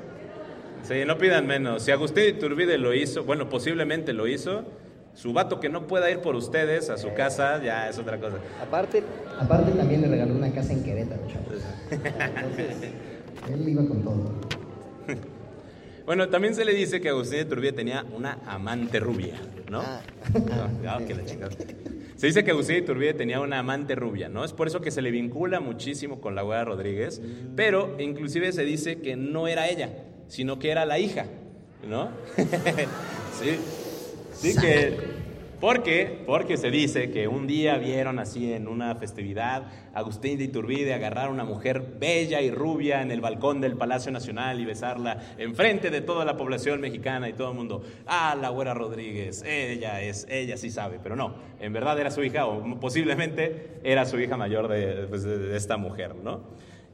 Sí, 0.81 1.05
no 1.05 1.19
pidan 1.19 1.45
menos. 1.45 1.83
Si 1.83 1.91
Agustín 1.91 2.23
Iturbide 2.29 2.79
lo 2.79 2.95
hizo, 2.95 3.25
bueno, 3.25 3.47
posiblemente 3.47 4.13
lo 4.13 4.25
hizo, 4.25 4.65
su 5.13 5.33
vato 5.33 5.59
que 5.59 5.69
no 5.69 5.87
pueda 5.87 6.09
ir 6.09 6.19
por 6.19 6.35
ustedes 6.35 6.89
a 6.89 6.97
su 6.97 7.13
casa, 7.13 7.61
ya 7.61 7.89
es 7.89 7.97
otra 7.97 8.19
cosa. 8.19 8.37
Aparte, 8.61 9.03
aparte 9.39 9.71
también 9.71 10.01
le 10.01 10.07
regaló 10.07 10.33
una 10.33 10.51
casa 10.51 10.73
en 10.73 10.83
Querétaro, 10.83 11.21
chavos. 11.27 11.63
Entonces, 11.91 12.91
él 13.49 13.69
iba 13.69 13.85
con 13.85 14.03
todo. 14.03 14.31
Bueno, 16.03 16.29
también 16.29 16.55
se 16.55 16.65
le 16.65 16.73
dice 16.73 16.99
que 16.99 17.09
Agustín 17.09 17.41
Iturbide 17.41 17.73
tenía 17.73 18.03
una 18.15 18.39
amante 18.47 18.99
rubia, 18.99 19.35
¿no? 19.69 19.81
Ah. 19.81 20.01
Ah, 20.87 20.99
que 21.07 21.13
la 21.13 21.23
chingada. 21.23 21.55
Se 22.15 22.27
dice 22.27 22.43
que 22.43 22.51
Agustín 22.51 22.77
Iturbide 22.77 23.13
tenía 23.13 23.39
una 23.39 23.59
amante 23.59 23.95
rubia, 23.95 24.27
¿no? 24.27 24.43
Es 24.43 24.51
por 24.51 24.67
eso 24.67 24.81
que 24.81 24.91
se 24.91 25.01
le 25.01 25.11
vincula 25.11 25.59
muchísimo 25.59 26.19
con 26.19 26.35
la 26.35 26.41
güera 26.41 26.65
Rodríguez, 26.65 27.21
pero 27.55 27.95
inclusive 27.99 28.51
se 28.51 28.63
dice 28.63 28.97
que 28.97 29.15
no 29.15 29.47
era 29.47 29.69
ella, 29.69 29.89
sino 30.27 30.59
que 30.59 30.71
era 30.71 30.85
la 30.85 30.97
hija, 30.97 31.27
¿no? 31.87 32.09
sí, 33.39 33.59
sí 34.41 34.55
que... 34.59 35.21
¿Por 35.61 35.83
qué? 35.83 36.23
Porque 36.25 36.57
se 36.57 36.71
dice 36.71 37.11
que 37.11 37.27
un 37.27 37.45
día 37.45 37.77
vieron 37.77 38.17
así 38.17 38.51
en 38.51 38.67
una 38.67 38.95
festividad 38.95 39.67
Agustín 39.93 40.39
de 40.39 40.45
Iturbide 40.45 40.95
agarrar 40.95 41.27
a 41.27 41.29
una 41.29 41.43
mujer 41.43 41.97
bella 41.99 42.41
y 42.41 42.49
rubia 42.49 43.03
en 43.03 43.11
el 43.11 43.21
balcón 43.21 43.61
del 43.61 43.77
Palacio 43.77 44.11
Nacional 44.11 44.59
y 44.59 44.65
besarla 44.65 45.19
enfrente 45.37 45.91
de 45.91 46.01
toda 46.01 46.25
la 46.25 46.35
población 46.35 46.81
mexicana 46.81 47.29
y 47.29 47.33
todo 47.33 47.51
el 47.51 47.57
mundo. 47.57 47.83
Ah, 48.07 48.35
la 48.41 48.49
güera 48.49 48.73
Rodríguez, 48.73 49.43
ella 49.43 50.01
es, 50.01 50.25
ella 50.31 50.57
sí 50.57 50.71
sabe, 50.71 50.99
pero 51.01 51.15
no, 51.15 51.35
en 51.59 51.73
verdad 51.73 51.99
era 51.99 52.09
su 52.09 52.23
hija 52.23 52.47
o 52.47 52.79
posiblemente 52.79 53.81
era 53.83 54.07
su 54.07 54.19
hija 54.19 54.37
mayor 54.37 54.67
de, 54.67 55.05
pues, 55.09 55.21
de 55.21 55.55
esta 55.55 55.77
mujer, 55.77 56.15
¿no? 56.15 56.41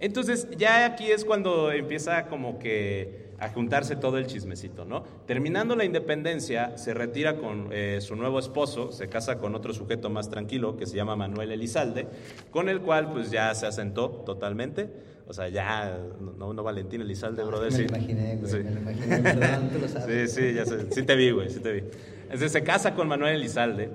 Entonces 0.02 0.46
ya 0.58 0.86
aquí 0.86 1.10
es 1.10 1.24
cuando 1.24 1.72
empieza 1.72 2.28
como 2.28 2.60
que 2.60 3.27
a 3.40 3.50
juntarse 3.50 3.96
todo 3.96 4.18
el 4.18 4.26
chismecito, 4.26 4.84
¿no? 4.86 5.04
Terminando 5.26 5.76
la 5.76 5.86
independencia, 5.86 6.78
se 6.78 6.94
retira 6.94 7.36
con 7.38 7.70
eh, 7.72 8.00
su 8.02 8.16
nuevo 8.16 8.40
esposo, 8.40 8.92
se 8.92 9.10
casa 9.10 9.38
con 9.38 9.54
otro 9.54 9.74
sujeto 9.74 10.10
más 10.10 10.30
tranquilo 10.30 10.76
que 10.76 10.86
se 10.88 10.96
llama 10.96 11.16
Manuel 11.16 11.52
Elizalde, 11.52 12.08
con 12.50 12.68
el 12.70 12.82
cual 12.82 13.12
pues 13.12 13.30
ya 13.30 13.54
se 13.54 13.68
asentó 13.68 14.10
totalmente. 14.26 14.90
O 15.30 15.34
sea, 15.34 15.50
ya, 15.50 16.00
no, 16.38 16.54
no 16.54 16.64
Valentín 16.64 17.02
Elizalde, 17.02 17.44
brother. 17.44 17.70
me 17.72 17.78
sí. 17.78 17.84
lo 17.84 17.90
imaginé, 17.90 18.38
güey, 18.38 18.50
Sí. 18.52 18.58
me 18.60 18.72
lo 18.72 18.80
imaginé, 18.80 19.20
perdón, 19.20 19.70
tú 19.74 19.80
lo 19.80 19.88
sabes. 19.88 20.32
Sí, 20.34 20.42
sí, 20.42 20.54
ya 20.54 20.66
sé. 20.66 20.92
Sí 20.92 21.04
te 21.04 21.16
vi, 21.16 21.32
güey, 21.32 21.50
sí 21.50 21.60
te 21.60 21.74
vi. 21.74 21.84
Entonces 22.24 22.52
se 22.54 22.64
casa 22.64 22.96
con 22.96 23.08
Manuel 23.08 23.36
Elizalde. 23.36 23.90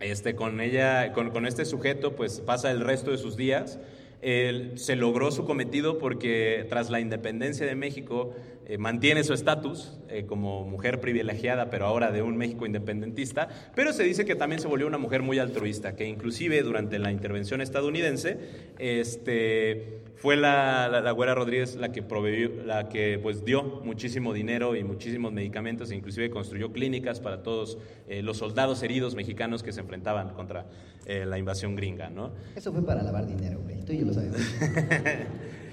Este, 0.00 0.34
con 0.34 0.60
ella, 0.60 1.12
con, 1.12 1.30
con 1.30 1.46
este 1.46 1.64
sujeto, 1.64 2.16
pues 2.16 2.40
pasa 2.40 2.70
el 2.70 2.80
resto 2.80 3.10
de 3.10 3.18
sus 3.18 3.36
días. 3.36 3.78
Él 4.22 4.72
se 4.76 4.96
logró 4.96 5.30
su 5.30 5.44
cometido 5.44 5.98
porque 5.98 6.66
tras 6.70 6.88
la 6.88 6.98
independencia 6.98 7.66
de 7.66 7.74
México 7.74 8.34
eh, 8.66 8.78
mantiene 8.78 9.22
su 9.24 9.34
estatus 9.34 9.92
eh, 10.08 10.24
como 10.26 10.64
mujer 10.64 10.98
privilegiada, 10.98 11.68
pero 11.68 11.84
ahora 11.84 12.10
de 12.10 12.22
un 12.22 12.38
México 12.38 12.64
independentista. 12.64 13.48
Pero 13.74 13.92
se 13.92 14.04
dice 14.04 14.24
que 14.24 14.36
también 14.36 14.60
se 14.60 14.68
volvió 14.68 14.86
una 14.86 14.96
mujer 14.96 15.20
muy 15.20 15.38
altruista, 15.38 15.94
que 15.96 16.06
inclusive 16.06 16.62
durante 16.62 16.98
la 16.98 17.12
intervención 17.12 17.60
estadounidense, 17.60 18.38
este, 18.78 20.00
fue 20.16 20.36
la, 20.36 20.88
la, 20.88 21.02
la 21.02 21.10
güera 21.10 21.34
Rodríguez 21.34 21.76
la 21.76 21.92
que 21.92 22.02
proveyó, 22.02 22.64
la 22.64 22.88
que 22.88 23.18
pues 23.22 23.44
dio 23.44 23.82
muchísimo 23.84 24.32
dinero 24.32 24.76
y 24.76 24.82
muchísimos 24.82 25.30
medicamentos, 25.30 25.90
e 25.90 25.96
inclusive 25.96 26.30
construyó 26.30 26.72
clínicas 26.72 27.20
para 27.20 27.42
todos 27.42 27.76
eh, 28.08 28.22
los 28.22 28.38
soldados 28.38 28.82
heridos 28.82 29.14
mexicanos 29.14 29.62
que 29.62 29.72
se 29.72 29.80
enfrentaban 29.80 30.30
contra 30.30 30.66
la 31.06 31.36
invasión 31.36 31.76
gringa, 31.76 32.08
¿no? 32.08 32.32
Eso 32.56 32.72
fue 32.72 32.82
para 32.82 33.02
lavar 33.02 33.26
dinero, 33.26 33.60
güey. 33.62 33.84
Tú 33.84 33.92
y 33.92 33.98
yo 33.98 34.06
lo 34.06 34.14
sabemos. 34.14 34.38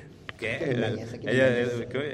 ¿Qué? 0.41 0.57
¿Qué 0.57 0.65
me 0.65 0.73
engañas? 0.73 1.13
¿A 1.13 1.19
qué 1.19 1.27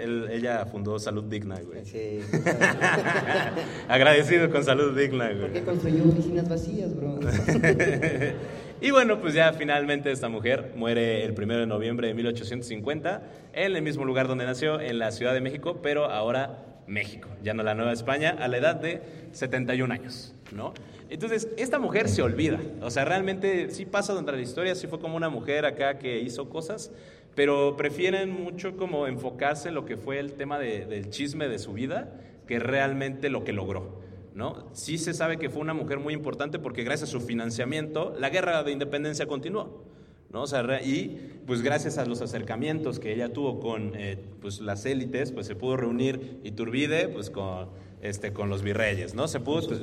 me 0.05 0.35
Ella, 0.35 0.65
fundó 0.65 0.99
Salud 0.99 1.23
Digna, 1.23 1.55
güey. 1.65 1.85
Sí. 1.85 2.19
Agradecido 3.87 4.49
con 4.49 4.65
Salud 4.65 4.97
Digna, 4.97 5.29
¿Por 5.29 5.37
qué 5.45 5.61
güey. 5.61 5.63
construyó 5.63 6.03
oficinas 6.03 6.49
vacías, 6.49 6.93
bro? 6.93 7.19
Y 8.79 8.91
bueno, 8.91 9.19
pues 9.19 9.33
ya 9.33 9.53
finalmente 9.53 10.11
esta 10.11 10.29
mujer 10.29 10.73
muere 10.75 11.25
el 11.25 11.31
1 11.31 11.57
de 11.57 11.65
noviembre 11.65 12.09
de 12.09 12.13
1850 12.13 13.23
en 13.53 13.75
el 13.75 13.81
mismo 13.81 14.05
lugar 14.05 14.27
donde 14.27 14.45
nació, 14.45 14.79
en 14.79 14.99
la 14.99 15.11
Ciudad 15.11 15.33
de 15.33 15.41
México, 15.41 15.79
pero 15.81 16.05
ahora 16.05 16.63
México, 16.85 17.27
ya 17.41 17.55
no 17.55 17.63
la 17.63 17.73
Nueva 17.73 17.91
España, 17.91 18.35
a 18.39 18.47
la 18.47 18.57
edad 18.57 18.75
de 18.75 19.01
71 19.31 19.91
años, 19.91 20.35
¿no? 20.51 20.75
Entonces, 21.09 21.47
esta 21.57 21.79
mujer 21.79 22.07
se 22.07 22.21
olvida, 22.21 22.59
o 22.81 22.91
sea, 22.91 23.03
realmente 23.03 23.71
sí 23.71 23.85
pasa 23.85 24.13
dentro 24.13 24.35
de 24.35 24.43
la 24.43 24.47
historia, 24.47 24.75
sí 24.75 24.85
fue 24.85 24.99
como 24.99 25.17
una 25.17 25.29
mujer 25.29 25.65
acá 25.65 25.97
que 25.97 26.19
hizo 26.19 26.47
cosas, 26.47 26.91
pero 27.37 27.77
prefieren 27.77 28.31
mucho 28.31 28.75
como 28.77 29.05
enfocarse 29.05 29.69
en 29.69 29.75
lo 29.75 29.85
que 29.85 29.95
fue 29.95 30.17
el 30.17 30.33
tema 30.33 30.57
de- 30.57 30.87
del 30.87 31.11
chisme 31.11 31.47
de 31.47 31.59
su 31.59 31.71
vida 31.71 32.19
que 32.47 32.57
realmente 32.57 33.29
lo 33.29 33.43
que 33.43 33.53
logró. 33.53 34.01
¿no? 34.33 34.67
Sí 34.73 34.97
se 34.97 35.13
sabe 35.13 35.37
que 35.37 35.51
fue 35.51 35.61
una 35.61 35.75
mujer 35.75 35.99
muy 35.99 36.15
importante 36.15 36.57
porque 36.57 36.83
gracias 36.83 37.09
a 37.09 37.11
su 37.11 37.21
financiamiento 37.21 38.15
la 38.19 38.31
guerra 38.31 38.63
de 38.63 38.71
independencia 38.71 39.27
continuó. 39.27 39.83
¿no? 40.31 40.41
O 40.41 40.47
sea, 40.47 40.81
y 40.81 41.39
pues 41.45 41.61
gracias 41.61 41.99
a 41.99 42.05
los 42.07 42.23
acercamientos 42.23 42.99
que 42.99 43.13
ella 43.13 43.31
tuvo 43.31 43.59
con 43.59 43.93
eh, 43.95 44.17
pues, 44.41 44.59
las 44.59 44.87
élites, 44.87 45.31
pues 45.31 45.45
se 45.45 45.53
pudo 45.55 45.77
reunir 45.77 46.39
Iturbide 46.43 47.07
pues, 47.07 47.29
con, 47.29 47.69
este, 48.01 48.31
con 48.31 48.49
los 48.49 48.61
virreyes, 48.61 49.15
¿no? 49.15 49.27
Se 49.27 49.39
pudo, 49.39 49.67
pues, 49.67 49.81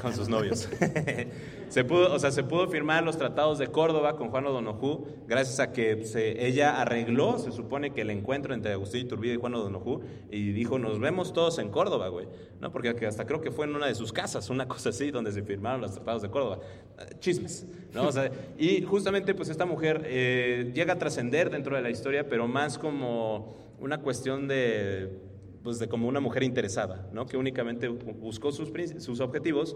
con 0.00 0.14
sus 0.14 0.28
novios. 0.28 0.68
se 1.68 1.84
pudo, 1.84 2.14
o 2.14 2.18
sea, 2.18 2.30
se 2.30 2.42
pudo 2.42 2.68
firmar 2.68 3.04
los 3.04 3.18
tratados 3.18 3.58
de 3.58 3.66
Córdoba 3.66 4.16
con 4.16 4.30
Juan 4.30 4.46
O'Donojú 4.46 5.06
gracias 5.28 5.60
a 5.60 5.72
que 5.72 6.04
se- 6.06 6.46
ella 6.46 6.80
arregló, 6.80 7.38
se 7.38 7.52
supone 7.52 7.92
que 7.92 8.00
el 8.00 8.10
encuentro 8.10 8.54
entre 8.54 8.72
Agustín 8.72 9.02
Iturbide 9.06 9.34
y 9.34 9.36
Juan 9.36 9.54
O'Donojú 9.54 10.00
y 10.30 10.52
dijo, 10.52 10.78
nos 10.78 10.98
vemos 11.00 11.32
todos 11.32 11.58
en 11.58 11.70
Córdoba, 11.70 12.08
güey, 12.08 12.26
¿no? 12.60 12.72
Porque 12.72 12.94
que 12.94 13.06
hasta 13.06 13.26
creo 13.26 13.40
que 13.40 13.50
fue 13.50 13.66
en 13.66 13.74
una 13.76 13.86
de 13.86 13.94
sus 13.94 14.12
casas, 14.12 14.48
una 14.48 14.66
cosa 14.68 14.88
así, 14.88 15.10
donde 15.10 15.32
se 15.32 15.42
firmaron 15.42 15.80
los 15.82 15.92
tratados 15.92 16.22
de 16.22 16.30
Córdoba. 16.30 16.60
Eh, 16.98 17.16
Chismes, 17.18 17.66
¿no? 17.92 18.08
O 18.08 18.12
sea, 18.12 18.30
y 18.58 18.82
justamente 18.82 19.34
pues 19.34 19.48
esta 19.50 19.66
mujer 19.66 20.02
eh, 20.06 20.70
llega 20.74 20.94
a 20.94 20.98
trascender 20.98 21.50
dentro 21.50 21.76
de 21.76 21.82
la 21.82 21.90
historia, 21.90 22.28
pero 22.28 22.48
más 22.48 22.78
como 22.78 23.56
una 23.80 24.00
cuestión 24.00 24.48
de 24.48 25.33
pues 25.64 25.80
de 25.80 25.88
como 25.88 26.06
una 26.06 26.20
mujer 26.20 26.44
interesada, 26.44 27.08
¿no? 27.12 27.26
que 27.26 27.36
únicamente 27.36 27.90
bu- 27.90 28.14
buscó 28.20 28.52
sus, 28.52 28.70
sus 28.98 29.18
objetivos 29.20 29.74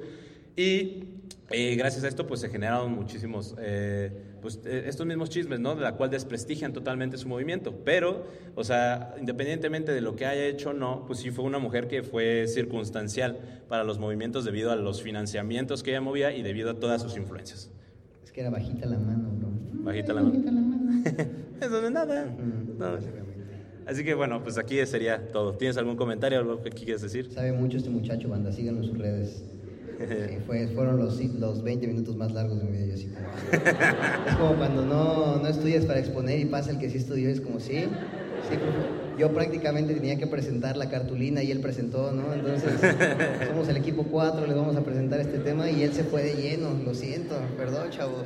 y 0.54 1.04
eh, 1.50 1.76
gracias 1.76 2.04
a 2.04 2.08
esto 2.08 2.26
pues 2.26 2.40
se 2.40 2.50
generaron 2.50 2.92
muchísimos, 2.92 3.54
eh, 3.58 4.12
pues 4.42 4.60
eh, 4.66 4.84
estos 4.86 5.06
mismos 5.06 5.30
chismes, 5.30 5.58
¿no? 5.60 5.74
de 5.74 5.80
la 5.80 5.94
cual 5.96 6.10
desprestigian 6.10 6.72
totalmente 6.74 7.16
su 7.16 7.26
movimiento, 7.26 7.74
pero, 7.84 8.26
o 8.54 8.62
sea, 8.64 9.14
independientemente 9.18 9.92
de 9.92 10.00
lo 10.02 10.14
que 10.14 10.26
haya 10.26 10.44
hecho 10.44 10.70
o 10.70 10.74
no, 10.74 11.04
pues 11.06 11.20
sí 11.20 11.30
fue 11.30 11.44
una 11.46 11.58
mujer 11.58 11.88
que 11.88 12.02
fue 12.02 12.46
circunstancial 12.48 13.38
para 13.68 13.82
los 13.82 13.98
movimientos 13.98 14.44
debido 14.44 14.70
a 14.70 14.76
los 14.76 15.00
financiamientos 15.02 15.82
que 15.82 15.90
ella 15.90 16.00
movía 16.02 16.36
y 16.36 16.42
debido 16.42 16.70
a 16.70 16.74
todas 16.78 17.00
sus 17.02 17.16
influencias. 17.16 17.70
Es 18.22 18.30
que 18.30 18.42
era 18.42 18.50
bajita 18.50 18.84
la 18.86 18.98
mano, 18.98 19.30
bro. 19.38 19.48
Bajita 19.84 20.12
la 20.12 20.22
mano. 20.22 20.32
Bajita 20.34 20.52
la 20.52 20.60
mano. 20.60 21.02
Eso 21.62 21.80
no 21.80 21.86
es 21.86 21.92
nada. 21.92 22.26
No. 22.26 22.92
Básicamente. 22.92 23.27
Así 23.88 24.04
que 24.04 24.14
bueno, 24.14 24.42
pues 24.42 24.58
aquí 24.58 24.84
sería 24.86 25.28
todo. 25.32 25.54
¿Tienes 25.54 25.76
algún 25.78 25.96
comentario, 25.96 26.38
algo 26.38 26.62
que 26.62 26.70
quieres 26.70 27.00
decir? 27.02 27.30
Sabe 27.32 27.52
mucho 27.52 27.78
este 27.78 27.88
muchacho, 27.90 28.28
banda. 28.28 28.52
Síganlo 28.52 28.82
en 28.82 28.88
sus 28.88 28.98
redes. 28.98 29.42
Sí, 29.98 30.38
fue- 30.46 30.68
fueron 30.68 30.96
los, 30.98 31.18
los 31.40 31.64
20 31.64 31.88
minutos 31.88 32.14
más 32.16 32.30
largos 32.32 32.60
de 32.60 32.66
mi 32.66 32.78
vida. 32.84 32.94
Yo 32.94 33.08
como- 33.12 34.28
es 34.28 34.36
como 34.36 34.54
cuando 34.54 34.84
no, 34.86 35.38
no 35.42 35.48
estudias 35.48 35.86
para 35.86 35.98
exponer 35.98 36.38
y 36.38 36.44
pasa 36.44 36.70
el 36.70 36.78
que 36.78 36.88
sí 36.88 36.98
estudió. 36.98 37.28
Es 37.28 37.40
como, 37.40 37.58
sí, 37.58 37.78
sí. 38.48 38.56
Yo 39.18 39.32
prácticamente 39.32 39.94
tenía 39.94 40.16
que 40.16 40.28
presentar 40.28 40.76
la 40.76 40.88
cartulina 40.88 41.42
y 41.42 41.50
él 41.50 41.58
presentó, 41.58 42.12
¿no? 42.12 42.32
Entonces, 42.32 42.74
somos 43.48 43.68
el 43.68 43.76
equipo 43.76 44.04
4, 44.04 44.46
le 44.46 44.54
vamos 44.54 44.76
a 44.76 44.84
presentar 44.84 45.18
este 45.18 45.38
tema 45.38 45.68
y 45.68 45.82
él 45.82 45.92
se 45.92 46.04
fue 46.04 46.22
de 46.22 46.34
lleno. 46.34 46.68
Lo 46.84 46.94
siento, 46.94 47.34
perdón, 47.56 47.90
chavos. 47.90 48.22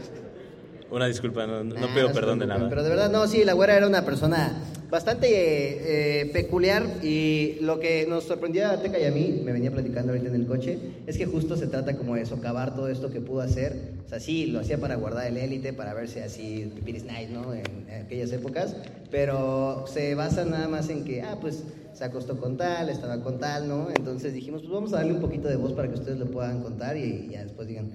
Una 0.91 1.07
disculpa, 1.07 1.47
no, 1.47 1.65
no 1.65 1.75
Nah, 1.75 1.95
pido 1.95 2.13
perdón 2.13 2.39
de 2.39 2.49
nada. 2.49 2.69
Pero 2.69 2.83
de 2.83 2.91
verdad, 2.91 3.11
no, 3.11 3.27
sí, 3.27 3.45
la 3.47 3.55
güera 3.55 3.79
era 3.79 3.87
una 3.87 4.05
persona 4.05 4.53
bastante 4.93 5.27
eh, 5.27 6.21
eh, 6.21 6.31
peculiar 6.35 6.85
y 7.03 7.57
lo 7.63 7.81
que 7.81 8.07
nos 8.07 8.25
sorprendió 8.25 8.69
a 8.69 8.81
Teca 8.83 8.99
y 8.99 9.05
a 9.07 9.11
mí, 9.11 9.41
me 9.43 9.51
venía 9.51 9.71
platicando 9.71 10.13
ahorita 10.13 10.29
en 10.29 10.35
el 10.35 10.47
coche, 10.47 10.79
es 11.07 11.17
que 11.17 11.25
justo 11.25 11.57
se 11.57 11.67
trata 11.67 11.97
como 11.97 12.15
de 12.15 12.27
socavar 12.27 12.75
todo 12.75 12.89
esto 12.89 13.11
que 13.11 13.23
pudo 13.23 13.41
hacer. 13.41 13.75
O 14.05 14.09
sea, 14.11 14.21
sí, 14.21 14.45
lo 14.47 14.61
hacía 14.61 14.77
para 14.77 14.97
guardar 14.97 15.27
el 15.29 15.39
élite, 15.39 15.73
para 15.73 15.95
verse 15.95 16.23
así, 16.23 16.71
pipiris 16.75 17.05
nice, 17.05 17.31
¿no? 17.33 17.55
En, 17.55 17.63
en 17.89 18.03
aquellas 18.05 18.31
épocas, 18.33 18.77
pero 19.11 19.87
se 19.89 20.15
basa 20.15 20.45
nada 20.45 20.69
más 20.69 20.91
en 20.91 21.05
que, 21.05 21.23
ah, 21.23 21.39
pues 21.41 21.65
se 21.95 22.05
acostó 22.05 22.37
con 22.37 22.59
tal, 22.59 22.91
estaba 22.91 23.23
con 23.23 23.39
tal, 23.39 23.69
¿no? 23.69 23.89
Entonces 23.97 24.35
dijimos, 24.35 24.61
pues 24.61 24.75
vamos 24.75 24.93
a 24.93 24.97
darle 24.97 25.15
un 25.15 25.21
poquito 25.23 25.49
de 25.49 25.57
voz 25.57 25.73
para 25.73 25.89
que 25.89 25.95
ustedes 25.95 26.19
lo 26.19 26.27
puedan 26.27 26.63
contar 26.63 26.99
y 26.99 27.31
ya 27.31 27.43
después 27.45 27.67
digan, 27.67 27.91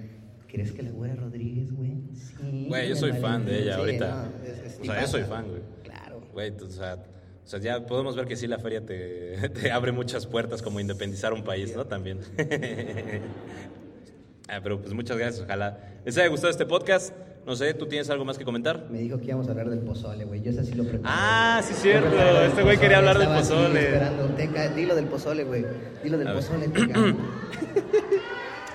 ¿crees 0.48 0.72
que 0.72 0.82
la 0.82 0.90
güera 0.90 1.14
Rodríguez, 1.14 1.70
güey? 1.72 1.92
Sí. 2.12 2.66
Güey, 2.68 2.88
yo 2.88 2.96
soy 2.96 3.12
fan 3.12 3.44
de 3.46 3.62
ella 3.62 3.74
Sí, 3.74 3.80
ahorita. 3.80 4.08
no, 4.10 4.44
es- 4.52 4.72
es 4.74 4.80
o 4.80 4.84
sea, 4.84 5.00
yo 5.00 5.06
soy 5.06 5.22
fan, 5.22 5.44
güey. 5.48 5.60
Güey, 6.38 6.52
tú, 6.52 6.66
o 6.66 6.70
sea, 6.70 6.94
o 6.94 7.48
sea, 7.48 7.58
ya 7.58 7.84
podemos 7.84 8.14
ver 8.14 8.24
que 8.24 8.36
sí 8.36 8.46
la 8.46 8.60
feria 8.60 8.86
te, 8.86 9.48
te 9.60 9.72
abre 9.72 9.90
muchas 9.90 10.24
puertas 10.24 10.62
como 10.62 10.78
independizar 10.78 11.32
un 11.32 11.42
país, 11.42 11.74
¿no? 11.74 11.84
También. 11.84 12.20
ah, 14.48 14.60
pero 14.62 14.80
pues 14.80 14.94
muchas 14.94 15.18
gracias, 15.18 15.44
ojalá 15.44 15.80
les 16.04 16.16
haya 16.16 16.28
gustado 16.28 16.52
este 16.52 16.64
podcast. 16.64 17.12
No 17.44 17.56
sé, 17.56 17.74
¿tú 17.74 17.86
tienes 17.86 18.08
algo 18.08 18.24
más 18.24 18.38
que 18.38 18.44
comentar? 18.44 18.86
Me 18.88 18.98
dijo 18.98 19.18
que 19.18 19.24
íbamos 19.24 19.48
a 19.48 19.50
hablar 19.50 19.68
del 19.68 19.80
pozole, 19.80 20.26
güey. 20.26 20.40
Yo 20.42 20.52
esa 20.52 20.62
sí 20.62 20.74
lo 20.74 20.84
preparé. 20.84 21.02
Ah, 21.04 21.60
sí, 21.66 21.74
cierto. 21.74 22.16
Este 22.46 22.62
güey 22.62 22.78
quería 22.78 22.98
hablar 22.98 23.18
del 23.18 23.30
pozole. 23.30 23.80
esperando. 23.80 24.26
Teca, 24.36 24.68
dilo 24.68 24.94
del 24.94 25.06
pozole, 25.06 25.42
güey. 25.42 25.66
Dilo 26.04 26.18
del 26.18 26.32
pozole, 26.32 26.68
Teca. 26.68 27.00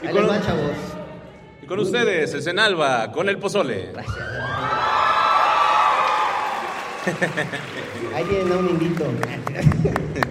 Y 0.03 0.07
con- 0.07 0.29
va, 0.29 0.41
chavos. 0.41 0.71
Y 1.61 1.65
con 1.65 1.79
ustedes, 1.79 2.33
el 2.33 2.41
Zenalba, 2.43 3.09
con 3.13 3.29
el 3.29 3.37
pozole. 3.37 3.91
Gracias. 3.93 4.17
Ahí 8.15 8.23
tienen 8.25 8.51
a 8.51 8.57
un 8.57 8.69
indito. 8.69 9.05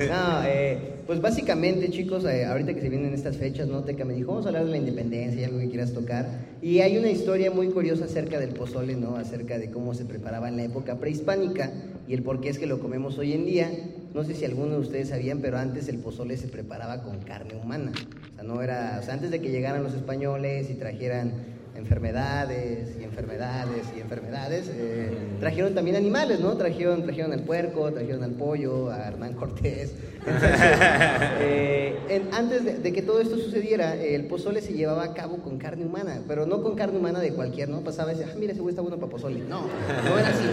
No, 0.09 0.45
eh, 0.45 0.79
pues 1.07 1.21
básicamente, 1.21 1.91
chicos, 1.91 2.25
eh, 2.25 2.45
ahorita 2.45 2.75
que 2.75 2.81
se 2.81 2.89
vienen 2.89 3.13
estas 3.15 3.37
fechas, 3.37 3.69
¿no? 3.69 3.83
Teca 3.83 4.05
me 4.05 4.15
dijo, 4.15 4.29
vamos 4.29 4.47
a 4.47 4.49
hablar 4.49 4.65
de 4.65 4.71
la 4.71 4.77
independencia 4.77 5.41
y 5.41 5.45
algo 5.45 5.59
que 5.59 5.69
quieras 5.69 5.93
tocar. 5.93 6.27
Y 6.61 6.81
hay 6.81 6.97
una 6.97 7.11
historia 7.11 7.51
muy 7.51 7.69
curiosa 7.69 8.05
acerca 8.05 8.39
del 8.39 8.51
pozole, 8.51 8.95
¿no? 8.95 9.17
Acerca 9.17 9.59
de 9.59 9.71
cómo 9.71 9.95
se 9.95 10.05
preparaba 10.05 10.49
en 10.49 10.57
la 10.57 10.65
época 10.65 10.99
prehispánica 10.99 11.73
y 12.09 12.15
el 12.15 12.23
por 12.23 12.41
qué 12.41 12.49
es 12.49 12.59
que 12.59 12.67
lo 12.67 12.81
comemos 12.81 13.19
hoy 13.19 13.33
en 13.33 13.45
día. 13.45 13.71
No 14.15 14.25
sé 14.25 14.35
si 14.35 14.45
alguno 14.45 14.75
de 14.75 14.81
ustedes 14.81 15.09
sabían, 15.09 15.41
pero 15.41 15.59
antes 15.59 15.89
el 15.89 15.99
pozole 15.99 16.37
se 16.37 16.49
preparaba 16.49 17.03
con 17.03 17.19
carne 17.19 17.55
humana. 17.63 17.93
O 18.33 18.35
sea, 18.35 18.45
no 18.45 18.63
era, 18.63 18.99
o 19.01 19.05
sea, 19.05 19.15
antes 19.15 19.31
de 19.31 19.41
que 19.41 19.51
llegaran 19.51 19.83
los 19.83 19.95
españoles 19.95 20.71
y 20.71 20.75
trajeran 20.75 21.33
enfermedades 21.75 22.97
y 23.01 23.05
enfermedades 23.05 23.85
y 23.97 24.01
enfermedades. 24.01 24.71
eh, 24.75 25.11
trajeron 25.41 25.75
también 25.75 25.97
animales, 25.97 26.41
¿no? 26.41 26.57
Trajeron, 26.57 27.03
trajeron 27.03 27.33
al 27.33 27.43
puerco, 27.45 27.91
trajeron 27.93 28.23
al 28.23 28.33
pollo, 28.33 28.91
a 28.91 29.09
Hernán 29.09 29.35
Cortés. 29.35 29.93
Entonces, 30.19 30.51
eh, 31.41 31.97
en- 32.09 32.33
antes 32.35 32.65
de, 32.65 32.79
de 32.79 32.93
que 32.93 33.03
todo 33.03 33.21
esto 33.21 33.37
sucediera, 33.39 33.95
el 33.97 34.27
pozole 34.27 34.61
se 34.61 34.73
llevaba 34.75 35.05
a 35.05 35.15
cabo 35.15 35.39
con 35.39 35.59
carne 35.59 35.85
humana, 35.85 36.21
pero 36.29 36.47
no 36.47 36.63
con 36.63 36.75
carne 36.77 36.99
humana 36.99 37.21
de 37.21 37.33
cualquier, 37.33 37.69
¿no? 37.69 37.81
Pasaba 37.81 38.13
y 38.13 38.17
decía, 38.19 38.33
ah, 38.35 38.39
mira, 38.39 38.53
ese 38.53 38.61
güey 38.61 38.73
está 38.73 38.83
bueno 38.83 38.99
para 38.99 39.11
pozole. 39.11 39.41
No, 39.41 39.63
no 39.63 40.19
era 40.19 40.29
así. 40.29 40.45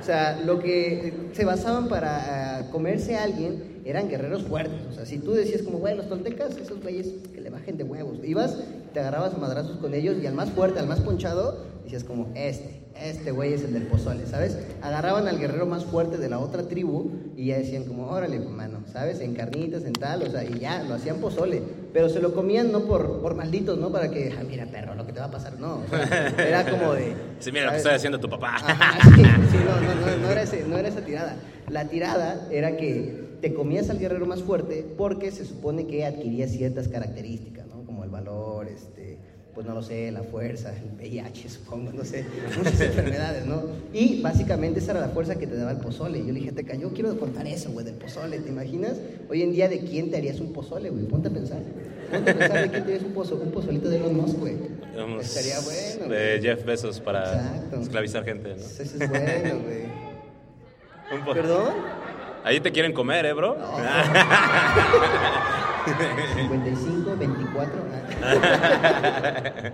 O 0.00 0.04
sea, 0.04 0.40
lo 0.44 0.58
que 0.60 1.08
eh, 1.08 1.12
se 1.32 1.44
basaban 1.44 1.88
para 1.88 2.58
ah, 2.58 2.70
comerse 2.70 3.16
a 3.16 3.24
alguien 3.24 3.78
eran 3.84 4.08
guerreros 4.08 4.42
fuertes. 4.44 4.80
O 4.90 4.92
sea, 4.92 5.04
si 5.06 5.18
tú 5.18 5.32
decías 5.32 5.62
como, 5.62 5.78
güey, 5.78 5.96
los 5.96 6.08
toltecas, 6.08 6.56
esos 6.56 6.80
güeyes 6.82 7.08
que 7.34 7.40
le 7.40 7.50
bajen 7.50 7.76
de 7.76 7.84
huevos. 7.84 8.18
Ibas, 8.24 8.56
te 8.98 9.02
agarrabas 9.02 9.32
a 9.34 9.38
madrazos 9.38 9.76
con 9.76 9.94
ellos 9.94 10.16
y 10.20 10.26
al 10.26 10.34
más 10.34 10.50
fuerte, 10.50 10.80
al 10.80 10.88
más 10.88 10.98
ponchado, 10.98 11.56
decías 11.84 12.02
como, 12.02 12.26
este, 12.34 12.80
este 13.00 13.30
güey 13.30 13.52
es 13.52 13.62
el 13.62 13.72
del 13.72 13.84
pozole, 13.84 14.26
¿sabes? 14.26 14.58
Agarraban 14.82 15.28
al 15.28 15.38
guerrero 15.38 15.66
más 15.66 15.84
fuerte 15.84 16.16
de 16.18 16.28
la 16.28 16.40
otra 16.40 16.64
tribu 16.64 17.12
y 17.36 17.46
ya 17.46 17.58
decían 17.58 17.84
como, 17.84 18.08
órale, 18.08 18.38
pues, 18.40 18.50
mano, 18.50 18.80
¿sabes? 18.92 19.20
En 19.20 19.34
carnitas, 19.36 19.84
en 19.84 19.92
tal, 19.92 20.24
o 20.24 20.30
sea, 20.32 20.42
y 20.42 20.58
ya, 20.58 20.82
lo 20.82 20.94
hacían 20.94 21.18
pozole. 21.18 21.62
Pero 21.92 22.08
se 22.08 22.18
lo 22.18 22.34
comían 22.34 22.72
no 22.72 22.86
por, 22.86 23.20
por 23.22 23.36
malditos, 23.36 23.78
¿no? 23.78 23.92
Para 23.92 24.10
que, 24.10 24.34
ah, 24.36 24.42
mira, 24.44 24.66
perro, 24.66 24.96
lo 24.96 25.06
que 25.06 25.12
te 25.12 25.20
va 25.20 25.26
a 25.26 25.30
pasar, 25.30 25.60
no. 25.60 25.76
O 25.76 25.88
sea, 25.88 26.34
era 26.48 26.68
como 26.68 26.92
de... 26.94 27.14
Sí, 27.38 27.52
mira 27.52 27.66
lo 27.66 27.70
que 27.70 27.78
¿sabes? 27.78 27.86
está 27.86 27.94
haciendo 27.94 28.18
tu 28.18 28.28
papá. 28.28 28.56
Ajá, 28.56 28.98
sí, 29.14 29.22
sí, 29.22 29.58
no, 29.64 29.80
no, 29.80 29.94
no, 29.94 30.16
no 30.24 30.30
era 30.32 30.42
ese- 30.42 30.64
no 30.66 30.76
era 30.76 30.88
esa 30.88 31.02
tirada. 31.02 31.36
La 31.70 31.84
tirada 31.84 32.48
era 32.50 32.76
que 32.76 33.28
te 33.40 33.54
comías 33.54 33.90
al 33.90 34.00
guerrero 34.00 34.26
más 34.26 34.42
fuerte 34.42 34.84
porque 34.98 35.30
se 35.30 35.44
supone 35.44 35.86
que 35.86 36.04
adquiría 36.04 36.48
ciertas 36.48 36.88
características, 36.88 37.68
¿no? 37.68 37.84
Como 37.86 38.02
el 38.02 38.10
valor, 38.10 38.66
este, 38.66 39.18
pues 39.58 39.66
no 39.66 39.74
lo 39.74 39.82
sé, 39.82 40.12
la 40.12 40.22
fuerza, 40.22 40.72
el 40.72 40.92
VIH, 40.96 41.48
supongo, 41.48 41.90
no 41.92 42.04
sé, 42.04 42.24
muchas 42.56 42.80
enfermedades, 42.80 43.44
¿no? 43.44 43.64
Y 43.92 44.22
básicamente 44.22 44.78
esa 44.78 44.92
era 44.92 45.00
la 45.00 45.08
fuerza 45.08 45.34
que 45.34 45.48
te 45.48 45.56
daba 45.56 45.72
el 45.72 45.78
pozole. 45.78 46.20
Yo 46.20 46.32
le 46.32 46.38
dije, 46.38 46.52
te 46.52 46.64
cayó, 46.64 46.92
quiero 46.92 47.18
contar 47.18 47.44
eso, 47.44 47.72
güey, 47.72 47.84
del 47.84 47.96
pozole, 47.96 48.38
¿te 48.38 48.50
imaginas? 48.50 49.00
Hoy 49.28 49.42
en 49.42 49.50
día, 49.50 49.68
¿de 49.68 49.80
quién 49.80 50.12
te 50.12 50.16
harías 50.16 50.38
un 50.38 50.52
pozole, 50.52 50.90
güey? 50.90 51.06
Ponte 51.06 51.26
a 51.26 51.32
pensar. 51.32 51.58
Ponte 52.08 52.30
a 52.30 52.38
pensar 52.38 52.62
de 52.62 52.70
quién 52.70 52.84
te 52.84 52.92
harías 52.92 53.02
un, 53.02 53.14
pozo, 53.14 53.34
un 53.34 53.50
pozolito 53.50 53.88
de 53.88 53.96
Elon 53.96 54.16
Musk, 54.16 54.38
güey. 54.38 54.54
Vamos, 54.96 55.24
Estaría 55.24 55.58
bueno. 55.58 56.14
De. 56.14 56.38
Jeff 56.40 56.64
Bezos 56.64 57.00
para 57.00 57.24
Exacto. 57.24 57.80
esclavizar 57.80 58.24
gente, 58.24 58.50
¿no? 58.50 58.62
Eso 58.62 58.80
es 58.80 58.96
bueno, 58.96 59.60
güey. 59.64 61.34
¿Perdón? 61.34 61.72
Ahí 62.44 62.60
te 62.60 62.70
quieren 62.70 62.92
comer, 62.92 63.26
¿eh, 63.26 63.32
bro? 63.32 63.56
55, 66.34 67.16
24. 67.16 67.72
ah. 68.22 69.72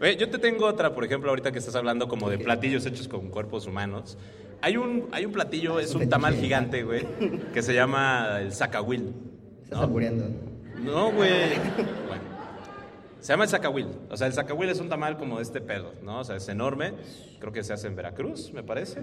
Ve, 0.00 0.16
Yo 0.16 0.28
te 0.28 0.38
tengo 0.38 0.66
otra, 0.66 0.94
por 0.94 1.04
ejemplo, 1.04 1.30
ahorita 1.30 1.52
que 1.52 1.58
estás 1.58 1.74
hablando 1.74 2.08
como 2.08 2.28
de 2.28 2.38
platillos 2.38 2.84
hechos 2.86 3.08
con 3.08 3.30
cuerpos 3.30 3.66
humanos. 3.66 4.18
Hay 4.60 4.76
un, 4.76 5.08
hay 5.12 5.24
un 5.24 5.32
platillo, 5.32 5.80
es 5.80 5.94
un 5.94 6.08
tamal 6.08 6.34
gigante, 6.34 6.82
güey, 6.82 7.06
que 7.52 7.62
se 7.62 7.74
llama 7.74 8.40
el 8.40 8.52
zacahuil. 8.52 9.14
Estás 9.62 9.78
¿no? 9.78 9.84
albureando. 9.84 10.24
No, 10.82 11.12
güey. 11.12 11.30
Bueno. 12.08 12.22
Se 13.20 13.32
llama 13.32 13.44
el 13.44 13.50
zacahuil. 13.50 13.88
O 14.10 14.16
sea, 14.16 14.26
el 14.26 14.32
zacahuil 14.32 14.68
es 14.68 14.80
un 14.80 14.88
tamal 14.88 15.16
como 15.16 15.36
de 15.38 15.42
este 15.42 15.60
pedo, 15.60 15.94
¿no? 16.02 16.20
O 16.20 16.24
sea, 16.24 16.36
es 16.36 16.48
enorme. 16.48 16.94
Creo 17.40 17.52
que 17.52 17.64
se 17.64 17.72
hace 17.72 17.86
en 17.88 17.96
Veracruz, 17.96 18.52
me 18.52 18.62
parece. 18.62 19.00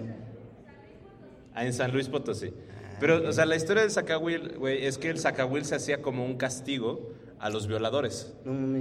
Ah, 1.54 1.64
en 1.64 1.72
San 1.72 1.92
Luis 1.92 2.08
Potosí. 2.08 2.52
Pero, 3.00 3.28
o 3.28 3.32
sea, 3.32 3.46
la 3.46 3.56
historia 3.56 3.82
del 3.82 3.90
zacahuil, 3.90 4.56
güey, 4.58 4.86
es 4.86 4.98
que 4.98 5.10
el 5.10 5.18
zacahuil 5.18 5.64
se 5.64 5.74
hacía 5.74 6.02
como 6.02 6.24
un 6.24 6.36
castigo 6.36 7.10
a 7.38 7.50
los 7.50 7.66
violadores. 7.66 8.34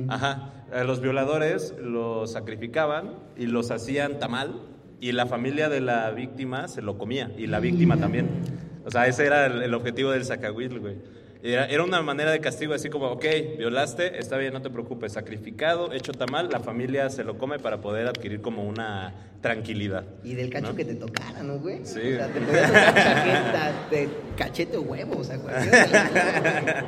Ajá. 0.09 0.53
A 0.71 0.83
los 0.83 1.01
violadores 1.01 1.75
los 1.79 2.31
sacrificaban 2.31 3.15
y 3.37 3.47
los 3.47 3.71
hacían 3.71 4.19
tamal 4.19 4.61
y 5.01 5.11
la 5.11 5.25
familia 5.25 5.69
de 5.69 5.81
la 5.81 6.11
víctima 6.11 6.67
se 6.67 6.81
lo 6.81 6.97
comía 6.97 7.31
y 7.37 7.47
la 7.47 7.59
víctima 7.59 7.97
también. 7.97 8.29
O 8.85 8.91
sea, 8.91 9.07
ese 9.07 9.25
era 9.25 9.45
el, 9.45 9.63
el 9.63 9.73
objetivo 9.73 10.11
del 10.11 10.25
zacahuil, 10.25 10.79
güey. 10.79 10.95
Era, 11.45 11.65
era 11.65 11.83
una 11.83 12.01
manera 12.01 12.31
de 12.31 12.39
castigo 12.39 12.73
así 12.73 12.89
como, 12.89 13.07
ok, 13.07 13.25
violaste, 13.57 14.17
está 14.17 14.37
bien, 14.37 14.53
no 14.53 14.61
te 14.61 14.69
preocupes, 14.69 15.11
sacrificado, 15.11 15.91
hecho 15.91 16.13
tamal, 16.13 16.47
la 16.49 16.61
familia 16.61 17.09
se 17.09 17.25
lo 17.25 17.37
come 17.37 17.59
para 17.59 17.81
poder 17.81 18.07
adquirir 18.07 18.39
como 18.41 18.63
una 18.63 19.13
tranquilidad. 19.41 20.05
Y 20.23 20.35
del 20.35 20.49
cacho 20.49 20.67
¿no? 20.69 20.75
que 20.75 20.85
te 20.85 20.95
tocara, 20.95 21.43
¿no, 21.43 21.59
güey? 21.59 21.79
Sí. 21.85 21.99
O 21.99 22.15
sea, 22.15 22.27
te 22.27 22.39
podía 22.39 22.65
tocar 22.67 22.95
chaqueta, 22.95 23.87
de 23.91 24.09
cachete 24.37 24.77
o 24.77 24.81
huevo, 24.83 25.17
o 25.19 25.23
sea. 25.25 25.35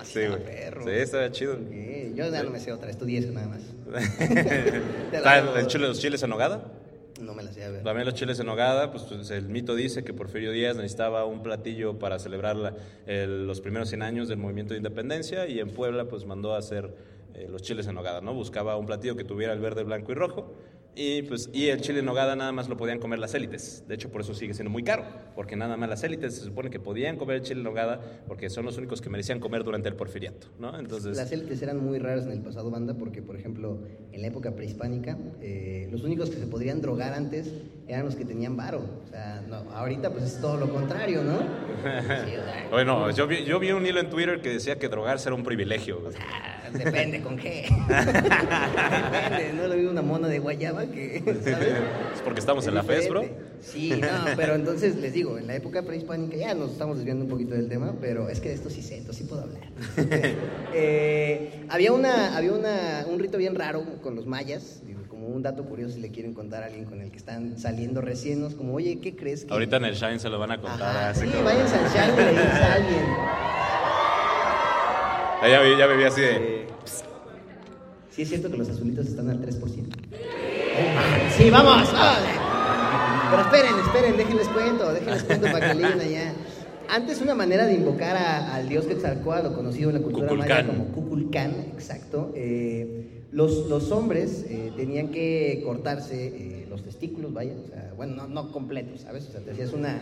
Así 0.00 0.12
Sí, 0.12 0.20
perro. 0.44 0.84
Sí, 0.84 0.90
estaba 0.90 1.30
chido. 1.32 1.58
Yo 2.14 2.30
ya 2.30 2.42
no 2.42 2.50
me 2.50 2.60
sé 2.60 2.70
otra, 2.70 2.90
estudié 2.90 3.18
eso 3.20 3.32
nada 3.32 3.48
más. 3.48 3.60
Te 4.18 5.16
Está 5.16 5.42
la- 5.42 5.52
el, 5.52 5.58
el 5.60 5.66
chile- 5.68 5.88
los 5.88 5.98
chiles 5.98 6.22
en 6.22 6.30
nogada. 6.30 6.64
No 7.24 7.34
me 7.34 7.42
la 7.42 7.52
sé. 7.52 7.80
También 7.82 8.06
los 8.06 8.14
chiles 8.14 8.38
en 8.38 8.46
nogada, 8.46 8.90
pues, 8.90 9.04
pues, 9.04 9.30
el 9.30 9.48
mito 9.48 9.74
dice 9.74 10.04
que 10.04 10.12
Porfirio 10.12 10.52
Díaz 10.52 10.76
necesitaba 10.76 11.24
un 11.24 11.42
platillo 11.42 11.98
para 11.98 12.18
celebrar 12.18 12.74
los 13.06 13.60
primeros 13.60 13.88
100 13.88 14.02
años 14.02 14.28
del 14.28 14.38
movimiento 14.38 14.74
de 14.74 14.78
independencia 14.78 15.46
y 15.46 15.60
en 15.60 15.70
Puebla 15.70 16.06
pues 16.06 16.24
mandó 16.24 16.54
a 16.54 16.58
hacer 16.58 16.94
eh, 17.34 17.48
los 17.50 17.62
chiles 17.62 17.86
en 17.86 17.94
nogada, 17.96 18.20
¿no? 18.20 18.32
Buscaba 18.32 18.76
un 18.76 18.86
platillo 18.86 19.16
que 19.16 19.24
tuviera 19.24 19.52
el 19.52 19.60
verde, 19.60 19.82
blanco 19.82 20.12
y 20.12 20.14
rojo 20.14 20.54
y 20.96 21.22
pues 21.22 21.50
y 21.52 21.68
el 21.68 21.80
chile 21.80 22.00
en 22.00 22.04
nogada 22.04 22.36
nada 22.36 22.52
más 22.52 22.68
lo 22.68 22.76
podían 22.76 22.98
comer 22.98 23.18
las 23.18 23.34
élites. 23.34 23.84
De 23.88 23.94
hecho, 23.94 24.10
por 24.10 24.20
eso 24.20 24.34
sigue 24.34 24.54
siendo 24.54 24.70
muy 24.70 24.84
caro, 24.84 25.04
porque 25.34 25.56
nada 25.56 25.76
más 25.76 25.88
las 25.88 26.04
élites 26.04 26.34
se 26.36 26.44
supone 26.44 26.70
que 26.70 26.78
podían 26.78 27.16
comer 27.16 27.36
el 27.36 27.42
chile 27.42 27.60
en 27.60 27.64
nogada 27.64 28.00
porque 28.26 28.48
son 28.50 28.64
los 28.64 28.78
únicos 28.78 29.00
que 29.00 29.10
merecían 29.10 29.40
comer 29.40 29.64
durante 29.64 29.88
el 29.88 29.96
porfiriato, 29.96 30.48
¿no? 30.58 30.78
Entonces, 30.78 31.16
Las 31.16 31.32
élites 31.32 31.60
eran 31.62 31.84
muy 31.84 31.98
raras 31.98 32.26
en 32.26 32.32
el 32.32 32.40
pasado, 32.40 32.70
banda, 32.70 32.94
porque, 32.94 33.22
por 33.22 33.36
ejemplo, 33.36 33.78
en 34.12 34.20
la 34.20 34.28
época 34.28 34.54
prehispánica, 34.54 35.18
eh, 35.40 35.88
los 35.90 36.04
únicos 36.04 36.30
que 36.30 36.36
se 36.36 36.46
podrían 36.46 36.80
drogar 36.80 37.12
antes 37.12 37.52
eran 37.88 38.04
los 38.04 38.14
que 38.16 38.24
tenían 38.24 38.56
varo. 38.56 38.84
O 39.04 39.08
sea, 39.08 39.42
no, 39.48 39.56
ahorita 39.72 40.10
pues 40.10 40.24
es 40.24 40.40
todo 40.40 40.56
lo 40.56 40.72
contrario, 40.72 41.22
¿no? 41.22 41.38
Sí, 41.84 42.36
o 42.36 42.44
sea, 42.44 42.68
bueno, 42.70 43.10
yo 43.10 43.26
vi, 43.26 43.44
yo 43.44 43.58
vi 43.58 43.72
un 43.72 43.84
hilo 43.84 44.00
en 44.00 44.08
Twitter 44.08 44.40
que 44.40 44.50
decía 44.50 44.78
que 44.78 44.88
drogarse 44.88 45.28
era 45.28 45.36
un 45.36 45.44
privilegio. 45.44 46.00
Depende 46.74 47.20
con 47.22 47.36
qué. 47.36 47.68
depende, 47.70 49.52
no 49.54 49.66
lo 49.68 49.74
vi 49.76 49.86
una 49.86 50.02
mona 50.02 50.28
de 50.28 50.38
guayaba 50.38 50.84
que, 50.86 51.22
¿sabes? 51.42 51.68
Es 52.14 52.20
porque 52.22 52.40
estamos 52.40 52.66
en 52.66 52.74
la 52.74 52.82
FES, 52.82 53.08
bro. 53.08 53.24
Sí, 53.62 53.94
no, 53.98 54.26
pero 54.36 54.54
entonces 54.56 54.96
les 54.96 55.14
digo, 55.14 55.38
en 55.38 55.46
la 55.46 55.54
época 55.54 55.82
prehispánica, 55.82 56.36
ya 56.36 56.54
nos 56.54 56.72
estamos 56.72 56.98
desviando 56.98 57.24
un 57.24 57.30
poquito 57.30 57.54
del 57.54 57.68
tema, 57.68 57.94
pero 58.00 58.28
es 58.28 58.40
que 58.40 58.48
de 58.50 58.54
esto 58.56 58.68
sí 58.68 58.82
sé, 58.82 58.98
entonces 58.98 59.24
sí 59.24 59.28
puedo 59.28 59.42
hablar. 59.42 59.62
Eh, 60.76 61.64
había 61.68 61.92
una, 61.92 62.36
había 62.36 62.52
una, 62.52 63.06
un 63.08 63.20
rito 63.20 63.38
bien 63.38 63.54
raro 63.54 63.84
con 64.02 64.16
los 64.16 64.26
mayas, 64.26 64.80
digo, 64.84 65.02
como 65.08 65.28
un 65.28 65.40
dato 65.40 65.64
curioso 65.64 65.94
si 65.94 66.00
le 66.00 66.10
quieren 66.10 66.34
contar 66.34 66.64
a 66.64 66.66
alguien 66.66 66.84
con 66.84 67.00
el 67.00 67.12
que 67.12 67.16
están 67.16 67.56
saliendo 67.60 68.00
recién, 68.00 68.40
¿no? 68.40 68.48
Es 68.48 68.56
como, 68.56 68.74
oye, 68.74 68.98
¿qué 69.00 69.14
crees? 69.14 69.44
Que... 69.44 69.52
Ahorita 69.52 69.76
en 69.76 69.84
el 69.84 69.94
Shine 69.94 70.18
se 70.18 70.28
lo 70.28 70.40
van 70.40 70.50
a 70.50 70.60
contar. 70.60 70.82
Ajá, 70.82 71.10
así 71.10 71.26
sí, 71.26 71.32
váyanse 71.44 71.76
al 71.76 71.92
chat 71.92 72.10
y 72.10 72.34
le 72.34 72.40
a 72.40 72.74
alguien. 72.74 73.04
Ya, 75.42 75.48
ya, 75.48 75.60
vi- 75.60 75.78
ya 75.78 75.86
me 75.86 75.96
vi 75.96 76.04
así 76.04 76.20
de. 76.22 76.53
Sí 78.10 78.22
es 78.22 78.28
cierto 78.28 78.50
que 78.50 78.56
los 78.58 78.68
azulitos 78.68 79.06
están 79.06 79.28
al 79.28 79.40
3%. 79.40 79.60
Sí, 81.36 81.50
vamos, 81.50 81.92
vamos. 81.92 82.18
Pero 83.30 83.42
esperen, 83.42 83.74
esperen, 83.84 84.16
déjenles 84.16 84.48
cuento, 84.48 84.92
déjenles 84.92 85.22
cuento 85.24 85.46
para 85.50 85.68
que 85.72 85.74
lean 85.74 86.00
allá. 86.00 86.32
Antes 86.88 87.20
una 87.22 87.34
manera 87.34 87.66
de 87.66 87.74
invocar 87.74 88.16
a- 88.16 88.54
al 88.54 88.68
dios 88.68 88.84
Quetzalcóatl, 88.86 89.46
lo 89.48 89.54
conocido 89.54 89.90
en 89.90 89.96
la 89.96 90.02
cultura 90.02 90.28
Kukulcán. 90.28 90.66
maya 90.66 90.78
como 90.78 90.92
Kukulcán, 90.92 91.50
exacto. 91.72 92.30
eh, 92.36 93.22
los, 93.32 93.66
los 93.68 93.90
hombres 93.90 94.44
eh, 94.48 94.70
tenían 94.76 95.08
que 95.08 95.62
cortarse 95.64 96.26
eh, 96.26 96.66
los 96.70 96.84
testículos, 96.84 97.32
vaya, 97.32 97.54
o 97.64 97.68
sea, 97.68 97.92
bueno, 97.96 98.14
no, 98.14 98.28
no 98.28 98.52
completos, 98.52 99.00
¿sabes? 99.00 99.26
O 99.28 99.32
sea, 99.32 99.40
te 99.40 99.52
hacías 99.52 99.72
una, 99.72 99.98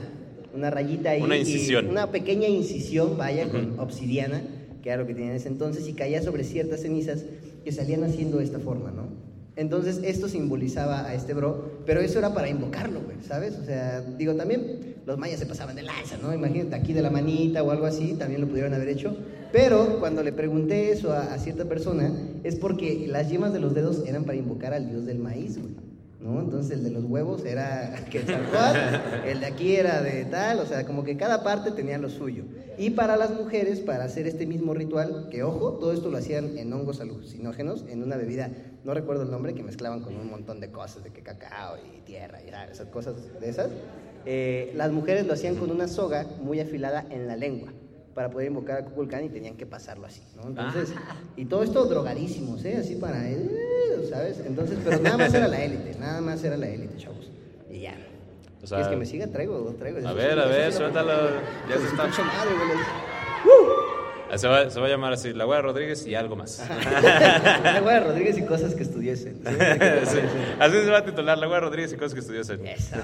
una 0.54 0.70
rayita 0.70 1.10
ahí. 1.10 1.22
Una 1.22 1.36
y 1.36 1.40
incisión. 1.40 1.86
una 1.88 2.10
pequeña 2.10 2.48
incisión, 2.48 3.16
vaya, 3.16 3.48
con 3.48 3.78
obsidiana, 3.78 4.42
que 4.82 4.90
era 4.90 5.00
lo 5.00 5.06
que 5.06 5.14
tenían 5.14 5.30
en 5.30 5.36
ese 5.36 5.48
entonces, 5.48 5.88
y 5.88 5.94
caía 5.94 6.22
sobre 6.22 6.44
ciertas 6.44 6.82
cenizas 6.82 7.24
que 7.64 7.72
salían 7.72 8.04
haciendo 8.04 8.38
de 8.38 8.44
esta 8.44 8.58
forma, 8.58 8.90
¿no? 8.90 9.06
Entonces 9.54 10.00
esto 10.02 10.28
simbolizaba 10.28 11.06
a 11.06 11.14
este 11.14 11.34
bro, 11.34 11.82
pero 11.84 12.00
eso 12.00 12.18
era 12.18 12.32
para 12.32 12.48
invocarlo, 12.48 13.02
güey, 13.02 13.18
¿sabes? 13.22 13.56
O 13.58 13.64
sea, 13.64 14.00
digo, 14.00 14.34
también 14.34 14.96
los 15.04 15.18
mayas 15.18 15.40
se 15.40 15.46
pasaban 15.46 15.76
de 15.76 15.82
lanza, 15.82 16.16
¿no? 16.22 16.32
Imagínate 16.32 16.74
aquí 16.74 16.92
de 16.92 17.02
la 17.02 17.10
manita 17.10 17.62
o 17.62 17.70
algo 17.70 17.86
así, 17.86 18.14
también 18.14 18.40
lo 18.40 18.48
pudieron 18.48 18.72
haber 18.72 18.88
hecho. 18.88 19.14
Pero 19.52 20.00
cuando 20.00 20.22
le 20.22 20.32
pregunté 20.32 20.90
eso 20.90 21.12
a, 21.12 21.34
a 21.34 21.38
cierta 21.38 21.66
persona, 21.66 22.10
es 22.44 22.56
porque 22.56 23.06
las 23.08 23.30
yemas 23.30 23.52
de 23.52 23.60
los 23.60 23.74
dedos 23.74 24.02
eran 24.06 24.24
para 24.24 24.38
invocar 24.38 24.72
al 24.72 24.88
dios 24.88 25.04
del 25.04 25.18
maíz, 25.18 25.58
güey. 25.58 25.91
¿No? 26.22 26.40
Entonces 26.40 26.72
el 26.72 26.84
de 26.84 26.90
los 26.90 27.04
huevos 27.04 27.44
era 27.44 27.94
Quetzalcóatl, 28.10 29.26
el 29.26 29.40
de 29.40 29.46
aquí 29.46 29.76
era 29.76 30.00
de 30.00 30.24
tal, 30.24 30.60
o 30.60 30.66
sea, 30.66 30.86
como 30.86 31.04
que 31.04 31.16
cada 31.16 31.42
parte 31.42 31.72
tenía 31.72 31.98
lo 31.98 32.08
suyo. 32.08 32.44
Y 32.78 32.90
para 32.90 33.16
las 33.16 33.30
mujeres, 33.30 33.80
para 33.80 34.04
hacer 34.04 34.26
este 34.26 34.46
mismo 34.46 34.72
ritual, 34.72 35.28
que 35.30 35.42
ojo, 35.42 35.72
todo 35.72 35.92
esto 35.92 36.10
lo 36.10 36.18
hacían 36.18 36.56
en 36.56 36.72
hongos 36.72 37.00
alucinógenos, 37.00 37.84
en 37.88 38.02
una 38.02 38.16
bebida, 38.16 38.50
no 38.84 38.94
recuerdo 38.94 39.24
el 39.24 39.30
nombre, 39.30 39.54
que 39.54 39.62
mezclaban 39.62 40.00
con 40.00 40.16
un 40.16 40.30
montón 40.30 40.60
de 40.60 40.70
cosas, 40.70 41.04
de 41.04 41.10
que 41.10 41.22
cacao 41.22 41.76
y 41.76 42.00
tierra 42.00 42.40
y 42.46 42.50
tal, 42.50 42.70
esas 42.70 42.88
cosas 42.88 43.14
de 43.40 43.48
esas. 43.48 43.70
Eh, 44.24 44.72
las 44.76 44.92
mujeres 44.92 45.26
lo 45.26 45.34
hacían 45.34 45.56
con 45.56 45.70
una 45.70 45.88
soga 45.88 46.26
muy 46.40 46.60
afilada 46.60 47.04
en 47.10 47.26
la 47.26 47.36
lengua 47.36 47.72
para 48.14 48.30
poder 48.30 48.48
invocar 48.48 48.78
a 48.78 48.84
Kukulcán 48.84 49.24
y 49.24 49.28
tenían 49.28 49.56
que 49.56 49.66
pasarlo 49.66 50.06
así, 50.06 50.22
¿no? 50.36 50.48
Entonces, 50.48 50.92
y 51.36 51.46
todo 51.46 51.62
esto 51.62 51.84
drogadísimos, 51.86 52.64
¿eh? 52.64 52.76
Así 52.76 52.96
para, 52.96 53.28
¿sabes? 54.08 54.40
Entonces, 54.44 54.78
pero 54.84 54.98
nada 55.00 55.16
más 55.18 55.34
era 55.34 55.48
la 55.48 55.62
élite, 55.62 55.98
nada 55.98 56.20
más 56.20 56.42
era 56.44 56.56
la 56.56 56.68
élite, 56.68 56.96
chavos. 56.96 57.30
Y 57.70 57.80
ya. 57.80 57.94
O 58.62 58.66
sea, 58.66 58.78
¿Quieres 58.78 58.92
que 58.92 58.96
me 58.96 59.06
siga? 59.06 59.26
Traigo, 59.26 59.74
traigo. 59.78 60.06
A 60.06 60.12
ver, 60.12 60.38
a 60.38 60.46
ver, 60.46 60.72
suéltalo. 60.72 61.12
Ya 61.68 61.78
se 61.78 61.86
está. 61.86 62.04
Madre. 62.06 62.50
Ah, 64.30 64.38
Se 64.38 64.48
va, 64.48 64.70
se 64.70 64.80
va 64.80 64.86
a 64.86 64.88
llamar 64.88 65.12
así, 65.12 65.34
La 65.34 65.44
Güera 65.44 65.60
Rodríguez 65.60 66.06
y 66.06 66.14
algo 66.14 66.36
más. 66.36 66.64
La 67.64 67.80
güey 67.80 68.00
Rodríguez 68.00 68.38
y 68.38 68.42
cosas 68.42 68.74
que 68.74 68.82
estudiesen. 68.82 69.34
¿sí? 69.44 69.52
Sí, 70.06 70.18
Así 70.58 70.72
se 70.72 70.90
va 70.90 70.98
a 70.98 71.04
titular, 71.04 71.36
La 71.36 71.46
Güera 71.46 71.60
Rodríguez 71.60 71.92
y 71.92 71.96
cosas 71.96 72.14
que 72.14 72.20
estudió 72.20 72.40
en. 72.40 72.66
Eso. 72.66 72.96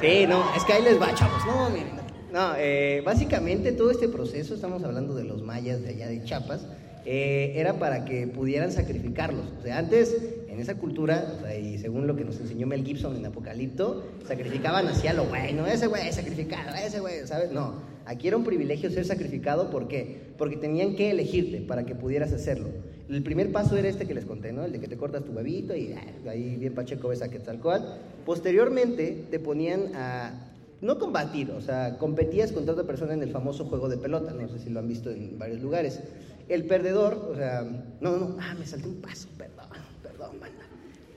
Sí, 0.00 0.26
no, 0.28 0.44
es 0.54 0.62
que 0.64 0.72
ahí 0.74 0.82
les 0.82 1.00
va, 1.00 1.12
chavos. 1.14 1.44
No, 1.46 1.70
miren. 1.70 2.04
No, 2.32 2.52
eh, 2.56 3.02
básicamente 3.04 3.72
todo 3.72 3.90
este 3.90 4.08
proceso, 4.08 4.54
estamos 4.54 4.82
hablando 4.84 5.14
de 5.14 5.24
los 5.24 5.42
mayas 5.42 5.82
de 5.82 5.90
allá 5.90 6.08
de 6.08 6.22
Chiapas, 6.24 6.66
eh, 7.06 7.52
era 7.56 7.78
para 7.78 8.04
que 8.04 8.26
pudieran 8.26 8.72
sacrificarlos. 8.72 9.46
O 9.58 9.62
sea, 9.62 9.78
antes, 9.78 10.16
en 10.48 10.58
esa 10.58 10.76
cultura, 10.76 11.40
y 11.60 11.78
según 11.78 12.06
lo 12.06 12.16
que 12.16 12.24
nos 12.24 12.40
enseñó 12.40 12.66
Mel 12.66 12.84
Gibson 12.84 13.16
en 13.16 13.26
Apocalipto, 13.26 14.04
sacrificaban 14.26 14.86
hacia 14.88 15.12
lo 15.12 15.26
güey, 15.26 15.52
no 15.52 15.66
ese 15.66 15.86
güey 15.86 16.10
sacrificado, 16.12 16.74
ese 16.74 17.00
güey, 17.00 17.26
¿sabes? 17.26 17.52
No, 17.52 17.74
aquí 18.06 18.28
era 18.28 18.36
un 18.36 18.44
privilegio 18.44 18.90
ser 18.90 19.04
sacrificado, 19.04 19.70
¿por 19.70 19.88
qué? 19.88 20.32
Porque 20.38 20.56
tenían 20.56 20.96
que 20.96 21.10
elegirte 21.10 21.60
para 21.60 21.84
que 21.84 21.94
pudieras 21.94 22.32
hacerlo. 22.32 22.68
El 23.08 23.22
primer 23.22 23.52
paso 23.52 23.76
era 23.76 23.88
este 23.88 24.06
que 24.06 24.14
les 24.14 24.24
conté, 24.24 24.52
¿no? 24.52 24.64
El 24.64 24.72
de 24.72 24.80
que 24.80 24.88
te 24.88 24.96
cortas 24.96 25.24
tu 25.24 25.32
huevito 25.32 25.76
y 25.76 25.92
ah, 25.92 26.30
ahí 26.30 26.56
bien 26.56 26.74
pacheco 26.74 27.08
ves 27.08 27.20
a 27.20 27.28
Quetzalcóatl. 27.28 27.84
Posteriormente 28.24 29.24
te 29.30 29.38
ponían 29.38 29.94
a 29.94 30.32
no 30.80 30.98
combatir, 30.98 31.50
o 31.50 31.60
sea, 31.60 31.98
competías 31.98 32.52
contra 32.52 32.72
otra 32.72 32.86
persona 32.86 33.14
en 33.14 33.22
el 33.22 33.30
famoso 33.30 33.64
juego 33.66 33.88
de 33.88 33.96
pelota, 33.96 34.32
no 34.32 34.48
sé 34.48 34.58
si 34.58 34.70
lo 34.70 34.80
han 34.80 34.88
visto 34.88 35.10
en 35.10 35.38
varios 35.38 35.60
lugares. 35.62 36.00
El 36.48 36.64
perdedor, 36.64 37.14
o 37.32 37.34
sea, 37.34 37.62
no, 38.00 38.16
no, 38.16 38.36
ah, 38.40 38.54
me 38.58 38.66
salté 38.66 38.88
un 38.88 39.00
paso, 39.00 39.28
perdón, 39.38 39.68
perdón, 40.02 40.40
banda. 40.40 40.64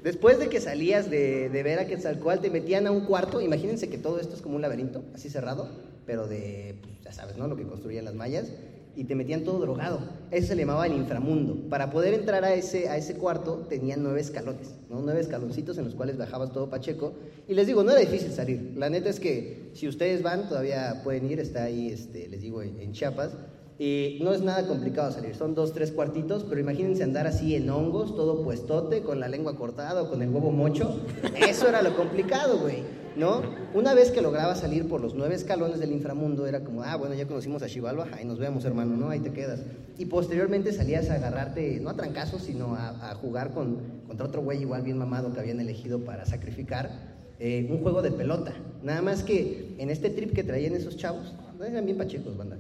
Después 0.03 0.39
de 0.39 0.47
que 0.47 0.61
salías 0.61 1.09
de, 1.09 1.49
de 1.49 1.63
ver 1.63 1.79
a 1.79 1.85
Quetzalcóatl, 1.85 2.41
te 2.41 2.49
metían 2.49 2.87
a 2.87 2.91
un 2.91 3.01
cuarto, 3.01 3.41
imagínense 3.41 3.89
que 3.89 3.97
todo 3.97 4.19
esto 4.19 4.35
es 4.35 4.41
como 4.41 4.55
un 4.55 4.61
laberinto, 4.61 5.03
así 5.13 5.29
cerrado, 5.29 5.69
pero 6.05 6.27
de, 6.27 6.77
pues, 6.81 6.93
ya 7.03 7.11
sabes, 7.11 7.37
¿no? 7.37 7.47
Lo 7.47 7.57
que 7.57 7.63
construían 7.63 8.05
las 8.05 8.13
mayas, 8.13 8.47
y 8.95 9.03
te 9.03 9.13
metían 9.13 9.43
todo 9.43 9.59
drogado. 9.59 9.99
Eso 10.31 10.47
se 10.47 10.55
le 10.55 10.63
llamaba 10.63 10.87
el 10.87 10.93
inframundo. 10.93 11.69
Para 11.69 11.91
poder 11.91 12.15
entrar 12.15 12.43
a 12.43 12.55
ese, 12.55 12.89
a 12.89 12.97
ese 12.97 13.13
cuarto 13.13 13.67
tenían 13.69 14.01
nueve 14.01 14.21
escalones, 14.21 14.73
¿no? 14.89 15.01
Nueve 15.01 15.19
escaloncitos 15.19 15.77
en 15.77 15.85
los 15.85 15.93
cuales 15.93 16.17
bajabas 16.17 16.51
todo 16.51 16.69
Pacheco. 16.69 17.13
Y 17.47 17.53
les 17.53 17.67
digo, 17.67 17.83
no 17.83 17.91
era 17.91 17.99
difícil 17.99 18.31
salir. 18.31 18.73
La 18.75 18.89
neta 18.89 19.09
es 19.09 19.19
que 19.19 19.69
si 19.73 19.87
ustedes 19.87 20.23
van, 20.23 20.49
todavía 20.49 21.01
pueden 21.03 21.29
ir, 21.29 21.39
está 21.39 21.65
ahí, 21.65 21.89
este, 21.89 22.27
les 22.27 22.41
digo, 22.41 22.63
en 22.63 22.91
Chiapas. 22.91 23.33
Y 23.79 24.17
no 24.23 24.33
es 24.33 24.41
nada 24.41 24.67
complicado 24.67 25.11
salir, 25.11 25.35
son 25.35 25.53
dos, 25.53 25.71
tres 25.71 25.91
cuartitos, 25.91 26.43
pero 26.43 26.59
imagínense 26.59 27.03
andar 27.03 27.27
así 27.27 27.53
en 27.53 27.69
hongos, 27.69 28.15
todo 28.15 28.41
puestote, 28.43 29.03
con 29.03 29.19
la 29.19 29.27
lengua 29.27 29.55
cortada 29.55 30.09
con 30.09 30.23
el 30.23 30.29
huevo 30.29 30.51
mocho. 30.51 30.99
Eso 31.47 31.69
era 31.69 31.83
lo 31.83 31.95
complicado, 31.95 32.57
güey, 32.57 32.77
¿no? 33.15 33.43
Una 33.75 33.93
vez 33.93 34.09
que 34.09 34.21
lograba 34.21 34.55
salir 34.55 34.87
por 34.87 34.99
los 34.99 35.13
nueve 35.13 35.35
escalones 35.35 35.79
del 35.79 35.91
inframundo, 35.91 36.47
era 36.47 36.63
como, 36.63 36.81
ah, 36.81 36.95
bueno, 36.95 37.13
ya 37.13 37.27
conocimos 37.27 37.61
a 37.61 37.67
Chivalba, 37.67 38.07
ahí 38.13 38.25
nos 38.25 38.39
vemos, 38.39 38.65
hermano, 38.65 38.97
¿no? 38.97 39.09
Ahí 39.09 39.19
te 39.19 39.31
quedas. 39.31 39.59
Y 39.99 40.05
posteriormente 40.05 40.73
salías 40.73 41.11
a 41.11 41.15
agarrarte, 41.15 41.79
no 41.79 41.91
a 41.91 41.95
trancazos, 41.95 42.41
sino 42.41 42.73
a, 42.73 43.11
a 43.11 43.13
jugar 43.13 43.51
con, 43.51 44.01
contra 44.07 44.25
otro 44.25 44.41
güey 44.41 44.59
igual 44.59 44.81
bien 44.81 44.97
mamado 44.97 45.33
que 45.33 45.39
habían 45.39 45.59
elegido 45.59 46.03
para 46.03 46.25
sacrificar 46.25 46.89
eh, 47.37 47.67
un 47.69 47.83
juego 47.83 48.01
de 48.01 48.09
pelota. 48.09 48.53
Nada 48.81 49.03
más 49.03 49.21
que 49.21 49.75
en 49.77 49.91
este 49.91 50.09
trip 50.09 50.33
que 50.33 50.43
traían 50.43 50.73
esos 50.73 50.97
chavos, 50.97 51.35
eran 51.63 51.85
bien 51.85 51.99
pachecos, 51.99 52.35
banda 52.35 52.57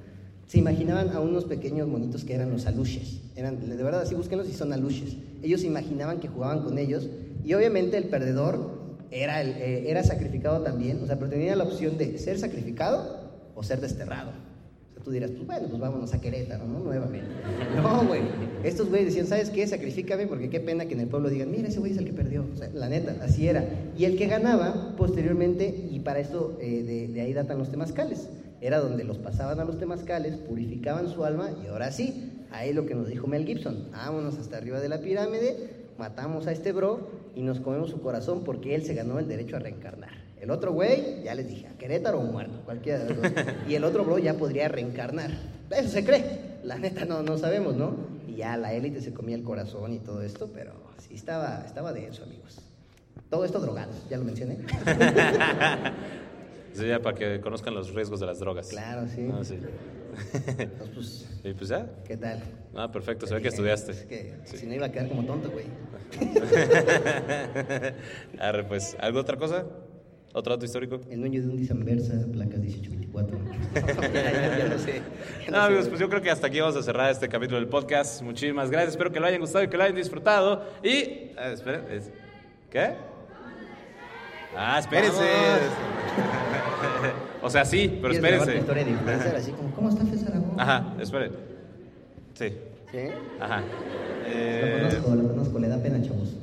se 0.47 0.57
imaginaban 0.57 1.09
a 1.09 1.19
unos 1.19 1.43
pequeños 1.43 1.89
monitos 1.89 2.23
que 2.23 2.33
eran 2.33 2.51
los 2.51 2.65
aluches. 2.65 3.19
Eran, 3.35 3.59
de 3.59 3.83
verdad, 3.83 4.01
así 4.01 4.15
búsquenlos 4.15 4.47
y 4.47 4.53
son 4.53 4.71
aluches. 4.71 5.17
Ellos 5.43 5.63
imaginaban 5.63 6.19
que 6.19 6.29
jugaban 6.29 6.63
con 6.63 6.79
ellos 6.79 7.09
y 7.43 7.53
obviamente 7.53 7.97
el 7.97 8.05
perdedor 8.05 8.77
era, 9.11 9.41
el, 9.41 9.49
eh, 9.49 9.91
era 9.91 10.03
sacrificado 10.03 10.61
también, 10.63 11.03
o 11.03 11.05
sea, 11.05 11.17
pero 11.17 11.29
tenía 11.29 11.55
la 11.55 11.65
opción 11.65 11.97
de 11.97 12.17
ser 12.17 12.39
sacrificado 12.39 13.29
o 13.55 13.63
ser 13.63 13.81
desterrado. 13.81 14.31
O 14.89 14.93
sea, 14.93 15.03
tú 15.03 15.11
dirás, 15.11 15.31
pues 15.31 15.45
bueno, 15.45 15.67
pues 15.67 15.81
vámonos 15.81 16.13
a 16.13 16.21
Querétaro, 16.21 16.65
¿no? 16.65 16.79
Nuevamente. 16.79 17.27
No, 17.75 18.05
güey. 18.05 18.21
Estos 18.63 18.87
güeyes 18.87 19.07
decían, 19.07 19.27
¿sabes 19.27 19.49
qué? 19.49 19.67
Sacrifícame 19.67 20.27
porque 20.27 20.49
qué 20.49 20.61
pena 20.61 20.85
que 20.85 20.93
en 20.93 21.01
el 21.01 21.07
pueblo 21.07 21.29
digan, 21.29 21.51
mira, 21.51 21.67
ese 21.67 21.79
güey 21.79 21.91
es 21.91 21.97
el 21.97 22.05
que 22.05 22.13
perdió. 22.13 22.45
O 22.53 22.57
sea, 22.57 22.69
la 22.73 22.87
neta, 22.87 23.17
así 23.21 23.47
era. 23.47 23.65
Y 23.97 24.05
el 24.05 24.17
que 24.17 24.27
ganaba, 24.27 24.95
posteriormente, 24.97 25.89
y 25.91 25.99
para 25.99 26.19
esto 26.19 26.57
eh, 26.61 26.83
de, 26.83 27.07
de 27.09 27.21
ahí 27.21 27.33
datan 27.33 27.59
los 27.59 27.69
temazcales 27.69 28.29
era 28.61 28.79
donde 28.79 29.03
los 29.03 29.17
pasaban 29.17 29.59
a 29.59 29.65
los 29.65 29.77
temazcales, 29.77 30.37
purificaban 30.37 31.09
su 31.09 31.23
alma 31.23 31.51
y 31.63 31.67
ahora 31.67 31.91
sí, 31.91 32.45
ahí 32.51 32.73
lo 32.73 32.85
que 32.85 32.95
nos 32.95 33.07
dijo 33.07 33.27
Mel 33.27 33.45
Gibson, 33.45 33.89
vámonos 33.91 34.37
hasta 34.37 34.57
arriba 34.57 34.79
de 34.79 34.89
la 34.89 34.99
pirámide, 34.99 35.87
matamos 35.97 36.47
a 36.47 36.51
este 36.51 36.71
bro 36.71 37.09
y 37.35 37.41
nos 37.41 37.59
comemos 37.59 37.89
su 37.89 38.01
corazón 38.01 38.43
porque 38.43 38.75
él 38.75 38.83
se 38.83 38.93
ganó 38.93 39.19
el 39.19 39.27
derecho 39.27 39.55
a 39.55 39.59
reencarnar. 39.59 40.09
El 40.39 40.51
otro 40.51 40.71
güey, 40.71 41.23
ya 41.23 41.33
les 41.35 41.47
dije, 41.47 41.67
a 41.67 41.77
Querétaro 41.77 42.19
o 42.19 42.23
muerto, 42.23 42.61
cualquiera 42.63 42.99
de 42.99 43.09
los 43.09 43.21
dos. 43.21 43.31
Y 43.67 43.75
el 43.75 43.83
otro 43.83 44.05
bro 44.05 44.19
ya 44.19 44.35
podría 44.35 44.67
reencarnar. 44.67 45.31
Eso 45.71 45.89
se 45.89 46.05
cree, 46.05 46.59
la 46.63 46.77
neta 46.77 47.05
no, 47.05 47.23
no 47.23 47.37
sabemos, 47.37 47.75
¿no? 47.75 47.95
Y 48.27 48.35
ya 48.35 48.55
la 48.55 48.73
élite 48.73 49.01
se 49.01 49.13
comía 49.13 49.35
el 49.35 49.43
corazón 49.43 49.93
y 49.93 49.99
todo 49.99 50.21
esto, 50.21 50.49
pero 50.53 50.73
sí 50.99 51.15
estaba, 51.15 51.63
estaba 51.65 51.91
denso, 51.91 52.23
amigos. 52.23 52.61
Todo 53.29 53.45
esto 53.45 53.59
drogados, 53.59 53.95
ya 54.09 54.17
lo 54.17 54.23
mencioné. 54.23 54.59
Ya 56.85 57.01
para 57.01 57.17
que 57.17 57.39
conozcan 57.41 57.73
los 57.73 57.93
riesgos 57.93 58.19
de 58.19 58.25
las 58.25 58.39
drogas. 58.39 58.67
Claro, 58.69 59.07
sí. 59.07 59.27
Ah, 59.33 59.43
sí. 59.43 59.57
Entonces, 60.57 60.89
pues, 60.93 61.29
Y 61.43 61.53
pues 61.53 61.69
ya. 61.69 61.87
¿qué 62.05 62.17
tal? 62.17 62.41
Ah, 62.75 62.91
perfecto, 62.91 63.25
se 63.27 63.33
ve 63.35 63.41
que 63.41 63.47
Es 63.47 63.53
estudiaste. 63.53 63.93
que 64.07 64.35
Sí. 64.45 64.57
si 64.57 64.65
no 64.67 64.73
iba 64.75 64.87
a 64.87 64.91
quedar 64.91 65.07
como 65.09 65.25
tonto, 65.25 65.49
güey. 65.51 65.65
Arre, 68.39 68.63
pues, 68.65 68.95
¿algo 68.99 69.19
otra 69.19 69.37
cosa? 69.37 69.65
¿Otro 70.33 70.53
dato 70.53 70.65
histórico? 70.65 70.99
El 71.09 71.19
dueño 71.21 71.41
de 71.41 71.47
un 71.47 71.55
Nissan 71.55 71.83
Versa, 71.83 72.13
placas 72.31 72.59
1824. 72.59 73.39
ya, 74.13 74.57
ya, 74.57 74.67
no 74.69 74.77
sé. 74.77 75.01
ya 75.45 75.51
No, 75.51 75.61
amigos, 75.61 75.87
pues 75.87 75.99
yo 75.99 76.09
creo 76.09 76.21
que 76.21 76.29
hasta 76.29 76.47
aquí 76.47 76.59
vamos 76.59 76.75
a 76.75 76.83
cerrar 76.83 77.11
este 77.11 77.27
capítulo 77.27 77.59
del 77.59 77.69
podcast. 77.69 78.21
Muchísimas 78.21 78.69
gracias, 78.69 78.91
espero 78.93 79.11
que 79.11 79.19
lo 79.19 79.25
hayan 79.25 79.41
gustado 79.41 79.63
y 79.63 79.67
que 79.67 79.77
lo 79.77 79.83
hayan 79.83 79.95
disfrutado. 79.95 80.63
Y, 80.83 81.31
ah, 81.37 81.51
esperen, 81.51 81.85
es- 81.91 82.11
¿qué? 82.69 82.93
Ah, 84.55 84.79
espérense. 84.79 85.23
o 87.41 87.49
sea, 87.49 87.65
sí, 87.65 87.87
pero 88.01 88.13
¿Quieres 88.13 88.21
grabar 88.21 88.37
tu 88.37 88.43
espérense. 88.51 88.59
historia 88.59 88.83
de 88.85 88.91
influencer 88.91 89.35
así 89.35 89.51
como, 89.51 89.71
¿cómo 89.71 89.89
está 89.89 90.05
César 90.05 90.31
Aragón? 90.31 90.59
Ajá, 90.59 90.93
esperen. 90.99 91.31
Sí, 92.33 92.53
¿Sí? 92.91 92.97
ajá. 93.39 93.59
Lo 93.59 93.65
Eh, 94.29 94.89
conozco, 94.91 95.15
lo 95.15 95.27
conozco, 95.29 95.59
le 95.59 95.67
da 95.69 95.77
pena, 95.77 96.01
chavos. 96.01 96.33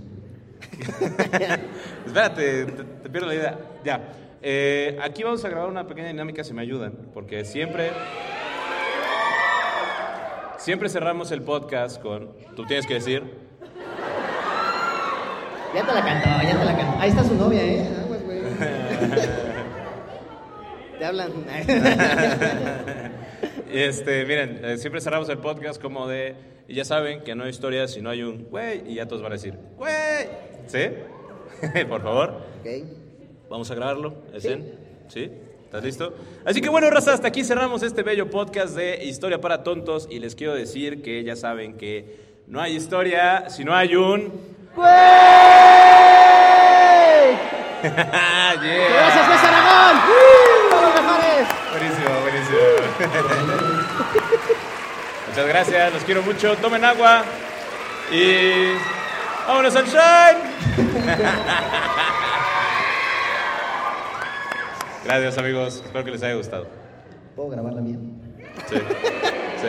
Espérate, 2.06 2.64
te, 2.66 2.84
te 2.84 3.10
pierdo 3.10 3.28
la 3.28 3.34
idea. 3.34 3.58
Ya. 3.84 4.00
Eh, 4.42 4.98
aquí 5.02 5.22
vamos 5.22 5.44
a 5.44 5.48
grabar 5.48 5.68
una 5.68 5.86
pequeña 5.86 6.08
dinámica, 6.08 6.42
si 6.44 6.52
me 6.52 6.62
ayudan, 6.62 6.92
porque 7.12 7.44
siempre. 7.44 7.90
Siempre 10.58 10.88
cerramos 10.88 11.30
el 11.30 11.42
podcast 11.42 12.00
con. 12.00 12.30
Tú 12.56 12.64
tienes 12.64 12.86
que 12.86 12.94
decir. 12.94 13.22
Ya 15.74 15.84
te 15.84 15.92
la 15.92 16.04
cantó, 16.04 16.28
ya 16.42 16.58
te 16.58 16.64
la 16.64 16.76
cantó. 16.76 17.00
Ahí 17.00 17.10
está 17.10 17.24
su 17.24 17.34
novia, 17.34 17.64
¿eh? 17.64 17.88
Aguas, 18.00 18.22
güey. 18.22 18.40
te 20.98 21.04
hablan. 21.04 21.32
Este, 23.74 24.24
miren, 24.24 24.60
eh, 24.62 24.78
siempre 24.78 25.00
cerramos 25.00 25.28
el 25.30 25.38
podcast 25.38 25.82
como 25.82 26.06
de. 26.06 26.36
Y 26.68 26.74
ya 26.74 26.84
saben 26.84 27.24
que 27.24 27.34
no 27.34 27.42
hay 27.42 27.50
historia 27.50 27.88
si 27.88 28.00
no 28.00 28.08
hay 28.08 28.22
un 28.22 28.44
güey, 28.44 28.88
y 28.88 28.94
ya 28.94 29.08
todos 29.08 29.20
van 29.20 29.32
a 29.32 29.34
decir, 29.34 29.58
güey. 29.76 29.92
¿Sí? 30.68 30.90
Por 31.88 32.00
favor. 32.00 32.40
ok. 32.60 32.68
Vamos 33.50 33.68
a 33.72 33.74
grabarlo, 33.74 34.14
¿Esen? 34.32 34.78
¿Sí? 35.08 35.28
¿Estás 35.64 35.82
listo? 35.82 36.14
Así 36.44 36.60
que 36.60 36.68
bueno, 36.68 36.88
raza, 36.88 37.14
hasta 37.14 37.26
aquí 37.26 37.42
cerramos 37.42 37.82
este 37.82 38.04
bello 38.04 38.30
podcast 38.30 38.76
de 38.76 39.04
Historia 39.04 39.40
para 39.40 39.64
Tontos 39.64 40.06
y 40.08 40.20
les 40.20 40.36
quiero 40.36 40.54
decir 40.54 41.02
que 41.02 41.24
ya 41.24 41.34
saben 41.34 41.76
que 41.76 42.20
no 42.46 42.60
hay 42.60 42.76
historia 42.76 43.50
si 43.50 43.64
no 43.64 43.74
hay 43.74 43.96
un... 43.96 44.32
¡Güey! 44.76 45.33
Yeah. 47.84 48.56
¡Gracias, 48.88 49.28
Luis 49.28 49.44
Aragón! 49.44 49.94
¡Son 50.70 50.80
los 50.82 50.94
mejores! 50.94 51.44
Buenísimo, 51.70 52.08
buenísimo. 52.22 52.58
Muchas 55.28 55.46
gracias, 55.48 55.92
los 55.92 56.02
quiero 56.04 56.22
mucho. 56.22 56.56
Tomen 56.56 56.82
agua 56.82 57.24
y 58.10 58.72
vámonos, 59.46 59.74
Sunshine. 59.74 60.38
Gracias, 65.04 65.36
amigos. 65.36 65.82
Espero 65.84 66.04
que 66.06 66.10
les 66.12 66.22
haya 66.22 66.36
gustado. 66.36 66.66
¿Puedo 67.36 67.50
grabar 67.50 67.74
la 67.74 67.82
mía? 67.82 67.98
Sí. 68.70 68.76
Sí. 68.76 69.68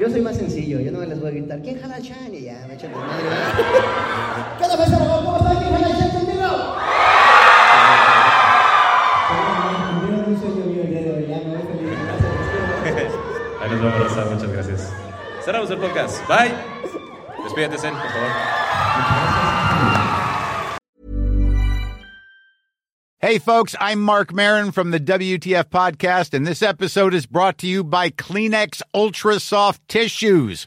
Yo 0.00 0.10
soy 0.10 0.20
más 0.20 0.36
sencillo, 0.36 0.80
yo 0.80 0.90
no 0.90 1.00
les 1.04 1.20
voy 1.20 1.28
a 1.28 1.32
gritar, 1.32 1.60
¿quién 1.62 1.80
jala 1.80 1.94
al 1.96 2.02
Chan? 2.02 2.34
Y 2.34 2.40
ya, 2.42 2.64
me 2.66 2.74
echan 2.74 2.90
desmadre. 2.90 3.22
¿Qué 4.58 4.64
onda, 4.64 4.76
Cerramos 15.44 15.70
el 15.70 15.78
podcast. 15.78 16.26
Bye. 16.28 16.54
Despídete, 17.42 17.78
Zen, 17.78 17.94
por 17.94 18.10
favor. 18.10 18.30
Hey, 23.18 23.38
folks, 23.38 23.76
I'm 23.78 24.00
Mark 24.02 24.32
Marin 24.32 24.72
from 24.72 24.90
the 24.90 24.98
WTF 24.98 25.66
Podcast, 25.66 26.34
and 26.34 26.44
this 26.44 26.60
episode 26.60 27.14
is 27.14 27.24
brought 27.26 27.56
to 27.58 27.68
you 27.68 27.84
by 27.84 28.10
Kleenex 28.10 28.82
Ultra 28.92 29.38
Soft 29.38 29.86
Tissues, 29.86 30.66